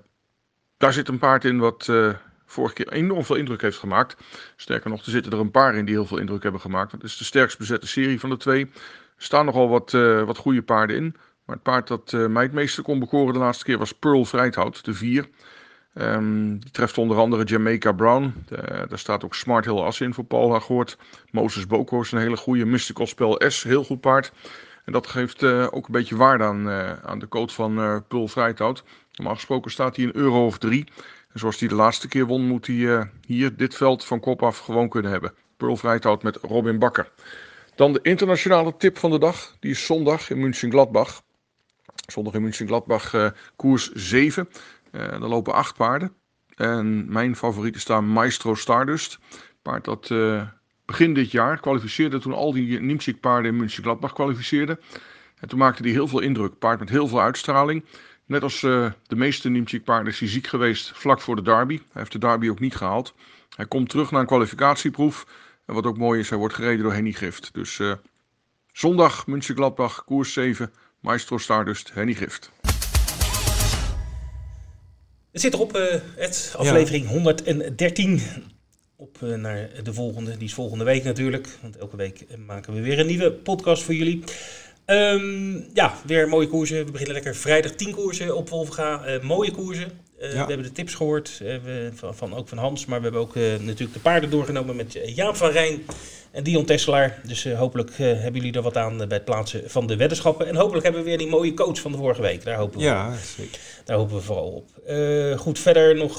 daar 0.77 0.93
zit 0.93 1.09
een 1.09 1.19
paard 1.19 1.45
in 1.45 1.59
wat 1.59 1.87
uh, 1.91 2.15
vorige 2.47 2.75
keer 2.75 2.93
enorm 2.93 3.25
veel 3.25 3.37
indruk 3.37 3.61
heeft 3.61 3.79
gemaakt. 3.79 4.17
Sterker 4.57 4.91
nog, 4.91 5.05
er 5.05 5.11
zitten 5.11 5.33
er 5.33 5.39
een 5.39 5.51
paar 5.51 5.75
in 5.75 5.85
die 5.85 5.95
heel 5.95 6.07
veel 6.07 6.19
indruk 6.19 6.43
hebben 6.43 6.61
gemaakt. 6.61 6.91
Dat 6.91 7.03
is 7.03 7.17
de 7.17 7.25
sterkst 7.25 7.59
bezette 7.59 7.87
serie 7.87 8.21
van 8.21 8.31
de 8.31 8.37
twee. 8.37 8.65
Er 9.17 9.25
staan 9.25 9.45
nogal 9.45 9.69
wat, 9.69 9.91
wat 10.27 10.39
goede 10.39 10.63
paarden 10.63 10.97
in. 10.97 11.17
Maar 11.45 11.55
het 11.57 11.65
paard 11.65 11.89
dat 11.89 12.13
mij 12.13 12.43
het 12.43 12.53
meeste 12.53 12.83
kon 12.83 12.99
bekoren 12.99 13.33
de 13.33 13.39
laatste 13.39 13.65
keer 13.65 13.79
was 13.79 13.93
Pearl 13.93 14.25
Vrijthout, 14.25 14.85
de 14.85 14.95
4. 14.95 15.29
Um, 15.95 16.59
die 16.59 16.71
treft 16.71 16.99
onder 16.99 17.17
andere 17.17 17.45
Jamaica 17.45 17.93
Brown. 17.93 18.35
Daar 18.89 18.99
staat 18.99 19.25
ook 19.25 19.35
Smart 19.35 19.65
Hill 19.65 19.79
Ass 19.79 20.01
in 20.01 20.15
voor 20.15 20.25
Paul 20.25 20.53
Hagort. 20.53 20.99
Moses 21.31 21.67
Boko 21.67 22.01
is 22.01 22.13
een 22.13 22.19
hele 22.19 22.37
goede. 22.37 22.65
Mystical 22.65 23.07
Spell 23.07 23.51
S, 23.51 23.63
heel 23.63 23.85
goed 23.85 24.01
paard. 24.01 24.33
En 24.85 24.93
dat 24.93 25.07
geeft 25.07 25.43
uh, 25.43 25.67
ook 25.71 25.87
een 25.87 25.93
beetje 25.93 26.17
waarde 26.17 26.45
aan, 26.45 26.69
uh, 26.69 26.93
aan 26.93 27.19
de 27.19 27.29
coat 27.29 27.53
van 27.53 27.79
uh, 27.79 27.97
Pul 28.09 28.29
Vrijthout. 28.29 28.85
Normaal 29.13 29.35
gesproken 29.35 29.71
staat 29.71 29.97
hij 29.97 30.05
een 30.05 30.17
euro 30.17 30.47
of 30.47 30.59
drie. 30.59 30.85
En 31.33 31.39
zoals 31.39 31.59
hij 31.59 31.69
de 31.69 31.75
laatste 31.75 32.09
keer 32.09 32.27
won, 32.27 32.47
moet 32.47 32.67
hij 32.67 33.11
hier 33.27 33.57
dit 33.57 33.75
veld 33.75 34.05
van 34.05 34.21
kop 34.21 34.43
af 34.43 34.59
gewoon 34.59 34.89
kunnen 34.89 35.11
hebben. 35.11 35.33
Pearl 35.57 35.77
Vrijthout 35.77 36.23
met 36.23 36.37
Robin 36.37 36.79
Bakker. 36.79 37.11
Dan 37.75 37.93
de 37.93 38.01
internationale 38.03 38.77
tip 38.77 38.99
van 38.99 39.11
de 39.11 39.19
dag. 39.19 39.57
Die 39.61 39.71
is 39.71 39.87
zondag 39.87 40.31
in 40.31 40.39
München-Gladbach. 40.39 41.23
Zondag 42.07 42.35
in 42.35 42.43
München-Gladbach 42.43 43.33
koers 43.57 43.93
7. 43.93 44.49
Uh, 44.93 45.01
er 45.01 45.29
lopen 45.29 45.55
acht 45.55 45.77
paarden. 45.77 46.13
En 46.55 47.13
mijn 47.13 47.37
favorieten 47.37 47.81
staan 47.81 48.09
Maestro 48.09 48.55
Stardust. 48.55 49.19
Paard 49.63 49.85
dat 49.85 50.11
uh, 50.11 50.43
begin 50.85 51.15
dit 51.15 51.31
jaar 51.31 51.61
kwalificeerde 51.61 52.19
toen 52.19 52.33
al 52.33 52.53
die 52.53 52.81
Nimsik 52.81 53.21
paarden 53.21 53.51
in 53.51 53.57
München-Gladbach 53.57 54.13
kwalificeerden. 54.13 54.81
En 55.39 55.49
toen 55.49 55.59
maakte 55.59 55.83
hij 55.83 55.93
heel 55.93 56.09
veel 56.09 56.21
indruk, 56.21 56.59
paard 56.59 56.79
met 56.79 56.89
heel 56.89 57.09
veel 57.09 57.21
uitstraling. 57.21 57.85
Net 58.27 58.43
als 58.43 58.63
uh, 58.63 58.91
de 59.07 59.17
meeste 59.17 59.49
Nimchik 59.49 59.85
paarden 59.85 60.13
is 60.13 60.19
hij 60.19 60.29
ziek 60.29 60.47
geweest 60.47 60.93
vlak 60.95 61.21
voor 61.21 61.37
de 61.37 61.43
derby. 61.43 61.77
Hij 61.77 61.87
heeft 61.93 62.13
de 62.13 62.19
derby 62.19 62.49
ook 62.49 62.61
niet 62.61 62.77
gehaald. 62.77 63.15
Hij 63.57 63.67
komt 63.67 63.89
terug 63.89 64.11
naar 64.11 64.21
een 64.21 64.27
kwalificatieproef. 64.27 65.27
En 65.67 65.75
wat 65.75 65.87
ook 65.87 65.99
mooi 65.99 66.21
is, 66.21 66.29
hij 66.29 66.39
wordt 66.39 66.55
gereden 66.55 66.83
door 66.83 66.93
Henny 66.93 67.13
Gift. 67.13 67.55
Dus 67.55 67.81
zondag 68.73 69.27
München 69.27 69.55
Gladbach, 69.55 70.05
koers 70.05 70.33
7, 70.33 70.73
Maestro 71.01 71.39
Stardust, 71.39 71.95
Henny 71.95 72.15
Gift. 72.15 72.51
Het 75.33 75.41
zit 75.41 75.55
erop, 75.55 75.77
uh, 75.77 75.95
het 76.17 76.55
aflevering 76.57 77.05
ja. 77.05 77.11
113. 77.11 78.21
Op 78.97 79.19
uh, 79.25 79.37
naar 79.37 79.71
de 79.83 79.95
volgende, 79.95 80.37
die 80.37 80.47
is 80.47 80.55
volgende 80.55 80.85
week 80.85 81.05
natuurlijk. 81.05 81.49
Want 81.63 81.77
elke 81.77 81.97
week 81.97 82.27
maken 82.47 82.75
we 82.75 82.81
weer 82.81 82.99
een 82.99 83.07
nieuwe 83.07 83.33
podcast 83.33 83.83
voor 83.83 83.95
jullie. 83.95 84.23
Um, 84.87 85.67
ja, 85.75 85.95
weer 86.07 86.29
mooie 86.29 86.49
koersen. 86.49 86.85
We 86.85 86.91
beginnen 86.91 87.15
lekker 87.15 87.37
vrijdag 87.37 87.73
10 87.73 87.95
koersen 87.95 88.37
op 88.37 88.49
Wolfga. 88.49 89.09
Uh, 89.09 89.23
mooie 89.23 89.51
koersen. 89.51 89.91
Uh, 90.21 90.27
ja. 90.27 90.33
We 90.33 90.53
hebben 90.53 90.67
de 90.67 90.73
tips 90.73 90.95
gehoord, 90.95 91.43
van, 91.95 92.15
van, 92.15 92.35
ook 92.35 92.49
van 92.49 92.59
Hans. 92.59 92.87
Maar 92.87 92.99
we 92.99 93.05
hebben 93.05 93.21
ook 93.21 93.35
natuurlijk 93.61 93.93
de 93.93 94.01
paarden 94.01 94.31
doorgenomen 94.31 94.77
met 94.77 94.99
Jaap 95.05 95.37
van 95.37 95.51
Rijn 95.51 95.83
en 96.31 96.43
Dion 96.43 96.65
Tesselaar. 96.65 97.21
Dus 97.27 97.45
hopelijk 97.45 97.91
hebben 97.97 98.35
jullie 98.35 98.53
er 98.53 98.63
wat 98.63 98.77
aan 98.77 98.97
bij 98.97 99.07
het 99.09 99.25
plaatsen 99.25 99.71
van 99.71 99.87
de 99.87 99.97
weddenschappen. 99.97 100.47
En 100.47 100.57
hopelijk 100.57 100.85
hebben 100.85 101.03
we 101.03 101.09
weer 101.09 101.19
die 101.19 101.27
mooie 101.29 101.55
coach 101.55 101.81
van 101.81 101.93
de 101.93 101.99
vorige 101.99 102.23
week. 102.23 102.45
Daar 102.45 102.57
hopen 102.57 102.79
we, 102.79 102.85
ja, 102.85 103.15
zeker. 103.37 103.61
Daar 103.85 103.97
hopen 103.97 104.17
we 104.17 104.23
vooral 104.23 104.51
op. 104.51 104.69
Goed, 105.39 105.59
verder 105.59 105.97
nog 105.97 106.19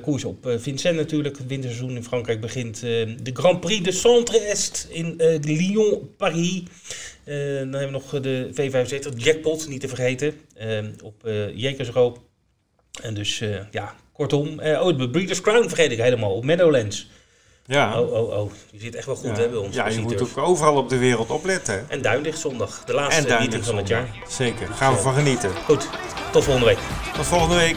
koers 0.00 0.24
op 0.24 0.54
Vincent 0.56 0.96
natuurlijk. 0.96 1.38
Het 1.38 1.46
winterseizoen 1.46 1.96
in 1.96 2.04
Frankrijk 2.04 2.40
begint. 2.40 2.80
de 2.80 3.30
Grand 3.32 3.60
Prix 3.60 3.84
de 3.84 3.92
Centre-Est 3.92 4.86
in 4.90 5.14
Lyon-Paris. 5.40 6.62
dan 7.24 7.34
hebben 7.72 7.80
we 7.80 7.90
nog 7.90 8.20
de 8.20 8.48
V75 8.52 9.16
Jackpot, 9.16 9.68
niet 9.68 9.80
te 9.80 9.88
vergeten. 9.88 10.34
op 11.02 11.26
uh, 11.26 11.56
Jekersro. 11.56 12.16
En 13.02 13.14
dus, 13.14 13.38
ja, 13.70 13.94
kortom. 14.12 14.48
oh, 14.60 14.98
de 14.98 15.08
Breeders' 15.10 15.40
Crown 15.40 15.68
vergeet 15.68 15.92
ik 15.92 15.98
helemaal. 15.98 16.34
Op 16.34 16.44
Meadowlands. 16.44 17.08
Ja. 17.68 18.00
Oh, 18.00 18.12
oh, 18.12 18.38
oh. 18.38 18.52
Je 18.70 18.80
zit 18.80 18.94
echt 18.94 19.06
wel 19.06 19.16
goed 19.16 19.36
ja. 19.36 19.42
hè, 19.42 19.48
bij 19.48 19.58
ons. 19.58 19.74
Ja, 19.74 19.88
je 19.88 20.00
moet 20.00 20.22
ook 20.22 20.38
overal 20.38 20.76
op 20.76 20.88
de 20.88 20.98
wereld 20.98 21.30
opletten. 21.30 21.74
Hè? 21.74 21.80
En 21.88 22.02
Duinlicht 22.02 22.38
zondag. 22.38 22.84
De 22.84 22.92
laatste 22.94 23.36
meeting 23.38 23.64
van 23.64 23.76
het 23.76 23.88
jaar. 23.88 24.08
Zeker. 24.28 24.68
Gaan 24.68 24.94
we 24.94 25.00
van 25.00 25.14
genieten. 25.14 25.50
Goed. 25.64 25.88
Tot 26.32 26.44
volgende 26.44 26.68
week. 26.68 26.78
Tot 27.14 27.26
volgende 27.26 27.56
week. 27.56 27.76